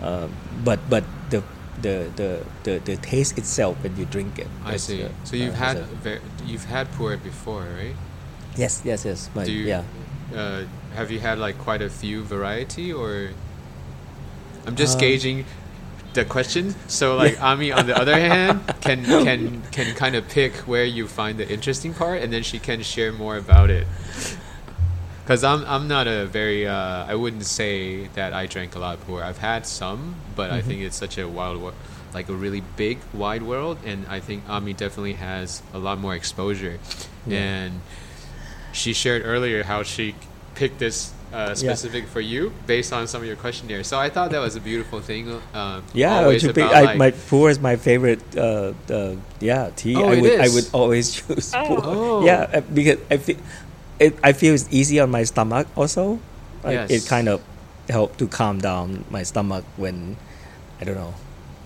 um, 0.00 0.32
but 0.64 0.80
but 0.88 1.04
the 1.28 1.42
the, 1.86 2.10
the, 2.16 2.30
the, 2.64 2.78
the 2.84 2.96
taste 2.96 3.38
itself 3.38 3.76
when 3.82 3.96
you 3.96 4.04
drink 4.06 4.38
it. 4.38 4.48
I 4.64 4.76
see. 4.76 5.04
uh, 5.04 5.08
So 5.24 5.36
you've 5.36 5.54
uh, 5.54 5.64
had 5.66 5.76
a- 5.76 5.82
ver- 6.04 6.20
you've 6.44 6.64
had 6.66 6.90
puer 6.92 7.16
before, 7.16 7.62
right? 7.78 7.94
yes 8.56 8.80
yes 8.84 9.04
yes. 9.04 9.28
My, 9.34 9.44
Do 9.44 9.52
you, 9.52 9.64
yeah. 9.66 9.82
Uh, 10.34 10.64
have 10.94 11.10
you 11.10 11.20
had 11.20 11.38
like 11.38 11.58
quite 11.58 11.82
a 11.82 11.90
few 11.90 12.22
variety 12.24 12.92
or? 12.92 13.30
I'm 14.66 14.74
just 14.76 14.94
Um, 14.96 15.00
gauging 15.00 15.44
the 16.14 16.24
question. 16.24 16.74
So 16.88 17.16
like 17.16 17.36
Ami, 17.50 17.70
on 17.70 17.86
the 17.86 17.94
other 18.02 18.18
hand, 18.18 18.60
can 18.80 19.04
can 19.04 19.62
can 19.70 19.94
kind 19.94 20.16
of 20.16 20.26
pick 20.28 20.52
where 20.66 20.84
you 20.96 21.06
find 21.06 21.38
the 21.38 21.46
interesting 21.48 21.92
part, 21.94 22.22
and 22.22 22.32
then 22.32 22.42
she 22.42 22.58
can 22.58 22.82
share 22.82 23.12
more 23.12 23.36
about 23.36 23.68
it. 23.70 23.86
Because 25.26 25.42
I'm 25.42 25.64
I'm 25.66 25.88
not 25.88 26.06
a 26.06 26.24
very 26.26 26.68
uh, 26.68 27.04
I 27.12 27.16
wouldn't 27.16 27.44
say 27.46 28.06
that 28.14 28.32
I 28.32 28.46
drank 28.46 28.76
a 28.76 28.78
lot 28.78 28.94
of 28.94 29.04
puer. 29.06 29.24
I've 29.24 29.38
had 29.38 29.66
some, 29.66 30.14
but 30.36 30.52
I 30.52 30.60
Mhm. 30.60 30.64
think 30.66 30.80
it's 30.82 30.96
such 30.96 31.18
a 31.18 31.26
wild 31.26 31.60
world, 31.60 31.74
like 32.14 32.28
a 32.28 32.32
really 32.32 32.62
big 32.76 32.98
wide 33.12 33.42
world, 33.42 33.78
and 33.84 34.06
I 34.08 34.20
think 34.20 34.44
Ami 34.48 34.72
definitely 34.72 35.14
has 35.14 35.62
a 35.74 35.78
lot 35.78 35.98
more 35.98 36.14
exposure. 36.14 36.78
Yeah. 37.26 37.38
And 37.42 37.80
she 38.72 38.92
shared 38.92 39.22
earlier 39.26 39.64
how 39.64 39.82
she 39.82 40.14
picked 40.54 40.78
this 40.78 41.10
uh, 41.34 41.54
specific 41.56 42.06
for 42.06 42.20
you 42.20 42.52
based 42.68 42.92
on 42.92 43.08
some 43.08 43.20
of 43.20 43.26
your 43.26 43.36
questionnaire. 43.36 43.82
So 43.82 43.98
I 43.98 44.08
thought 44.08 44.30
that 44.30 44.38
was 44.38 44.54
a 44.54 44.60
beautiful 44.60 45.00
thing. 45.00 45.28
Uh, 45.52 45.80
Yeah, 45.92 46.22
always 46.22 46.42
to 46.42 46.52
pick, 46.54 46.64
about, 46.64 46.72
I, 46.74 46.82
like- 46.94 46.98
my 46.98 47.10
puer 47.10 47.50
is 47.50 47.58
my 47.58 47.74
favorite. 47.76 48.22
Uh, 48.36 48.72
uh, 48.88 49.16
yeah, 49.40 49.70
tea. 49.74 49.96
Oh, 49.96 50.06
I 50.08 50.12
it 50.14 50.20
would 50.22 50.40
I 50.40 50.48
would 50.54 50.68
always 50.72 51.10
choose 51.18 51.50
Oh. 51.52 51.82
Oh. 51.82 52.24
Yeah, 52.24 52.46
uh, 52.54 52.60
because 52.72 52.98
I 53.10 53.16
feel 53.18 53.36
it. 53.98 54.16
I 54.22 54.32
feel 54.32 54.54
it's 54.54 54.68
easy 54.70 55.00
on 55.00 55.10
my 55.10 55.24
stomach 55.24 55.66
also. 55.76 56.18
Like, 56.64 56.90
It 56.90 57.06
kind 57.06 57.28
of 57.28 57.42
helped 57.88 58.18
to 58.18 58.26
calm 58.26 58.58
down 58.58 59.04
my 59.10 59.22
stomach 59.22 59.64
when 59.76 60.16
I 60.80 60.84
don't 60.84 60.96
know 60.96 61.14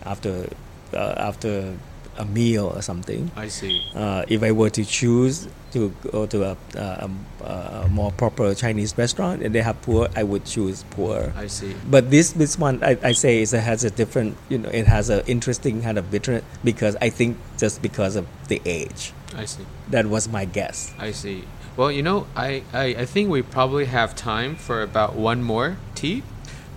after 0.05 0.49
uh, 0.93 1.15
after 1.17 1.75
a 2.19 2.25
meal 2.25 2.73
or 2.75 2.83
something. 2.83 3.31
I 3.37 3.49
see. 3.49 3.81
Uh, 3.95 4.25
if 4.29 4.43
I 4.43 4.53
were 4.53 4.69
to 4.71 4.85
choose 4.85 5.49
to 5.73 5.89
go 6.11 6.27
to 6.27 6.45
a, 6.51 6.57
a, 6.75 7.09
a, 7.41 7.51
a 7.85 7.89
more 7.89 8.11
proper 8.13 8.53
Chinese 8.55 8.99
restaurant 8.99 9.43
and 9.43 9.55
they 9.55 9.63
have 9.63 9.81
pu'er, 9.83 10.11
I 10.17 10.25
would 10.25 10.45
choose 10.45 10.85
pu'er. 10.91 11.35
I 11.37 11.47
see. 11.47 11.75
But 11.89 12.11
this 12.11 12.33
this 12.33 12.59
one 12.59 12.83
I, 12.85 12.99
I 13.03 13.13
say 13.13 13.41
is 13.41 13.55
it 13.55 13.61
has 13.63 13.85
a 13.85 13.91
different 13.91 14.37
you 14.51 14.59
know 14.59 14.69
it 14.69 14.87
has 14.87 15.09
an 15.09 15.23
interesting 15.27 15.81
kind 15.83 15.97
of 15.97 16.11
bitterness 16.11 16.45
because 16.65 16.97
I 17.01 17.09
think 17.09 17.39
just 17.57 17.81
because 17.81 18.17
of 18.17 18.27
the 18.49 18.61
age 18.67 19.13
I 19.35 19.47
see. 19.47 19.65
that 19.89 20.07
was 20.07 20.29
my 20.29 20.45
guess. 20.45 20.93
I 20.99 21.13
see. 21.13 21.45
Well, 21.81 21.91
you 21.91 22.03
know, 22.03 22.27
I, 22.37 22.63
I, 22.75 22.85
I 22.89 23.05
think 23.07 23.31
we 23.31 23.41
probably 23.41 23.87
have 23.87 24.15
time 24.15 24.55
for 24.55 24.83
about 24.83 25.15
one 25.15 25.43
more 25.43 25.79
tea. 25.95 26.23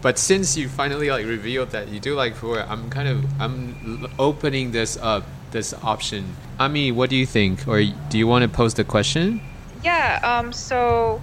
But 0.02 0.18
since 0.18 0.56
you 0.56 0.70
finally 0.70 1.10
like 1.10 1.26
revealed 1.26 1.72
that 1.72 1.90
you 1.90 2.00
do 2.00 2.16
like 2.16 2.38
puer, 2.38 2.66
I'm 2.70 2.90
kind 2.90 3.10
of 3.10 3.26
I'm 3.42 4.08
opening 4.18 4.72
this 4.72 4.96
up, 4.96 5.26
this 5.52 5.74
option. 5.84 6.24
Ami, 6.58 6.94
what 6.94 7.10
do 7.10 7.18
you 7.18 7.26
think? 7.26 7.68
Or 7.68 7.84
do 7.84 8.18
you 8.18 8.28
want 8.28 8.44
to 8.44 8.48
pose 8.48 8.76
the 8.76 8.86
question? 8.86 9.42
Yeah, 9.84 10.22
um, 10.24 10.54
so 10.54 11.22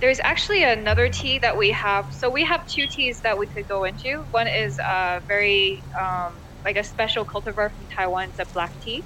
there's 0.00 0.20
actually 0.20 0.62
another 0.62 1.08
tea 1.08 1.40
that 1.40 1.58
we 1.58 1.72
have. 1.72 2.06
So 2.14 2.30
we 2.30 2.44
have 2.44 2.64
two 2.68 2.86
teas 2.86 3.20
that 3.22 3.36
we 3.36 3.48
could 3.48 3.66
go 3.66 3.82
into. 3.82 4.24
One 4.30 4.46
is 4.46 4.78
uh, 4.78 5.18
very 5.26 5.82
um, 6.00 6.34
like 6.64 6.76
a 6.76 6.84
special 6.84 7.24
cultivar 7.24 7.74
from 7.74 7.88
Taiwan. 7.88 8.28
It's 8.28 8.38
a 8.38 8.46
black 8.54 8.80
tea. 8.80 9.02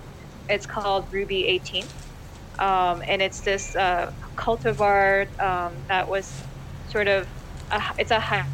It's 0.51 0.67
called 0.67 1.07
Ruby 1.11 1.47
18, 1.47 1.87
um, 2.59 3.03
and 3.09 3.23
it's 3.23 3.43
this 3.43 3.75
uh, 3.77 4.07
cultivar 4.39 5.27
um, 5.43 5.85
that 5.89 6.09
was 6.09 6.45
sort 6.85 7.09
of 7.09 7.29
a, 7.73 7.81
it's 7.99 8.11
a 8.11 8.21
high 8.21 8.47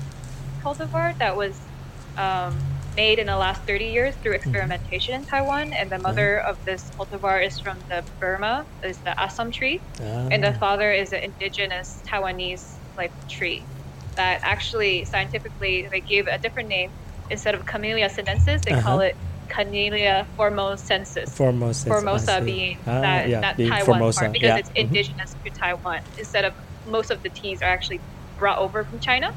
cultivar 0.64 1.12
that 1.20 1.36
was 1.36 1.70
um, 2.16 2.66
made 2.96 3.18
in 3.18 3.26
the 3.26 3.36
last 3.36 3.62
30 3.66 3.86
years 3.86 4.16
through 4.22 4.34
experimentation 4.34 5.14
in 5.14 5.24
Taiwan. 5.26 5.72
And 5.80 5.90
the 5.90 5.98
mother 5.98 6.40
of 6.40 6.56
this 6.66 6.90
cultivar 6.98 7.44
is 7.44 7.58
from 7.60 7.84
the 7.90 8.04
Burma, 8.20 8.66
is 8.82 9.00
the 9.04 9.14
Assam 9.20 9.50
tree. 9.52 9.82
And 10.30 10.42
the 10.42 10.52
Ah, 10.52 10.60
father 10.60 10.92
is 10.92 11.12
an 11.12 11.20
indigenous 11.22 12.02
Taiwanese 12.12 12.80
like 12.96 13.12
tree 13.28 13.68
that 14.16 14.40
actually 14.44 15.04
scientifically 15.04 15.88
they 15.92 16.02
gave 16.02 16.26
a 16.26 16.38
different 16.38 16.68
name. 16.68 16.90
Instead 17.30 17.54
of 17.54 17.64
Camellia 17.66 18.08
sinensis 18.10 18.62
they 18.66 18.74
call 18.74 19.00
Uh-huh. 19.00 19.00
it 19.00 19.16
Camellia 19.54 20.26
formosensis. 20.38 21.30
Formosa. 21.36 21.88
Formosa 21.88 22.42
being 22.44 22.76
Ah, 22.86 23.00
that, 23.02 23.28
yeah, 23.28 23.40
that 23.40 23.56
being 23.56 23.70
Taiwan 23.70 23.84
Formosa, 23.84 24.20
part 24.20 24.32
because 24.32 24.48
yeah, 24.48 24.58
it's 24.58 24.70
mhm. 24.70 24.84
indigenous 24.86 25.36
to 25.44 25.52
Taiwan 25.62 26.00
instead 26.18 26.44
of 26.44 26.54
most 26.86 27.10
of 27.10 27.22
the 27.22 27.30
teas 27.30 27.60
are 27.62 27.70
actually 27.70 28.02
brought 28.38 28.58
over 28.58 28.84
from 28.84 28.98
China. 29.00 29.28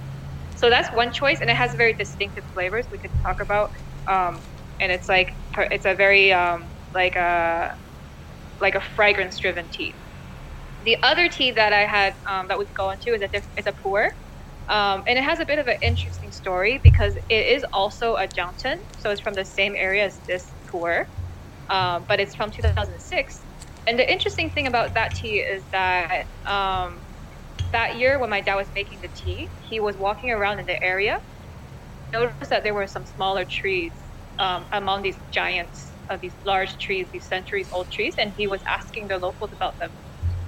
So 0.56 0.70
that's 0.70 0.90
one 0.96 1.12
choice, 1.12 1.40
and 1.42 1.50
it 1.50 1.56
has 1.56 1.74
very 1.76 1.94
distinctive 1.94 2.44
flavors 2.54 2.88
we 2.92 3.00
could 3.00 3.12
talk 3.26 3.38
about. 3.42 3.70
Um, 4.10 4.44
and 4.80 4.92
it's 4.92 5.10
like 5.10 5.30
it's 5.58 5.86
a 5.86 5.96
very 5.96 6.32
um, 6.34 6.72
like 6.94 7.16
a 7.16 7.72
like 8.62 8.76
a 8.76 8.82
fragrance 8.82 9.40
driven 9.40 9.70
tea. 9.72 9.96
The 10.82 10.98
other 11.04 11.30
tea 11.30 11.52
that 11.52 11.74
I 11.74 11.86
had 11.86 12.14
um, 12.30 12.48
that 12.50 12.58
we 12.60 12.66
could 12.66 12.76
go 12.76 12.92
into 12.92 13.14
is 13.14 13.22
a 13.22 13.28
diff- 13.28 13.50
is 13.58 13.68
a 13.68 13.74
puer, 13.74 14.10
um, 14.70 15.04
and 15.08 15.18
it 15.20 15.24
has 15.24 15.40
a 15.40 15.46
bit 15.46 15.60
of 15.60 15.68
an 15.68 15.78
interesting 15.82 16.32
story 16.32 16.80
because 16.84 17.16
it 17.30 17.48
is 17.48 17.66
also 17.74 18.16
a 18.16 18.28
Jiang 18.28 18.58
Cheng, 18.60 18.84
so 18.98 19.12
it's 19.12 19.22
from 19.22 19.36
the 19.36 19.46
same 19.46 19.76
area 19.78 20.06
as 20.06 20.22
this 20.28 20.56
tour, 20.72 21.08
um, 21.70 22.06
but 22.08 22.20
it's 22.20 22.36
from 22.36 22.52
2006. 22.52 23.46
And 23.88 24.00
the 24.00 24.12
interesting 24.12 24.52
thing 24.52 24.68
about 24.68 24.96
that 24.96 25.16
tea 25.16 25.38
is 25.40 25.66
that 25.72 26.28
um, 26.48 27.04
that 27.74 27.98
year 27.98 28.20
when 28.20 28.30
my 28.30 28.42
dad 28.42 28.56
was 28.56 28.70
making 28.76 29.02
the 29.02 29.10
tea, 29.16 29.52
he 29.60 29.80
was 29.80 29.98
walking 29.98 30.32
around 30.32 30.60
in 30.60 30.66
the 30.68 30.82
area. 30.84 31.20
Noticed 32.14 32.50
that 32.50 32.64
there 32.64 32.74
were 32.74 32.88
some 32.88 33.06
smaller 33.06 33.46
trees 33.46 34.12
um, 34.40 34.68
among 34.72 35.04
these 35.04 35.20
giants 35.32 35.98
of 36.10 36.22
these 36.22 36.38
large 36.46 36.78
trees, 36.78 37.10
these 37.12 37.28
centuries 37.28 37.68
old 37.72 37.92
trees, 37.92 38.16
and 38.18 38.34
he 38.36 38.48
was 38.48 38.62
asking 38.68 39.08
the 39.10 39.18
locals 39.20 39.52
about 39.54 39.78
them. 39.80 39.92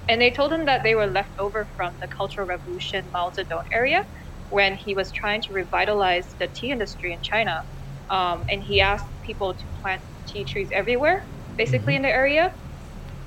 And 0.08 0.20
they 0.20 0.30
told 0.30 0.52
him 0.52 0.64
that 0.66 0.82
they 0.84 0.94
were 0.94 1.06
left 1.06 1.32
over 1.38 1.68
from 1.76 1.98
the 2.00 2.08
Cultural 2.08 2.46
Revolution 2.46 3.10
Mao 3.12 3.30
Zedong 3.38 3.64
area 3.72 4.02
when 4.48 4.76
he 4.76 4.94
was 4.94 5.12
trying 5.12 5.42
to 5.42 5.52
revitalize 5.52 6.34
the 6.40 6.48
tea 6.54 6.70
industry 6.70 7.12
in 7.12 7.20
China. 7.22 7.64
Um, 8.10 8.44
and 8.50 8.62
he 8.62 8.80
asked 8.80 9.06
people 9.22 9.54
to 9.54 9.68
plant 9.82 10.02
tea 10.26 10.44
trees 10.44 10.70
everywhere, 10.74 11.22
basically 11.58 11.94
in 11.96 12.02
the 12.02 12.08
area. 12.08 12.50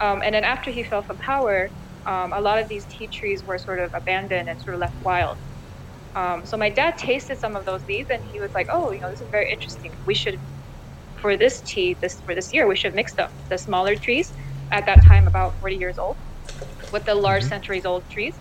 Um, 0.01 0.21
and 0.23 0.35
then 0.35 0.43
after 0.43 0.71
he 0.71 0.83
fell 0.83 1.03
from 1.03 1.17
power, 1.19 1.71
um, 2.07 2.33
a 2.33 2.41
lot 2.41 2.59
of 2.59 2.67
these 2.69 2.87
tea 2.87 3.09
trees 3.13 3.43
were 3.45 3.57
sort 3.57 3.79
of 3.79 3.91
abandoned 3.95 4.49
and 4.49 4.59
sort 4.61 4.75
of 4.75 4.81
left 4.81 4.95
wild. 5.01 5.37
Um, 6.15 6.45
so 6.45 6.57
my 6.57 6.69
dad 6.69 6.95
tasted 6.97 7.39
some 7.39 7.55
of 7.55 7.65
those 7.65 7.83
leaves, 7.87 8.09
and 8.09 8.23
he 8.25 8.39
was 8.41 8.51
like, 8.55 8.67
"Oh, 8.71 8.91
you 8.91 8.99
know, 9.01 9.09
this 9.09 9.21
is 9.21 9.29
very 9.31 9.49
interesting. 9.51 9.91
We 10.05 10.15
should, 10.15 10.39
for 11.21 11.37
this 11.37 11.61
tea, 11.63 11.97
this 12.01 12.21
for 12.25 12.35
this 12.35 12.53
year, 12.53 12.67
we 12.67 12.75
should 12.75 12.95
mix 12.95 13.15
them. 13.15 13.29
The 13.49 13.57
smaller 13.57 13.95
trees, 13.95 14.33
at 14.71 14.85
that 14.87 15.01
time 15.07 15.27
about 15.27 15.53
40 15.59 15.75
years 15.77 15.97
old, 15.97 16.17
with 16.91 17.05
the 17.05 17.15
large 17.15 17.43
centuries 17.43 17.85
old 17.85 18.07
trees, 18.09 18.35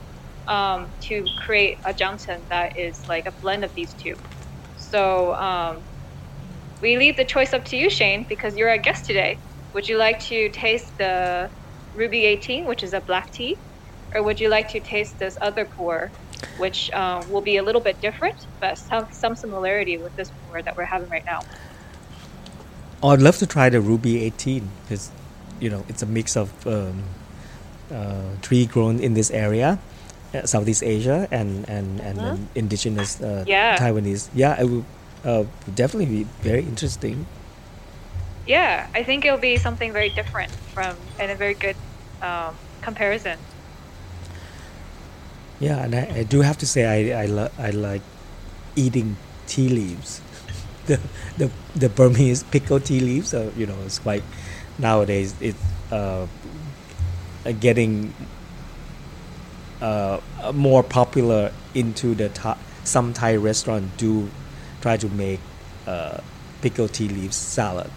um, 0.48 0.92
to 1.01 1.24
create 1.44 1.78
a 1.84 1.94
jiang 1.94 2.24
cheng 2.24 2.42
that 2.51 2.78
is 2.78 3.05
like 3.09 3.26
a 3.26 3.32
blend 3.40 3.64
of 3.64 3.72
these 3.74 3.94
two. 3.94 4.16
So 4.76 5.34
um, 5.34 5.82
we 6.80 6.96
leave 6.96 7.16
the 7.16 7.24
choice 7.24 7.53
up 7.53 7.64
to 7.66 7.76
you, 7.76 7.90
Shane, 7.90 8.26
because 8.28 8.57
you're 8.57 8.70
our 8.70 8.78
guest 8.78 9.05
today. 9.05 9.38
Would 9.74 9.88
you 9.88 9.98
like 9.98 10.18
to 10.20 10.48
taste 10.51 10.96
the 10.98 11.51
Ruby 11.94 12.24
18, 12.24 12.66
which 12.66 12.82
is 12.82 12.92
a 12.92 13.01
black 13.01 13.30
tea, 13.32 13.57
or 14.14 14.22
would 14.22 14.40
you 14.40 14.48
like 14.48 14.68
to 14.70 14.80
taste 14.80 15.18
this 15.18 15.36
other 15.40 15.64
pu'er, 15.64 16.11
which 16.59 16.90
um, 16.92 17.30
will 17.30 17.42
be 17.42 17.59
a 17.59 17.62
little 17.62 17.80
bit 17.80 18.01
different, 18.01 18.46
but 18.61 18.78
some 18.78 19.07
some 19.12 19.36
similarity 19.36 19.98
with 19.98 20.14
this 20.16 20.30
pu'er 20.30 20.64
that 20.64 20.76
we're 20.76 20.84
having 20.84 21.09
right 21.09 21.24
now? 21.26 21.40
I'd 23.03 23.22
love 23.22 23.38
to 23.38 23.46
try 23.46 23.70
the 23.70 23.80
Ruby 23.80 24.22
18 24.24 24.68
because, 24.82 25.11
you 25.59 25.70
know, 25.70 25.84
it's 25.88 26.03
a 26.03 26.07
mix 26.07 26.36
of 26.36 26.66
um, 26.66 26.72
uh, 26.72 27.19
tree 28.43 28.66
grown 28.66 29.01
in 29.01 29.14
this 29.14 29.30
area, 29.30 29.78
uh, 30.34 30.47
Southeast 30.47 30.82
Asia, 30.82 31.28
and 31.30 31.68
and 31.68 32.01
and, 32.01 32.18
and 32.20 32.49
indigenous 32.55 33.20
uh, 33.20 33.45
Yeah. 33.47 33.76
Taiwanese. 33.76 34.28
Yeah, 34.34 34.61
it 34.61 34.66
would 34.66 34.84
uh, 35.24 35.45
definitely 35.74 36.07
be 36.07 36.26
very 36.43 36.62
interesting. 36.62 37.26
Yeah, 38.47 38.86
I 38.95 39.03
think 39.03 39.24
it'll 39.24 39.38
be 39.38 39.57
something 39.57 39.93
very 39.93 40.09
different 40.11 40.51
from 40.74 40.97
and 41.18 41.30
a 41.30 41.34
very 41.34 41.55
good 41.55 41.76
um, 42.22 42.55
comparison. 42.82 43.38
Yeah, 45.61 45.84
and 45.84 45.95
I, 45.95 46.09
I 46.16 46.22
do 46.24 46.41
have 46.41 46.57
to 46.59 46.66
say 46.66 46.86
I 46.86 47.22
I, 47.22 47.26
lo- 47.26 47.53
I 47.59 47.70
like 47.70 48.03
eating 48.76 49.16
tea 49.47 49.68
leaves. 49.68 50.20
the 50.86 50.99
the 51.36 51.51
the 51.76 51.88
Burmese 51.88 52.43
pickled 52.45 52.84
tea 52.86 53.01
leaves. 53.01 53.34
Are, 53.34 53.51
you 53.57 53.66
know, 53.66 53.76
it's 53.84 53.99
quite 53.99 54.24
nowadays 54.78 55.34
it's 55.41 55.61
uh, 55.93 55.97
uh, 55.97 56.26
getting 57.45 58.14
uh, 59.80 60.20
more 60.53 60.82
popular 60.82 61.53
into 61.74 62.14
the 62.14 62.28
Thai, 62.28 62.57
some 62.84 63.12
Thai 63.12 63.36
restaurant 63.36 63.97
do 63.97 64.30
try 64.80 64.97
to 64.97 65.09
make 65.09 65.41
uh, 65.86 66.18
pickled 66.61 66.93
tea 66.93 67.09
leaves 67.09 67.36
salad. 67.36 67.91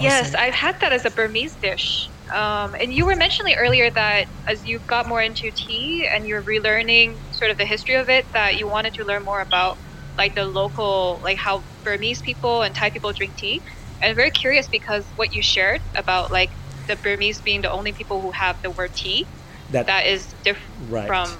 Yes, 0.00 0.34
I've 0.34 0.54
had 0.54 0.78
that 0.80 0.92
as 0.92 1.04
a 1.06 1.10
Burmese 1.10 1.54
dish. 1.56 2.08
Um, 2.32 2.74
and 2.74 2.92
you 2.92 3.06
were 3.06 3.16
mentioning 3.16 3.54
earlier 3.54 3.90
that 3.90 4.26
as 4.46 4.66
you 4.66 4.78
got 4.80 5.08
more 5.08 5.22
into 5.22 5.50
tea 5.52 6.08
and 6.12 6.26
you're 6.26 6.42
relearning 6.42 7.16
sort 7.30 7.50
of 7.50 7.56
the 7.56 7.64
history 7.64 7.94
of 7.94 8.08
it, 8.08 8.26
that 8.32 8.58
you 8.58 8.66
wanted 8.68 8.94
to 8.94 9.04
learn 9.04 9.24
more 9.24 9.40
about 9.40 9.78
like 10.18 10.34
the 10.34 10.44
local, 10.44 11.20
like 11.22 11.38
how 11.38 11.64
Burmese 11.84 12.20
people 12.22 12.62
and 12.62 12.74
Thai 12.74 12.90
people 12.90 13.12
drink 13.12 13.36
tea. 13.36 13.62
And 14.02 14.10
I'm 14.10 14.16
very 14.16 14.30
curious 14.30 14.68
because 14.68 15.06
what 15.16 15.32
you 15.34 15.40
shared 15.40 15.80
about 15.94 16.30
like 16.30 16.50
the 16.86 16.96
Burmese 16.96 17.40
being 17.40 17.62
the 17.62 17.70
only 17.70 17.92
people 17.92 18.20
who 18.20 18.30
have 18.32 18.60
the 18.62 18.70
word 18.70 18.94
tea, 18.94 19.26
That, 19.70 19.86
that 19.86 20.06
is 20.06 20.34
different 20.44 20.90
right. 20.90 21.06
from 21.06 21.30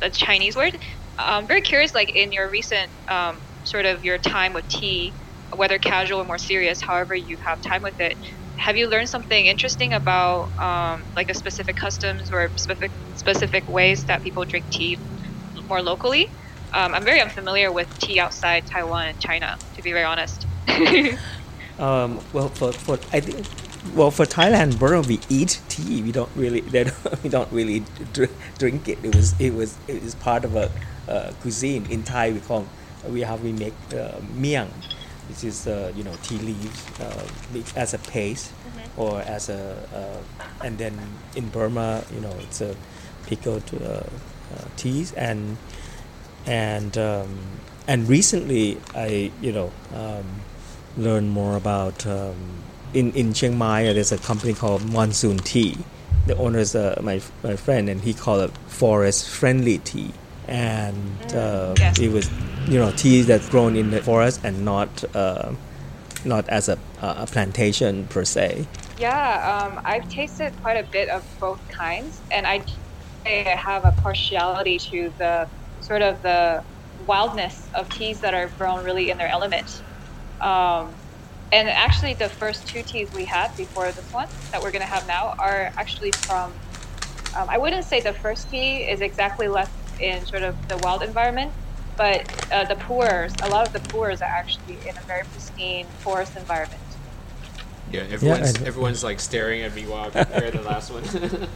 the 0.00 0.10
Chinese 0.10 0.56
word. 0.56 0.78
I'm 1.18 1.46
very 1.46 1.60
curious, 1.60 1.94
like 1.94 2.14
in 2.14 2.32
your 2.32 2.48
recent 2.50 2.90
um, 3.08 3.36
sort 3.64 3.86
of 3.86 4.04
your 4.04 4.18
time 4.18 4.52
with 4.52 4.68
tea, 4.68 5.12
whether 5.54 5.78
casual 5.78 6.20
or 6.20 6.24
more 6.24 6.38
serious, 6.38 6.80
however 6.80 7.14
you 7.14 7.36
have 7.38 7.60
time 7.60 7.82
with 7.82 7.98
it, 8.00 8.16
have 8.56 8.76
you 8.76 8.88
learned 8.88 9.08
something 9.08 9.46
interesting 9.46 9.92
about 9.92 10.50
um, 10.58 11.02
like 11.16 11.28
the 11.28 11.34
specific 11.34 11.76
customs 11.76 12.30
or 12.32 12.48
specific 12.56 12.90
specific 13.14 13.68
ways 13.68 14.04
that 14.04 14.22
people 14.22 14.44
drink 14.44 14.68
tea 14.70 14.98
more 15.68 15.82
locally? 15.82 16.28
Um, 16.72 16.94
I'm 16.94 17.04
very 17.04 17.20
unfamiliar 17.20 17.70
with 17.70 17.88
tea 17.98 18.18
outside 18.18 18.66
Taiwan 18.66 19.06
and 19.06 19.20
China, 19.20 19.56
to 19.76 19.82
be 19.82 19.92
very 19.92 20.04
honest. 20.04 20.46
Um, 21.78 22.20
well, 22.32 22.48
for, 22.50 22.72
for 22.72 22.94
I 23.12 23.18
think, 23.18 23.44
well, 23.92 24.10
for 24.10 24.24
Thailand, 24.24 24.78
Burma, 24.78 25.02
we 25.06 25.20
eat 25.28 25.60
tea. 25.68 26.02
We 26.02 26.12
don't 26.12 26.30
really, 26.34 26.60
they 26.74 26.84
don't, 26.84 27.22
we 27.22 27.28
don't 27.28 27.52
really 27.52 27.84
dr- 28.12 28.30
drink 28.58 28.88
it. 28.88 28.98
It 29.02 29.14
was, 29.14 29.38
it 29.40 29.54
was, 29.54 29.76
it 29.88 30.02
is 30.02 30.14
part 30.14 30.44
of 30.44 30.56
a 30.56 30.70
uh, 31.08 31.32
cuisine 31.40 31.86
in 31.90 32.02
Thai. 32.02 32.32
We 32.32 32.40
call, 32.40 32.66
we 33.08 33.20
have 33.20 33.42
we 33.42 33.52
make 33.52 33.74
uh, 33.92 34.20
miang, 34.36 34.70
which 35.28 35.44
is 35.44 35.66
uh, 35.66 35.92
you 35.94 36.04
know 36.04 36.14
tea 36.22 36.38
leaves 36.38 37.00
uh, 37.00 37.26
as 37.76 37.92
a 37.92 37.98
paste 37.98 38.52
or 38.96 39.20
as 39.22 39.48
a, 39.48 39.76
uh, 39.92 40.64
and 40.64 40.78
then 40.78 40.98
in 41.34 41.48
Burma, 41.48 42.04
you 42.14 42.20
know, 42.20 42.32
it's 42.40 42.60
a 42.60 42.76
pickled 43.26 43.70
uh, 43.82 43.86
uh, 43.86 44.04
teas 44.76 45.12
and 45.14 45.56
and 46.46 46.96
um, 46.96 47.38
and 47.88 48.08
recently 48.08 48.78
I 48.94 49.32
you 49.40 49.52
know 49.52 49.72
um, 49.92 50.40
learned 50.96 51.30
more 51.30 51.56
about 51.56 52.06
um, 52.06 52.62
in 52.94 53.12
in 53.12 53.32
Chiang 53.32 53.58
Mai. 53.58 53.88
uh, 53.88 53.92
There's 53.92 54.12
a 54.12 54.18
company 54.18 54.54
called 54.54 54.84
Monsoon 54.90 55.38
Tea. 55.38 55.76
The 56.26 56.36
owner 56.36 56.58
is 56.58 56.74
uh, 56.74 56.98
my 57.02 57.20
my 57.42 57.56
friend, 57.56 57.88
and 57.88 58.00
he 58.00 58.14
called 58.14 58.48
it 58.48 58.56
forest 58.68 59.28
friendly 59.28 59.78
tea. 59.78 60.12
And 60.46 61.34
uh, 61.34 61.74
yes. 61.78 61.98
it 61.98 62.10
was 62.12 62.30
you 62.68 62.78
know 62.78 62.90
tea 62.92 63.22
that's 63.22 63.48
grown 63.48 63.76
in 63.76 63.90
the 63.90 64.00
forest 64.02 64.40
and 64.44 64.64
not 64.64 65.04
uh, 65.14 65.52
not 66.24 66.48
as 66.48 66.68
a 66.68 66.78
a 67.02 67.26
plantation 67.26 68.06
per 68.08 68.24
se. 68.24 68.66
Yeah, 68.98 69.66
um, 69.66 69.80
I've 69.84 70.08
tasted 70.08 70.52
quite 70.62 70.76
a 70.76 70.88
bit 70.90 71.08
of 71.08 71.24
both 71.40 71.60
kinds, 71.68 72.20
and 72.30 72.46
I 72.46 72.62
I 73.26 73.56
have 73.56 73.84
a 73.84 73.92
partiality 74.02 74.78
to 74.90 75.12
the 75.18 75.48
sort 75.80 76.02
of 76.02 76.22
the 76.22 76.62
wildness 77.06 77.68
of 77.74 77.88
teas 77.90 78.20
that 78.20 78.34
are 78.34 78.48
grown 78.58 78.84
really 78.84 79.10
in 79.10 79.18
their 79.18 79.28
element. 79.28 79.82
Um, 80.40 80.94
and 81.54 81.68
actually, 81.68 82.14
the 82.18 82.30
first 82.30 82.66
two 82.66 82.82
teas 82.82 83.10
we 83.14 83.24
had 83.24 83.48
before 83.56 83.92
this 83.92 84.08
one 84.10 84.26
that 84.52 84.60
we're 84.60 84.72
going 84.72 84.82
to 84.82 84.92
have 84.92 85.06
now 85.06 85.34
are 85.38 85.70
actually 85.78 86.12
from. 86.26 86.54
Um, 87.38 87.46
I 87.48 87.58
wouldn't 87.58 87.84
say 87.84 88.00
the 88.00 88.14
first 88.14 88.48
tea 88.50 88.78
is 88.78 89.00
exactly 89.00 89.48
left 89.48 89.72
in 90.00 90.26
sort 90.26 90.42
of 90.42 90.56
the 90.68 90.78
wild 90.78 91.02
environment, 91.02 91.52
but 91.96 92.22
uh, 92.52 92.64
the 92.64 92.76
pu'ers, 92.76 93.32
a 93.42 93.48
lot 93.48 93.66
of 93.66 93.72
the 93.72 93.80
pu'ers 93.80 94.20
are 94.22 94.30
actually 94.38 94.80
in 94.84 94.96
a 94.98 95.04
very 95.06 95.22
pristine 95.30 95.86
forest 96.02 96.32
environment. 96.36 96.82
Yeah, 97.88 98.02
everyone's 98.10 98.56
I- 98.56 98.66
everyone's 98.66 99.04
like 99.04 99.20
staring 99.20 99.62
at 99.62 99.74
me 99.74 99.86
while 99.86 100.08
I 100.08 100.10
compare 100.10 100.50
the 100.50 100.62
last 100.62 100.90
one. 100.90 101.04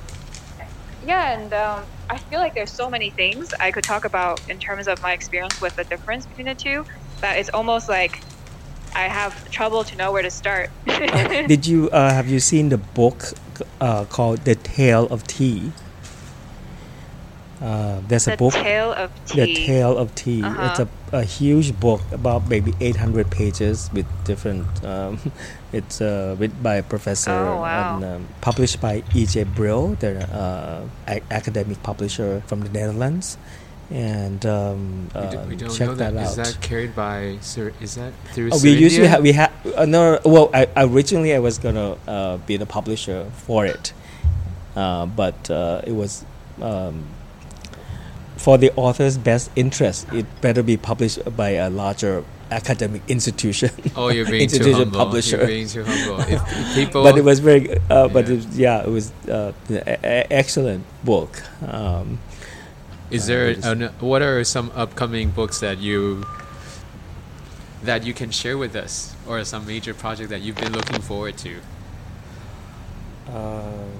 Yeah, 1.00 1.32
and 1.32 1.54
um, 1.54 1.86
I 2.10 2.18
feel 2.18 2.40
like 2.40 2.54
there's 2.54 2.74
so 2.74 2.90
many 2.90 3.12
things 3.16 3.48
I 3.60 3.70
could 3.70 3.84
talk 3.84 4.04
about 4.04 4.40
in 4.48 4.58
terms 4.58 4.88
of 4.88 4.98
my 5.00 5.12
experience 5.12 5.58
with 5.60 5.72
the 5.76 5.84
difference 5.84 6.26
between 6.26 6.46
the 6.46 6.56
two 6.60 6.84
that 7.22 7.38
it's 7.38 7.48
almost 7.54 7.88
like 7.88 8.12
I 8.94 9.08
have 9.08 9.50
trouble 9.50 9.84
to 9.84 9.96
know 9.96 10.12
where 10.12 10.22
to 10.22 10.30
start. 10.30 10.70
Did 10.86 11.66
you 11.66 11.88
uh, 11.90 12.12
have 12.12 12.28
you 12.28 12.40
seen 12.40 12.68
the 12.68 12.78
book 12.78 13.32
uh, 13.80 14.04
called 14.06 14.40
The 14.44 14.54
Tale 14.54 15.06
of 15.06 15.26
Tea? 15.26 15.72
Uh, 17.60 18.00
there's 18.06 18.26
the 18.26 18.34
a 18.34 18.36
book, 18.36 18.52
tale 18.54 18.92
of 18.92 19.10
Tea. 19.26 19.40
The. 19.40 19.66
Tale 19.66 19.98
of 19.98 20.14
Tea. 20.14 20.42
Uh-huh. 20.44 20.68
It's 20.70 20.78
a, 20.78 20.88
a 21.16 21.24
huge 21.24 21.78
book 21.80 22.00
about 22.12 22.46
maybe 22.48 22.72
800 22.80 23.30
pages 23.32 23.90
with 23.92 24.06
different. 24.24 24.66
Um, 24.84 25.18
it's 25.72 26.00
uh, 26.00 26.36
written 26.38 26.62
by 26.62 26.76
a 26.76 26.84
professor 26.84 27.32
Oh, 27.32 27.56
wow. 27.60 27.96
and 27.96 28.04
um, 28.04 28.28
published 28.42 28.80
by 28.80 29.02
E.J. 29.12 29.42
Brill, 29.44 29.96
the 29.98 30.22
uh, 30.32 30.86
a- 31.08 31.22
academic 31.32 31.82
publisher 31.82 32.42
from 32.46 32.60
the 32.60 32.68
Netherlands. 32.68 33.36
And 33.90 34.44
um, 34.44 35.08
we, 35.14 35.20
uh, 35.20 35.30
do, 35.30 35.38
we 35.48 35.56
don't 35.56 35.70
check 35.74 35.88
know 35.88 35.94
that. 35.94 36.12
that, 36.14 36.26
Is 36.32 36.38
out. 36.38 36.46
that 36.46 36.60
carried 36.60 36.94
by 36.94 37.38
Sir? 37.40 37.72
Is 37.80 37.94
that 37.94 38.12
through? 38.34 38.50
Oh, 38.52 38.60
we 38.62 38.72
usually 38.72 39.06
have 39.08 39.22
we 39.22 39.32
have 39.32 39.50
uh, 39.76 39.86
no 39.86 40.18
well 40.26 40.50
I, 40.52 40.66
originally 40.76 41.34
I 41.34 41.38
was 41.38 41.56
gonna 41.56 41.96
uh, 42.06 42.36
be 42.38 42.58
the 42.58 42.66
publisher 42.66 43.30
for 43.46 43.64
it, 43.64 43.94
uh, 44.76 45.06
but 45.06 45.50
uh, 45.50 45.80
it 45.86 45.92
was 45.92 46.26
um, 46.60 47.06
for 48.36 48.58
the 48.58 48.72
author's 48.76 49.16
best 49.16 49.50
interest, 49.56 50.06
it 50.12 50.26
better 50.42 50.62
be 50.62 50.76
published 50.76 51.18
by 51.34 51.50
a 51.50 51.70
larger 51.70 52.24
academic 52.50 53.02
institution. 53.08 53.70
Oh, 53.96 54.08
you're 54.08 54.24
being 54.26 54.48
too 54.48 54.56
institution 54.56 54.74
humble. 54.90 54.98
publisher. 54.98 55.36
You're 55.38 55.46
being 55.46 55.68
too 55.68 55.84
humble. 55.84 56.20
If, 56.20 56.74
people, 56.74 57.02
but 57.02 57.16
it 57.18 57.24
was 57.24 57.40
very, 57.40 57.78
uh, 57.90 58.08
but 58.08 58.28
Yeah. 58.28 58.34
it, 58.36 58.46
yeah, 58.52 58.82
it 58.84 58.88
was 58.90 59.12
uh, 59.28 59.52
a- 59.70 59.98
a- 60.04 60.32
excellent 60.32 60.84
book. 61.04 61.42
Um, 61.66 62.20
Is 63.10 63.24
Uh, 63.24 63.26
there 63.26 63.48
is- 63.50 63.64
an, 63.64 63.82
what 64.00 64.22
are 64.22 64.42
some 64.44 64.70
upcoming 64.74 65.30
books 65.30 65.60
that 65.60 65.78
you 65.78 66.24
that 67.84 68.04
you 68.04 68.12
can 68.12 68.30
share 68.30 68.58
with 68.58 68.74
us, 68.74 69.14
or 69.26 69.42
some 69.44 69.64
major 69.66 69.94
project 69.94 70.30
that 70.30 70.40
you've 70.42 70.56
been 70.56 70.72
looking 70.72 71.00
forward 71.00 71.36
to? 71.38 71.54
Um, 73.32 73.90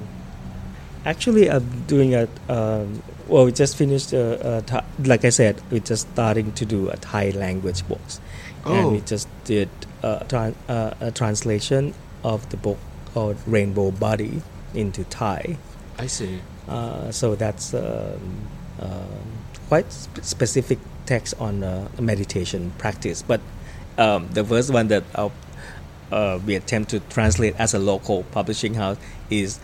actually, 1.04 1.50
I'm 1.50 1.84
doing 1.86 2.14
a. 2.14 2.28
Um, 2.48 3.02
well, 3.28 3.44
we 3.44 3.52
just 3.52 3.76
finished. 3.76 4.12
A, 4.12 4.58
a 4.58 4.62
Thai, 4.62 4.82
like 5.04 5.24
I 5.24 5.30
said, 5.30 5.60
we're 5.70 5.80
just 5.80 6.08
starting 6.12 6.52
to 6.52 6.64
do 6.64 6.88
a 6.88 6.96
Thai 6.96 7.30
language 7.30 7.86
books, 7.88 8.20
and 8.64 8.86
Oh. 8.86 8.90
we 8.90 9.00
just 9.00 9.28
did 9.44 9.68
a, 10.02 10.24
tran- 10.28 10.54
uh, 10.68 10.94
a 11.00 11.10
translation 11.10 11.94
of 12.24 12.48
the 12.50 12.56
book 12.56 12.78
called 13.14 13.36
Rainbow 13.46 13.90
Body 13.90 14.42
into 14.74 15.04
Thai. 15.04 15.56
I 15.98 16.06
see. 16.06 16.40
Uh, 16.68 17.10
so 17.12 17.34
that's 17.34 17.72
um, 17.74 18.48
quite 19.68 19.92
sp- 19.92 20.22
specific 20.22 20.78
text 21.06 21.34
on 21.40 21.62
uh, 21.62 21.88
meditation 22.00 22.72
practice. 22.78 23.22
But 23.22 23.40
um, 23.96 24.28
the 24.32 24.44
first 24.44 24.72
one 24.72 24.88
that 24.88 25.04
uh, 25.14 26.38
we 26.46 26.54
attempt 26.54 26.90
to 26.90 27.00
translate 27.00 27.54
as 27.58 27.74
a 27.74 27.78
local 27.78 28.22
publishing 28.24 28.74
house 28.74 28.96
is 29.30 29.60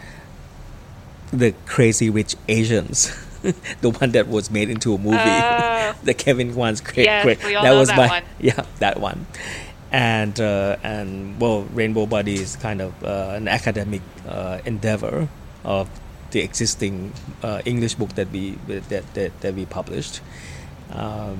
the 1.32 1.54
Crazy 1.66 2.10
Rich 2.10 2.36
Asians, 2.48 3.10
the 3.80 3.90
one 3.90 4.12
that 4.12 4.28
was 4.28 4.50
made 4.50 4.70
into 4.70 4.94
a 4.94 4.98
movie. 4.98 5.16
Oh. 5.18 5.94
the 6.02 6.14
Kevin 6.14 6.52
Kwan's 6.52 6.80
cra- 6.80 7.04
Yes, 7.04 7.44
all 7.44 7.62
that 7.62 7.72
was 7.72 7.88
that 7.88 7.96
my 7.96 8.08
one. 8.08 8.22
yeah 8.40 8.64
that 8.78 9.00
one. 9.00 9.26
And 9.90 10.38
uh, 10.40 10.76
and 10.82 11.40
well, 11.40 11.62
Rainbow 11.62 12.06
Body 12.06 12.34
is 12.34 12.56
kind 12.56 12.80
of 12.80 13.04
uh, 13.04 13.32
an 13.36 13.46
academic 13.46 14.02
uh, 14.26 14.58
endeavor 14.64 15.28
of 15.62 15.88
the 16.35 16.41
existing 16.43 17.12
uh, 17.43 17.62
English 17.64 17.95
book 17.95 18.11
that 18.18 18.28
we 18.30 18.59
that 18.91 19.05
that, 19.14 19.30
that 19.41 19.55
we 19.55 19.64
published. 19.64 20.20
Um, 20.93 21.39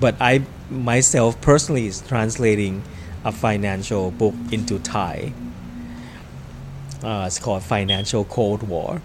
but 0.00 0.14
I 0.20 0.42
myself 0.70 1.40
personally 1.40 1.86
is 1.86 2.00
translating 2.00 2.82
a 3.24 3.30
financial 3.32 4.10
book 4.10 4.34
into 4.50 4.78
Thai. 4.80 5.32
Uh, 7.02 7.24
it's 7.26 7.38
called 7.38 7.62
Financial 7.62 8.24
Cold 8.24 8.62
War. 8.64 9.00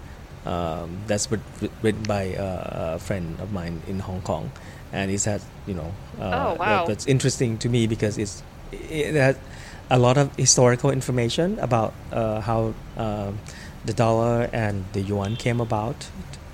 Um, 0.45 0.97
that's 1.07 1.29
writ- 1.31 1.41
writ- 1.61 1.71
written 1.81 2.03
by 2.03 2.35
uh, 2.35 2.95
a 2.95 2.99
friend 2.99 3.37
of 3.39 3.51
mine 3.51 3.81
in 3.87 3.99
Hong 3.99 4.21
Kong, 4.21 4.51
and 4.91 5.11
it's 5.11 5.25
had 5.25 5.41
you 5.67 5.73
know. 5.75 5.91
Uh, 6.19 6.23
Oh, 6.23 6.53
wow. 6.59 6.85
That's 6.87 7.07
interesting 7.07 7.57
to 7.59 7.69
me 7.69 7.87
because 7.87 8.17
it's 8.17 8.43
it 8.71 9.15
has 9.15 9.37
a 9.89 9.99
lot 9.99 10.17
of 10.17 10.35
historical 10.37 10.91
information 10.91 11.59
about 11.59 11.93
uh, 12.11 12.41
how 12.41 12.73
um, 12.97 13.39
the 13.85 13.93
dollar 13.93 14.49
and 14.51 14.85
the 14.93 15.01
yuan 15.01 15.35
came 15.35 15.61
about, 15.61 16.07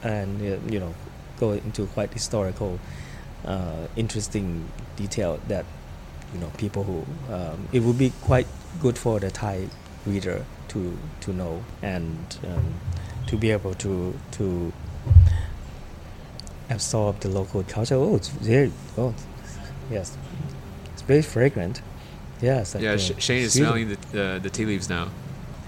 and 0.03 0.41
uh, 0.41 0.57
you 0.71 0.79
know, 0.79 0.93
go 1.39 1.51
into 1.51 1.87
quite 1.87 2.13
historical, 2.13 2.79
uh, 3.45 3.87
interesting 3.95 4.69
detail 4.95 5.39
that 5.47 5.65
you 6.33 6.39
know 6.39 6.51
people 6.57 6.83
who 6.83 7.05
um, 7.33 7.67
it 7.71 7.81
would 7.81 7.97
be 7.97 8.11
quite 8.21 8.47
good 8.81 8.97
for 8.97 9.19
the 9.19 9.31
Thai 9.31 9.67
reader 10.05 10.45
to 10.69 10.97
to 11.21 11.33
know 11.33 11.63
and 11.81 12.37
um, 12.45 12.73
to 13.27 13.37
be 13.37 13.51
able 13.51 13.73
to 13.75 14.17
to 14.31 14.73
absorb 16.69 17.19
the 17.19 17.29
local 17.29 17.63
culture. 17.63 17.95
Oh, 17.95 18.15
it's 18.15 18.29
very 18.29 18.71
oh 18.97 19.13
yes, 19.89 20.17
it's 20.93 21.01
very 21.01 21.21
fragrant. 21.21 21.81
Yes, 22.41 22.75
Yeah, 22.79 22.97
Shane 22.97 23.43
is 23.43 23.53
smelling 23.53 23.89
the, 23.89 24.23
uh, 24.23 24.39
the 24.39 24.49
tea 24.49 24.65
leaves 24.65 24.89
now. 24.89 25.09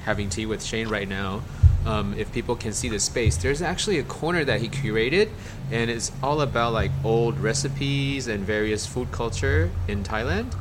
Having 0.05 0.29
tea 0.29 0.45
with 0.45 0.63
Shane 0.63 0.87
right 0.87 1.07
now. 1.07 1.41
Um, 1.85 2.13
if 2.17 2.31
people 2.31 2.55
can 2.55 2.71
see 2.71 2.87
the 2.87 2.99
space, 2.99 3.35
there's 3.35 3.61
actually 3.61 3.99
a 3.99 4.03
corner 4.03 4.45
that 4.45 4.61
he 4.61 4.69
curated, 4.69 5.29
and 5.69 5.89
it's 5.91 6.13
all 6.21 6.39
about 6.39 6.71
like 6.71 6.91
old 7.03 7.37
recipes 7.39 8.27
and 8.27 8.45
various 8.45 8.85
food 8.85 9.11
culture 9.11 9.69
in 9.87 10.03
Thailand. 10.03 10.53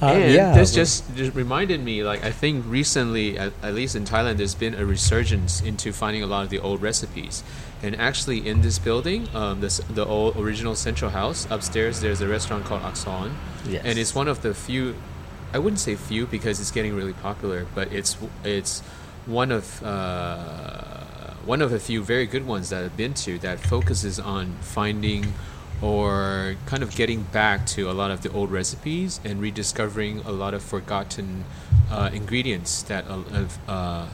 Uh, 0.00 0.06
and 0.08 0.32
yeah, 0.34 0.54
this 0.54 0.74
just, 0.74 1.14
just 1.16 1.34
reminded 1.34 1.82
me, 1.82 2.02
like 2.04 2.22
I 2.22 2.30
think 2.30 2.64
recently, 2.68 3.38
at, 3.38 3.52
at 3.62 3.74
least 3.74 3.96
in 3.96 4.04
Thailand, 4.04 4.36
there's 4.36 4.54
been 4.54 4.74
a 4.74 4.84
resurgence 4.84 5.62
into 5.62 5.90
finding 5.92 6.22
a 6.22 6.26
lot 6.26 6.44
of 6.44 6.50
the 6.50 6.58
old 6.58 6.82
recipes. 6.82 7.42
And 7.82 7.96
actually, 7.96 8.46
in 8.46 8.60
this 8.60 8.78
building, 8.78 9.28
um, 9.34 9.60
this 9.60 9.78
the 9.88 10.04
old 10.04 10.36
original 10.36 10.74
Central 10.74 11.10
House 11.10 11.46
upstairs, 11.50 12.00
there's 12.00 12.20
a 12.20 12.28
restaurant 12.28 12.64
called 12.66 12.82
Aksorn, 12.82 13.32
Yes. 13.66 13.82
and 13.84 13.98
it's 13.98 14.14
one 14.14 14.28
of 14.28 14.42
the 14.42 14.52
few. 14.54 14.94
I 15.52 15.58
wouldn't 15.58 15.80
say 15.80 15.94
few 15.94 16.26
because 16.26 16.60
it's 16.60 16.70
getting 16.70 16.94
really 16.94 17.12
popular, 17.14 17.66
but 17.74 17.92
it's 17.92 18.16
it's 18.44 18.80
one 19.26 19.50
of 19.52 19.82
uh, 19.82 21.32
one 21.44 21.62
of 21.62 21.72
a 21.72 21.78
few 21.78 22.02
very 22.02 22.26
good 22.26 22.46
ones 22.46 22.70
that 22.70 22.84
I've 22.84 22.96
been 22.96 23.14
to 23.14 23.38
that 23.38 23.60
focuses 23.60 24.18
on 24.18 24.56
finding 24.60 25.34
or 25.82 26.56
kind 26.66 26.82
of 26.82 26.94
getting 26.94 27.22
back 27.22 27.66
to 27.66 27.90
a 27.90 27.92
lot 27.92 28.10
of 28.10 28.22
the 28.22 28.32
old 28.32 28.50
recipes 28.50 29.20
and 29.24 29.40
rediscovering 29.40 30.20
a 30.20 30.32
lot 30.32 30.54
of 30.54 30.62
forgotten 30.62 31.44
uh, 31.90 32.10
ingredients 32.12 32.82
that 32.84 33.06
uh, 33.08 33.22
of, 33.32 33.58
uh, 33.68 34.06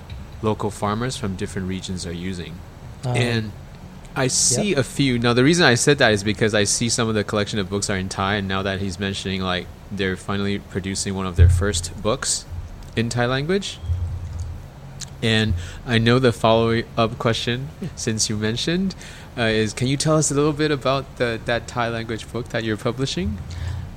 local 0.42 0.70
farmers 0.70 1.16
from 1.16 1.36
different 1.36 1.68
regions 1.68 2.04
are 2.04 2.12
using. 2.12 2.58
Um, 3.04 3.16
and 3.16 3.52
I 4.14 4.26
see 4.26 4.74
a 4.74 4.82
few. 4.82 5.18
Now, 5.18 5.32
the 5.32 5.44
reason 5.44 5.64
I 5.64 5.74
said 5.74 5.98
that 5.98 6.12
is 6.12 6.22
because 6.22 6.54
I 6.54 6.64
see 6.64 6.88
some 6.88 7.08
of 7.08 7.14
the 7.14 7.24
collection 7.24 7.58
of 7.58 7.70
books 7.70 7.88
are 7.88 7.96
in 7.96 8.08
Thai, 8.08 8.36
and 8.36 8.48
now 8.48 8.62
that 8.62 8.80
he's 8.80 8.98
mentioning 9.00 9.40
like 9.40 9.66
they're 9.90 10.16
finally 10.16 10.58
producing 10.58 11.14
one 11.14 11.26
of 11.26 11.36
their 11.36 11.48
first 11.48 12.00
books 12.02 12.44
in 12.96 13.08
Thai 13.08 13.26
language. 13.26 13.78
And 15.22 15.54
I 15.86 15.98
know 15.98 16.18
the 16.18 16.32
follow 16.32 16.82
up 16.96 17.18
question, 17.18 17.68
since 17.96 18.28
you 18.28 18.36
mentioned, 18.36 18.94
uh, 19.38 19.42
is 19.42 19.72
can 19.72 19.86
you 19.86 19.96
tell 19.96 20.16
us 20.16 20.30
a 20.30 20.34
little 20.34 20.52
bit 20.52 20.70
about 20.70 21.16
the, 21.16 21.40
that 21.46 21.66
Thai 21.66 21.88
language 21.88 22.30
book 22.30 22.48
that 22.48 22.64
you're 22.64 22.76
publishing? 22.76 23.38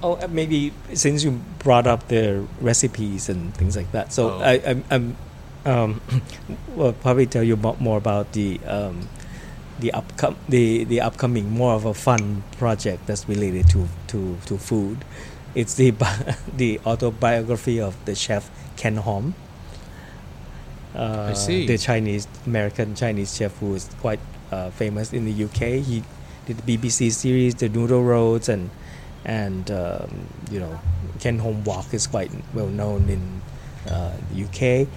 Oh, 0.04 0.14
uh, 0.22 0.28
maybe 0.30 0.72
since 0.94 1.24
you 1.24 1.42
brought 1.60 1.88
up 1.88 2.08
the 2.10 2.46
recipes 2.62 3.28
and 3.28 3.54
things 3.56 3.76
like 3.76 3.92
that, 3.92 4.14
so 4.14 4.34
Oh. 4.34 4.40
I, 4.40 4.62
I'm, 4.66 4.84
I'm 4.92 5.18
um, 5.66 6.02
will 6.76 6.94
probably 6.94 7.26
tell 7.26 7.44
you 7.44 7.58
more 7.58 7.98
about 7.98 8.32
the 8.34 8.60
um, 8.66 9.10
the 9.80 9.92
upcom- 9.94 10.38
the 10.48 10.84
the 10.86 11.02
upcoming 11.02 11.52
more 11.52 11.74
of 11.74 11.86
a 11.86 11.94
fun 11.94 12.44
project 12.58 13.08
that's 13.08 13.28
related 13.28 13.70
to 13.70 13.88
to, 14.08 14.38
to 14.46 14.58
food. 14.58 15.04
It's 15.54 15.76
the 15.76 15.92
the 16.56 16.80
autobiography 16.86 17.80
of 17.80 17.96
the 18.06 18.16
chef 18.16 18.50
Ken 18.78 18.98
Hom. 18.98 19.36
Uh, 20.94 21.34
see. 21.34 21.68
The 21.68 21.78
Chinese 21.78 22.28
American 22.46 22.96
Chinese 22.96 23.36
chef 23.36 23.58
who 23.60 23.76
is 23.76 23.90
quite 24.00 24.20
uh, 24.52 24.70
famous 24.70 25.12
in 25.12 25.26
the 25.26 25.44
UK. 25.44 25.84
He 25.84 26.04
did 26.46 26.58
the 26.58 26.78
BBC 26.78 27.12
series 27.12 27.56
The 27.56 27.68
Noodle 27.70 28.04
Roads 28.04 28.48
and 28.50 28.70
and 29.26 29.70
um, 29.72 30.28
you 30.52 30.60
know 30.60 30.80
Ken 31.20 31.40
Hom 31.40 31.64
Wok 31.64 31.94
is 31.94 32.08
quite 32.08 32.32
well 32.54 32.68
known 32.68 33.10
in 33.10 33.42
uh, 33.90 34.14
the 34.32 34.46
UK, 34.46 34.88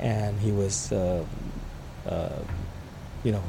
and 0.00 0.38
he 0.40 0.52
was 0.52 0.92
uh, 0.92 1.24
uh, 2.06 2.38
you 3.24 3.32
know 3.32 3.42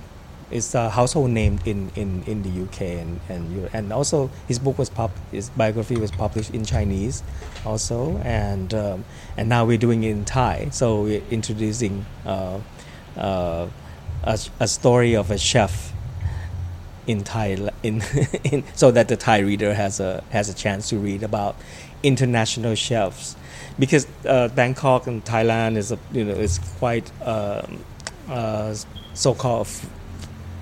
it's 0.52 0.74
a 0.74 0.89
household 0.89 1.30
name 1.30 1.60
in, 1.66 1.91
in, 1.95 2.24
in 2.24 2.41
the 2.43 2.64
UK 2.64 2.82
and 2.82 3.20
and 3.30 3.56
Europe. 3.56 3.74
and 3.74 3.93
also 3.93 4.30
his 4.47 4.60
book 4.60 4.78
was 4.78 4.89
pub 4.89 5.12
his 5.32 5.50
biography 5.52 5.95
was 5.95 6.12
published 6.12 6.54
in 6.54 6.66
Chinese 6.66 7.24
also 7.66 8.18
and 8.24 8.74
um, 8.74 9.06
and 9.38 9.47
now 9.50 9.66
we're 9.66 9.78
doing 9.78 10.04
it 10.04 10.12
in 10.12 10.26
Thai 10.26 10.70
so 10.72 11.04
we're 11.04 11.24
introducing 11.30 12.06
uh, 12.26 12.60
uh, 13.16 13.68
a, 14.24 14.39
a 14.60 14.68
story 14.68 15.16
of 15.16 15.32
a 15.32 15.38
chef 15.38 15.93
in 17.06 17.24
Thai 17.24 17.70
in, 17.84 18.02
in 18.43 18.64
so 18.74 18.91
that 18.91 19.08
the 19.08 19.18
Thai 19.18 19.39
reader 19.39 19.74
has 19.74 20.00
a 20.00 20.24
has 20.32 20.50
a 20.50 20.54
chance 20.54 20.89
to 20.89 20.97
read 20.97 21.24
about 21.24 21.56
international 22.02 22.76
chefs 22.76 23.36
because 23.78 24.08
uh, 24.26 24.47
Bangkok 24.50 25.08
and 25.08 25.24
Thailand 25.24 25.78
is 25.78 25.91
a 25.91 26.00
you 26.12 26.24
know 26.24 26.34
is 26.34 26.60
quite 26.80 27.12
um, 27.22 27.84
uh, 28.30 28.76
so-called 29.14 29.68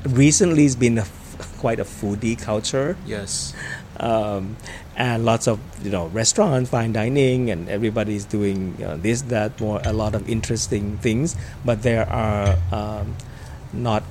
recently 0.06 0.66
it's 0.66 0.76
been 0.76 0.98
a 0.98 1.02
f- 1.02 1.56
quite 1.60 1.80
a 1.80 1.84
foodie 1.84 2.39
culture 2.39 2.98
Yes. 3.06 3.54
um, 4.00 4.56
and 4.95 5.26
lots 5.26 5.48
of 5.48 5.60
you 5.84 5.91
know 5.91 6.08
restaurants, 6.08 6.70
fine 6.72 6.91
dining, 6.93 7.52
and 7.52 7.70
everybody's 7.70 8.26
doing 8.26 8.76
you 8.80 8.86
know, 8.86 8.98
this, 8.98 9.22
that, 9.24 9.60
more 9.62 9.80
a 9.86 9.93
lot 9.93 10.16
of 10.16 10.28
interesting 10.30 10.98
things. 10.98 11.36
But 11.64 11.84
there 11.84 12.10
are 12.10 12.56
um, 12.72 13.16
not 13.74 14.02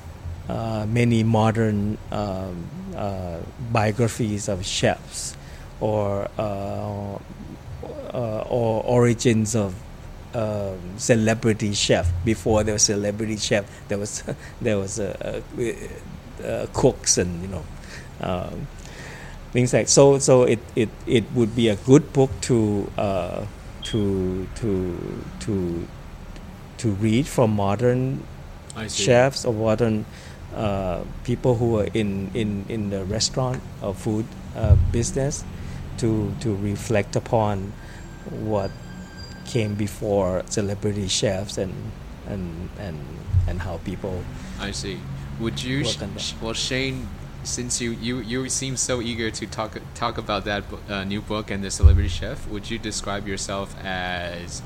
uh, 0.47 0.85
many 0.87 1.23
modern 1.23 1.97
um, 2.11 2.67
uh, 2.95 3.39
biographies 3.69 4.47
of 4.47 4.65
chefs 4.65 5.35
or 5.81 6.29
uh, 6.37 7.17
uh, 8.13 8.43
or 8.47 8.81
origins 8.83 9.55
of 9.57 9.75
um, 10.37 10.77
celebrity 10.97 11.73
chef. 11.73 12.11
Before 12.23 12.63
there 12.63 12.73
was 12.73 12.83
celebrity 12.83 13.37
chef, 13.37 13.65
there 13.87 13.97
was 13.97 14.23
there 14.61 14.77
was 14.77 14.99
a, 14.99 15.41
a 15.57 15.73
uh, 16.45 16.67
cooks 16.73 17.17
and 17.17 17.41
you 17.41 17.47
know 17.47 17.65
um, 18.21 18.67
things 19.51 19.73
like 19.73 19.87
so. 19.87 20.19
So 20.19 20.43
it, 20.43 20.59
it, 20.75 20.89
it 21.05 21.25
would 21.33 21.55
be 21.55 21.69
a 21.69 21.75
good 21.75 22.13
book 22.13 22.29
to 22.41 22.91
uh, 22.97 23.45
to 23.89 24.47
to 24.55 25.23
to 25.39 25.87
to 26.77 26.87
read 27.01 27.25
from 27.25 27.55
modern 27.55 28.23
chefs 28.87 29.45
or 29.45 29.53
modern 29.53 30.05
uh, 30.55 31.01
people 31.23 31.55
who 31.55 31.79
are 31.79 31.87
in, 31.93 32.29
in, 32.33 32.65
in 32.69 32.89
the 32.89 33.03
restaurant 33.05 33.61
or 33.81 33.93
food 33.93 34.25
uh, 34.55 34.75
business 34.91 35.43
to 35.97 36.33
to 36.39 36.55
reflect 36.57 37.15
upon 37.15 37.73
what 38.29 38.69
came 39.47 39.73
before 39.75 40.43
celebrity 40.49 41.07
chefs 41.07 41.57
and 41.57 41.73
and 42.27 42.69
and 42.79 42.99
and 43.47 43.61
how 43.61 43.77
people 43.85 44.23
I 44.59 44.71
see. 44.71 44.99
Would 45.39 45.63
you, 45.63 45.83
Work 45.83 45.87
sh- 45.87 46.01
on 46.01 46.13
that. 46.13 46.19
sh- 46.21 46.33
well, 46.41 46.53
Shane, 46.53 47.07
since 47.43 47.79
you, 47.79 47.91
you, 47.91 48.19
you 48.19 48.49
seem 48.49 48.75
so 48.75 49.01
eager 49.01 49.29
to 49.31 49.45
talk 49.47 49.77
talk 49.95 50.17
about 50.17 50.45
that 50.45 50.63
uh, 50.89 51.03
new 51.03 51.21
book 51.21 51.51
and 51.51 51.63
the 51.63 51.71
celebrity 51.71 52.09
chef, 52.09 52.47
would 52.49 52.69
you 52.69 52.77
describe 52.79 53.27
yourself 53.27 53.75
as 53.83 54.61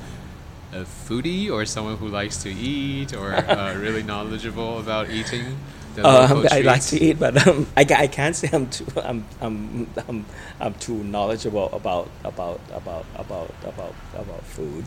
a 0.74 0.84
foodie 0.86 1.52
or 1.52 1.66
someone 1.66 1.98
who 1.98 2.08
likes 2.08 2.38
to 2.44 2.50
eat 2.50 3.14
or 3.14 3.34
uh, 3.34 3.76
really 3.78 4.02
knowledgeable 4.04 4.80
about 4.80 5.10
eating? 5.10 5.58
Um, 6.00 6.48
I 6.52 6.62
like 6.62 6.82
to 6.84 7.00
eat, 7.00 7.20
but 7.20 7.48
um, 7.48 7.68
I, 7.76 7.82
I 7.82 8.08
can't 8.08 8.36
say 8.36 8.50
I'm 8.52 8.70
too 8.70 8.86
I'm, 9.04 9.26
I'm, 9.42 9.90
I'm, 10.08 10.26
I'm 10.60 10.74
too 10.76 11.04
knowledgeable 11.04 11.70
about 11.74 12.10
about 12.24 12.60
about 12.72 13.06
about 13.16 13.54
about 13.64 13.96
about 14.16 14.44
food. 14.46 14.86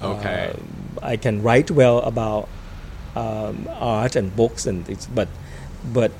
Okay. 0.00 0.54
Um, 0.54 0.98
I 1.02 1.16
can 1.16 1.42
write 1.42 1.70
well 1.70 1.98
about 2.00 2.48
um, 3.16 3.68
art 3.68 4.16
and 4.16 4.34
books 4.34 4.66
and 4.66 4.86
things, 4.86 5.06
but 5.06 5.28
but 5.92 6.12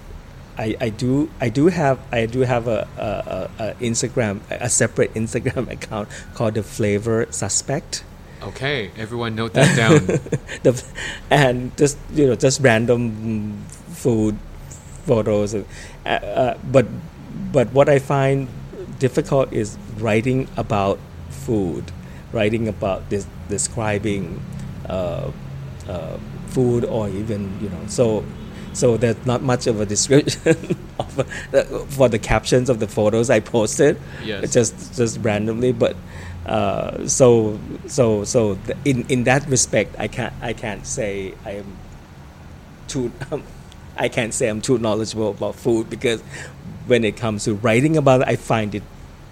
I, 0.59 0.77
I 0.81 0.89
do 0.89 1.31
I 1.41 1.49
do 1.49 1.69
have 1.69 2.01
I 2.11 2.27
do 2.27 2.41
have 2.41 2.67
a, 2.67 2.89
a, 2.99 3.63
a, 3.63 3.75
Instagram 3.75 4.41
a 4.51 4.69
separate 4.69 5.15
Instagram 5.15 5.71
account 5.77 6.09
called 6.35 6.55
the 6.55 6.63
Flavor 6.63 7.27
Suspect. 7.31 8.05
Okay, 8.43 8.91
everyone 8.97 9.35
note 9.35 9.55
that 9.55 9.77
down. 9.77 10.07
the, 10.63 10.85
and 11.31 11.77
just 11.77 11.99
you 12.13 12.27
know 12.27 12.35
just 12.35 12.61
random 12.61 13.65
food 14.03 14.37
photos 15.09 15.55
uh, 15.55 15.65
uh, 16.09 16.55
but 16.77 16.87
but 17.57 17.67
what 17.79 17.89
i 17.89 17.99
find 17.99 18.49
difficult 19.05 19.53
is 19.53 19.77
writing 20.05 20.47
about 20.57 20.99
food 21.31 21.85
writing 22.33 22.69
about 22.69 23.09
this 23.11 23.27
describing 23.49 24.25
uh, 24.89 25.31
uh, 25.89 26.17
food 26.55 26.85
or 26.85 27.09
even 27.09 27.41
you 27.63 27.69
know 27.75 27.85
so 27.87 28.25
so 28.75 28.97
there's 28.97 29.21
not 29.27 29.43
much 29.43 29.67
of 29.67 29.81
a 29.81 29.87
description 29.87 30.57
of 31.01 31.19
uh, 31.21 31.63
for 31.97 32.09
the 32.09 32.19
captions 32.19 32.69
of 32.69 32.79
the 32.85 32.89
photos 32.97 33.31
i 33.31 33.41
posted 33.41 33.97
Yes. 34.25 34.53
just 34.53 34.75
just 34.97 35.19
randomly 35.29 35.73
but 35.73 35.97
uh, 36.47 37.07
so 37.07 37.59
so 37.87 38.25
so 38.25 38.43
th- 38.67 38.79
in 38.85 39.05
in 39.09 39.25
that 39.25 39.47
respect 39.49 39.95
i 39.99 40.07
can't 40.09 40.35
i 40.43 40.53
can't 40.53 40.85
say 40.87 41.35
i 41.45 41.53
am 41.63 41.77
too 42.89 43.11
um, 43.33 43.43
i 43.99 44.09
can't 44.09 44.35
say 44.35 44.49
i'm 44.49 44.61
too 44.61 44.79
knowledgeable 44.79 45.31
about 45.31 45.55
food 45.55 45.89
because 45.91 46.21
when 46.87 47.05
it 47.05 47.17
comes 47.17 47.45
to 47.45 47.55
writing 47.55 47.97
about 47.97 48.21
it 48.23 48.29
i 48.29 48.37
find 48.37 48.75
it 48.75 48.83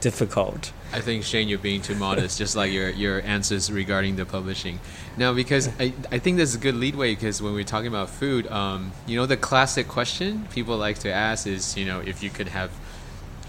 difficult 0.01 0.73
I 0.93 1.01
think 1.01 1.25
Shane, 1.25 1.49
you're 1.49 1.59
being 1.59 1.83
too 1.83 1.95
modest, 1.95 2.39
just 2.39 2.55
like 2.55 2.73
your 2.73 2.91
your 2.91 3.21
answers 3.23 3.71
regarding 3.71 4.17
the 4.17 4.25
publishing. 4.25 4.79
Now, 5.17 5.35
because 5.35 5.69
I, 5.81 5.93
I 6.13 6.19
think 6.19 6.37
this 6.37 6.51
is 6.51 6.55
a 6.55 6.59
good 6.59 6.77
leadway 6.77 7.15
because 7.15 7.43
when 7.43 7.55
we're 7.55 7.65
talking 7.65 7.89
about 7.89 8.09
food, 8.09 8.47
um, 8.47 8.93
you 9.07 9.17
know, 9.17 9.27
the 9.27 9.37
classic 9.37 9.89
question 9.89 10.47
people 10.53 10.77
like 10.77 11.01
to 11.01 11.13
ask 11.13 11.47
is, 11.47 11.77
you 11.77 11.85
know, 11.85 12.01
if 12.01 12.23
you 12.23 12.31
could 12.31 12.49
have 12.49 12.71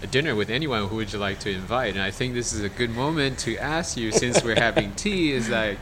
a 0.02 0.06
dinner 0.06 0.34
with 0.34 0.50
anyone, 0.50 0.88
who 0.88 0.96
would 0.96 1.12
you 1.12 1.18
like 1.18 1.38
to 1.40 1.50
invite? 1.50 1.94
And 1.94 2.02
I 2.02 2.10
think 2.10 2.34
this 2.34 2.52
is 2.52 2.62
a 2.62 2.68
good 2.68 2.90
moment 2.90 3.38
to 3.40 3.56
ask 3.56 3.96
you, 3.96 4.12
since 4.12 4.42
we're 4.42 4.56
having 4.56 4.92
tea, 4.96 5.32
is 5.32 5.48
like, 5.48 5.78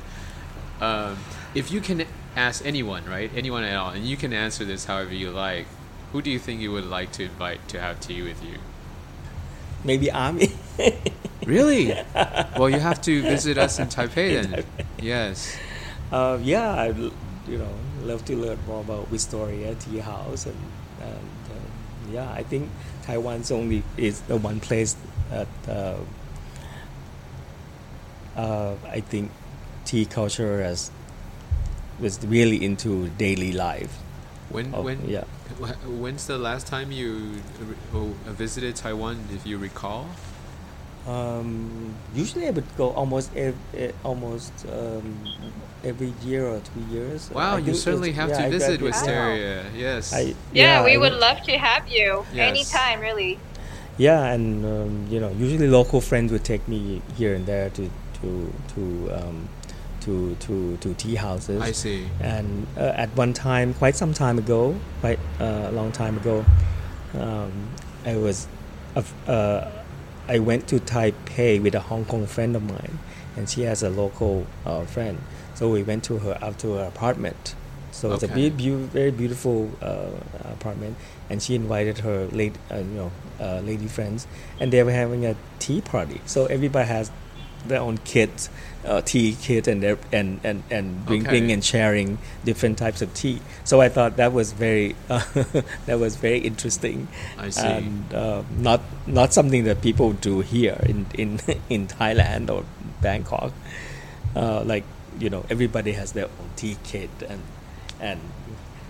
um, 0.80 1.16
if 1.54 1.72
you 1.72 1.80
can 1.80 2.06
ask 2.36 2.64
anyone, 2.64 3.04
right, 3.06 3.30
anyone 3.34 3.64
at 3.64 3.74
all, 3.76 3.90
and 3.90 4.04
you 4.06 4.16
can 4.16 4.32
answer 4.32 4.64
this 4.64 4.84
however 4.84 5.14
you 5.14 5.30
like, 5.30 5.66
who 6.12 6.22
do 6.22 6.30
you 6.30 6.38
think 6.38 6.60
you 6.60 6.70
would 6.72 6.84
like 6.86 7.10
to 7.12 7.24
invite 7.24 7.66
to 7.68 7.80
have 7.80 7.98
tea 8.00 8.22
with 8.22 8.44
you? 8.44 8.58
maybe 9.84 10.10
Ami 10.10 10.50
Really? 11.46 11.94
well, 12.58 12.68
you 12.68 12.80
have 12.80 13.00
to 13.02 13.22
visit 13.22 13.56
us 13.56 13.78
in 13.78 13.86
Taipei 13.88 14.42
then. 14.42 14.64
Yes. 15.00 15.56
uh, 16.10 16.38
yeah 16.42 16.70
i 16.74 16.86
you 16.88 17.58
know 17.58 17.70
love 18.02 18.24
to 18.24 18.36
learn 18.36 18.58
more 18.66 18.80
about 18.80 19.10
Wistaria 19.10 19.78
tea 19.78 19.98
house 19.98 20.46
and, 20.46 20.56
and 21.00 21.18
uh, 21.50 22.12
yeah 22.12 22.30
i 22.32 22.42
think 22.42 22.68
taiwan's 23.02 23.50
only 23.50 23.82
is 23.96 24.20
the 24.22 24.36
one 24.36 24.58
place 24.60 24.96
that 25.30 25.48
uh, 25.68 25.96
uh, 28.36 28.74
i 28.88 29.00
think 29.00 29.30
tea 29.84 30.04
culture 30.06 30.62
has 30.62 30.90
was 32.00 32.18
really 32.26 32.64
into 32.64 33.08
daily 33.18 33.52
life 33.52 33.92
When 34.50 34.74
of- 34.74 34.84
when 34.84 35.08
yeah 35.08 35.24
when's 36.02 36.26
the 36.26 36.38
last 36.38 36.66
time 36.66 36.92
you 36.92 37.40
uh, 37.62 37.96
oh, 37.98 38.14
visited 38.36 38.76
Taiwan, 38.76 39.16
if 39.34 39.46
you 39.46 39.56
recall? 39.58 40.06
Um, 41.06 41.94
usually 42.14 42.48
I 42.48 42.50
would 42.50 42.66
go 42.76 42.90
almost 42.90 43.30
every, 43.36 43.92
almost 44.04 44.52
um, 44.66 45.22
every 45.84 46.12
year 46.24 46.46
or 46.46 46.58
two 46.60 46.82
years. 46.94 47.30
Wow, 47.30 47.54
I 47.54 47.58
you 47.58 47.64
think 47.66 47.76
certainly 47.76 48.12
have 48.12 48.30
yeah, 48.30 48.38
to 48.38 48.46
I 48.46 48.50
visit 48.50 48.80
graduate- 48.80 48.94
Wistaria. 48.94 49.64
Yes. 49.76 50.12
I, 50.12 50.34
Yeah, 50.52 50.82
we 50.84 50.94
I 50.94 50.96
would 50.96 51.12
went- 51.12 51.20
love 51.20 51.42
to 51.44 51.56
have 51.58 51.86
you 51.88 52.26
Yes. 52.34 52.50
anytime, 52.50 52.98
really. 53.00 53.38
Yeah, 53.98 54.24
and 54.34 54.64
um, 54.66 55.06
you 55.08 55.20
know, 55.20 55.30
usually 55.30 55.68
local 55.68 56.00
friends 56.00 56.32
would 56.32 56.44
take 56.44 56.66
me 56.66 57.00
here 57.16 57.34
and 57.34 57.46
there 57.46 57.70
to 57.70 57.88
to 58.20 58.52
to 58.74 58.82
um, 59.14 59.48
to 60.06 60.34
to 60.46 60.76
to 60.78 60.94
tea 60.94 61.16
houses. 61.16 61.60
I 61.60 61.72
see. 61.72 62.08
And 62.20 62.66
uh, 62.76 63.02
at 63.02 63.10
one 63.16 63.32
time, 63.34 63.74
quite 63.74 63.96
some 63.96 64.14
time 64.14 64.38
ago, 64.38 64.74
quite 65.00 65.18
uh, 65.40 65.68
a 65.70 65.72
long 65.72 65.92
time 65.92 66.16
ago, 66.16 66.44
um, 67.14 67.52
I 68.04 68.16
was, 68.16 68.46
uh, 68.94 69.02
uh, 69.30 69.70
I 70.28 70.38
went 70.38 70.68
to 70.68 70.78
Taipei 70.80 71.60
with 71.62 71.74
a 71.74 71.80
Hong 71.80 72.04
Kong 72.04 72.26
friend 72.26 72.54
of 72.56 72.62
mine, 72.62 72.98
and 73.36 73.48
she 73.48 73.62
has 73.62 73.82
a 73.82 73.90
local 73.90 74.46
uh, 74.64 74.84
friend. 74.84 75.18
So 75.54 75.68
we 75.70 75.82
went 75.82 76.04
to 76.04 76.18
her 76.18 76.38
up 76.40 76.58
to 76.58 76.74
her 76.74 76.84
apartment. 76.84 77.54
So 77.90 78.12
it's 78.12 78.22
a 78.22 78.26
Okay. 78.30 78.50
be- 78.50 78.74
very 78.92 79.10
beautiful 79.10 79.70
uh, 79.80 80.10
apartment, 80.52 80.96
and 81.30 81.42
she 81.42 81.54
invited 81.54 81.98
her 81.98 82.26
late, 82.30 82.54
uh, 82.70 82.76
you 82.78 82.84
know, 83.00 83.10
uh, 83.40 83.60
lady 83.64 83.88
friends, 83.88 84.26
and 84.60 84.70
they 84.72 84.82
were 84.82 84.92
having 84.92 85.24
a 85.24 85.34
tea 85.58 85.80
party. 85.80 86.20
So 86.26 86.44
everybody 86.46 86.86
has 86.88 87.10
their 87.66 87.80
own 87.80 87.96
kit, 88.04 88.48
uh, 88.86 89.02
tea 89.02 89.36
kit, 89.40 89.66
and 89.66 89.82
and 90.12 90.40
and 90.44 90.62
and 90.70 91.04
drinking 91.06 91.44
Okay. 91.44 91.52
and 91.52 91.64
sharing 91.64 92.18
different 92.44 92.78
types 92.78 93.02
of 93.02 93.12
tea. 93.14 93.40
So 93.64 93.80
I 93.80 93.88
thought 93.88 94.16
that 94.16 94.32
was 94.32 94.52
very 94.52 94.94
uh, 95.10 95.22
that 95.86 95.98
was 95.98 96.16
very 96.16 96.38
interesting. 96.38 97.08
I 97.38 97.50
see. 97.50 97.66
And 97.66 98.14
uh, 98.14 98.42
not 98.56 98.80
not 99.06 99.32
something 99.32 99.64
that 99.64 99.82
people 99.82 100.12
do 100.12 100.40
here 100.40 100.78
in 100.86 101.06
in 101.14 101.40
in 101.68 101.86
Thailand 101.88 102.50
or 102.50 102.64
Bangkok. 103.02 103.52
Uh, 104.34 104.62
like 104.64 104.84
you 105.18 105.30
know, 105.30 105.44
everybody 105.50 105.92
has 105.92 106.12
their 106.12 106.26
own 106.26 106.50
tea 106.56 106.76
kit 106.84 107.10
and 107.28 107.42
and 108.00 108.20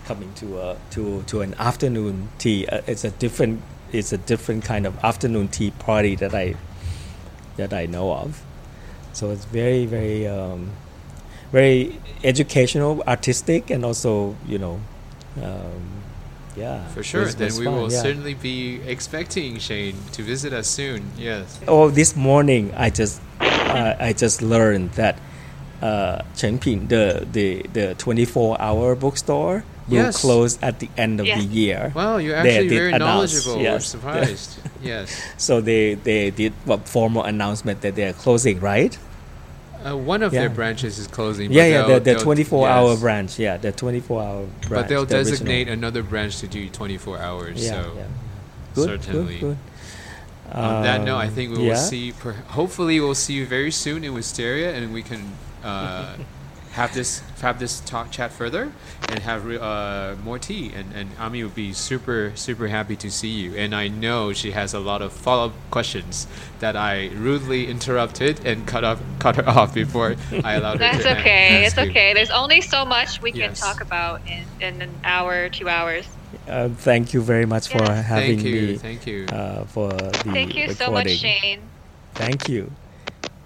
coming 0.05 0.33
to 0.35 0.59
a 0.61 0.77
to 0.91 1.23
to 1.27 1.41
an 1.41 1.55
afternoon 1.59 2.29
tea. 2.39 2.67
Uh, 2.67 2.83
it's 2.87 3.05
a 3.05 3.11
different 3.11 3.63
it's 3.93 4.13
a 4.13 4.19
different 4.19 4.65
kind 4.65 4.87
of 4.87 4.99
afternoon 5.05 5.49
tea 5.49 5.71
party 5.71 6.17
that 6.17 6.35
I 6.35 6.55
that 7.57 7.73
I 7.73 7.87
know 7.87 8.13
of. 8.13 8.43
So 9.17 9.31
it's 9.31 9.47
very 9.47 9.87
very 9.87 10.29
um, 10.29 10.73
very 11.51 11.99
educational, 12.23 13.03
artistic, 13.09 13.71
and 13.71 13.83
also 13.83 14.37
you 14.47 14.59
know, 14.59 14.79
um, 15.43 16.05
yeah. 16.55 16.87
For 16.89 17.03
sure. 17.03 17.23
it 17.23 17.37
then 17.39 17.47
was 17.47 17.59
we 17.59 17.65
fun, 17.65 17.75
will 17.77 17.91
yeah. 17.91 18.03
certainly 18.03 18.35
be 18.35 18.83
expecting 18.85 19.59
Shane 19.59 19.97
to 20.13 20.23
visit 20.23 20.53
us 20.53 20.69
soon. 20.69 21.13
Yes. 21.17 21.59
Oh, 21.67 21.89
this 21.89 22.15
morning 22.15 22.75
I 22.77 22.91
just 22.91 23.23
uh, 23.41 23.97
I 23.99 24.13
just 24.13 24.43
learned 24.43 24.93
that 25.01 25.17
uh, 25.81 26.21
Chenping, 26.35 26.89
the 26.89 27.27
the 27.33 27.65
the 27.73 27.95
24 27.95 28.61
hour 28.61 28.95
bookstore, 28.95 29.65
will 29.89 29.97
Yes. 29.97 30.21
close 30.21 30.59
at 30.61 30.81
the 30.81 30.91
end 30.97 31.21
of 31.21 31.27
Yeah. 31.27 31.39
the 31.41 31.45
year. 31.45 31.93
Wow, 31.95 32.19
you're 32.19 32.43
They 32.43 32.51
actually 32.53 32.69
did 32.69 32.79
very 32.79 32.93
announce, 32.93 33.33
knowledgeable. 33.33 33.57
We're 33.57 33.81
yes. 33.81 33.87
surprised. 33.87 34.51
yes. 34.83 35.09
So 35.39 35.63
they 35.63 35.95
they 35.95 36.29
did 36.31 36.53
a 36.69 36.77
formal 36.85 37.25
announcement 37.25 37.81
that 37.81 37.95
they're 37.97 38.13
closing, 38.13 38.61
right? 38.61 38.99
Uh, 39.85 39.97
one 39.97 40.23
of 40.23 40.33
their 40.33 40.49
branches 40.51 40.99
is 40.99 41.07
closing. 41.07 41.53
yeah, 41.53 41.67
yeah, 41.67 41.83
the, 41.87 41.95
the 41.95 42.01
they'll- 42.01 42.21
24 42.21 42.69
hour 42.69 42.91
yes. 42.91 43.01
branch. 43.01 43.39
Yeah, 43.39 43.57
the 43.57 43.73
24 43.73 44.23
hour 44.23 44.43
branch. 44.45 44.69
But 44.71 44.89
they'll 44.89 45.05
the 45.05 45.17
original. 45.17 45.31
designate 45.33 45.69
another 45.69 46.03
branch 46.03 46.39
to 46.39 46.47
do 46.49 46.69
24 46.69 47.19
hours. 47.19 47.65
Yeah, 47.65 47.71
so 47.83 47.93
yeah. 47.97 48.05
Good, 48.75 49.03
certainly. 49.05 49.39
Good, 49.39 49.41
good. 49.41 49.57
on 50.53 50.83
that 50.83 51.03
note, 51.05 51.17
I 51.17 51.27
Um, 51.27 51.33
think 51.35 51.57
we 51.57 51.69
will 51.69 51.77
see. 51.77 52.13
Per- 52.13 52.33
hopefully, 52.33 53.01
we'll 53.01 53.15
see 53.15 53.35
you 53.35 53.47
very 53.47 53.71
soon 53.71 54.05
in 54.05 54.13
Wistaria, 54.15 54.75
and 54.75 54.93
we 54.93 55.03
can 55.03 55.33
uh, 55.65 56.15
have 56.77 56.93
this 56.95 57.23
have 57.41 57.59
this 57.59 57.81
talk 57.81 58.11
chat 58.11 58.31
further 58.31 58.71
and 59.09 59.19
have 59.21 59.51
uh, 59.51 60.15
more 60.23 60.39
tea. 60.39 60.73
And 60.77 60.93
and 60.95 61.11
Ami 61.19 61.43
would 61.43 61.55
be 61.55 61.73
super 61.73 62.33
super 62.35 62.69
happy 62.69 62.97
to 62.97 63.11
see 63.11 63.29
you. 63.43 63.57
And 63.57 63.75
I 63.75 63.89
know 63.89 64.33
she 64.35 64.51
has 64.53 64.75
a 64.75 64.79
lot 64.81 65.01
of 65.03 65.13
follow 65.13 65.47
up 65.47 65.55
questions 65.71 66.27
that 66.61 66.77
I 66.77 67.09
rudely 67.17 67.67
interrupted 67.69 68.45
and 68.45 68.67
cut 68.67 68.85
off 68.85 69.01
cut 69.19 69.37
her 69.37 69.49
off 69.59 69.73
before 69.75 70.17
I 70.45 70.55
allowed 70.55 70.73
her. 70.75 70.79
That's 70.91 71.03
to 71.05 71.17
a- 71.17 71.21
okay. 71.21 71.65
ask 71.65 71.77
It's 71.79 71.85
you. 71.85 71.91
okay. 71.91 72.15
There's 72.15 72.31
only 72.31 72.61
so 72.61 72.85
much 72.85 73.23
we 73.23 73.33
can 73.33 73.55
talk 73.55 73.81
about 73.81 74.21
in, 74.29 74.45
in 74.61 74.83
an 74.83 74.93
hour, 75.05 75.49
two 75.49 75.69
hours. 75.69 76.07
Uh, 76.47 76.69
thank 76.69 77.15
you 77.15 77.23
very 77.23 77.47
much 77.47 77.69
for 77.69 77.79
Yes. 77.79 78.05
having 78.07 78.37
Thank 78.39 78.49
you. 78.55 78.67
me 78.73 78.77
Thank 78.77 79.07
you. 79.07 79.25
uh, 79.33 79.65
for 79.65 79.89
the 79.89 80.11
Thank 80.37 80.55
you 80.57 80.73
so 80.75 80.91
much. 80.91 81.09
Shane. 81.09 81.61
Thank 82.15 82.49
you, 82.49 82.71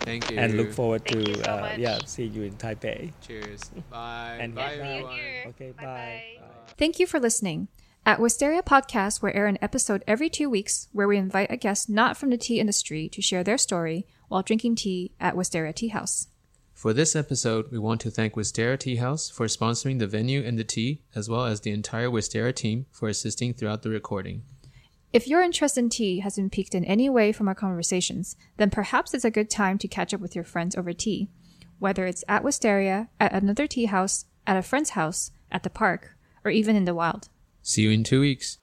Thank 0.00 0.30
you. 0.30 0.38
and 0.38 0.56
look 0.56 0.72
forward 0.72 1.04
Thank 1.06 1.24
to 1.26 1.30
you 1.30 1.36
so 1.36 1.50
uh, 1.50 1.74
yeah 1.78 1.98
see 2.06 2.24
you 2.24 2.42
in 2.42 2.54
Taipei. 2.54 3.12
Cheers. 3.26 3.70
Bye. 3.90 4.38
And 4.40 4.54
bye 4.54 4.70
see 4.70 4.76
you 4.76 4.82
everyone. 4.82 5.18
Okay, 5.48 5.70
Bye-bye. 5.72 5.84
bye. 5.84 6.22
bye. 6.40 6.72
Thank 6.78 6.98
you 6.98 7.06
for 7.06 7.20
listening. 7.20 7.68
At 8.06 8.18
Wistaria 8.18 8.62
Podcast, 8.62 9.20
we 9.22 9.30
air 9.32 9.46
an 9.46 9.58
episode 9.60 10.02
every 10.06 10.30
two 10.30 10.48
weeks 10.48 10.88
where 10.92 11.06
we 11.06 11.18
invite 11.18 11.50
a 11.50 11.56
guest 11.58 11.90
not 11.90 12.16
from 12.16 12.30
the 12.30 12.38
tea 12.38 12.58
industry 12.58 13.08
to 13.10 13.20
share 13.20 13.44
their 13.44 13.58
story 13.58 14.06
while 14.28 14.42
drinking 14.42 14.76
tea 14.76 15.12
at 15.20 15.34
Wistaria 15.34 15.74
Tea 15.74 15.88
House. 15.88 16.28
For 16.72 16.94
this 16.94 17.14
episode, 17.14 17.70
we 17.70 17.78
want 17.78 18.00
to 18.00 18.10
thank 18.10 18.34
Wistaria 18.34 18.78
Tea 18.78 18.96
House 18.96 19.28
for 19.28 19.46
sponsoring 19.48 19.98
the 19.98 20.06
venue 20.06 20.40
and 20.42 20.58
the 20.58 20.64
tea, 20.64 21.02
as 21.14 21.28
well 21.28 21.44
as 21.44 21.60
the 21.60 21.72
entire 21.72 22.08
Wistaria 22.08 22.54
team 22.54 22.86
for 22.90 23.06
assisting 23.06 23.52
throughout 23.52 23.82
the 23.82 23.90
recording. 23.90 24.44
If 25.12 25.26
your 25.26 25.42
interest 25.42 25.76
in 25.76 25.88
tea 25.88 26.20
has 26.20 26.36
been 26.36 26.50
piqued 26.50 26.72
in 26.72 26.84
any 26.84 27.10
way 27.10 27.32
from 27.32 27.48
our 27.48 27.54
conversations, 27.54 28.36
then 28.58 28.70
perhaps 28.70 29.12
it's 29.12 29.24
a 29.24 29.30
good 29.30 29.50
time 29.50 29.76
to 29.78 29.88
catch 29.88 30.14
up 30.14 30.20
with 30.20 30.36
your 30.36 30.44
friends 30.44 30.76
over 30.76 30.92
tea. 30.92 31.28
Whether 31.80 32.06
it's 32.06 32.22
at 32.28 32.44
Wistaria, 32.44 33.08
at 33.18 33.32
another 33.32 33.66
tea 33.66 33.86
house, 33.86 34.26
at 34.46 34.56
a 34.56 34.62
friend's 34.62 34.90
house, 34.90 35.32
at 35.50 35.64
the 35.64 35.70
park, 35.70 36.16
or 36.44 36.52
even 36.52 36.76
in 36.76 36.84
the 36.84 36.94
wild. 36.94 37.28
See 37.60 37.82
you 37.82 37.90
in 37.90 38.04
two 38.04 38.20
weeks. 38.20 38.58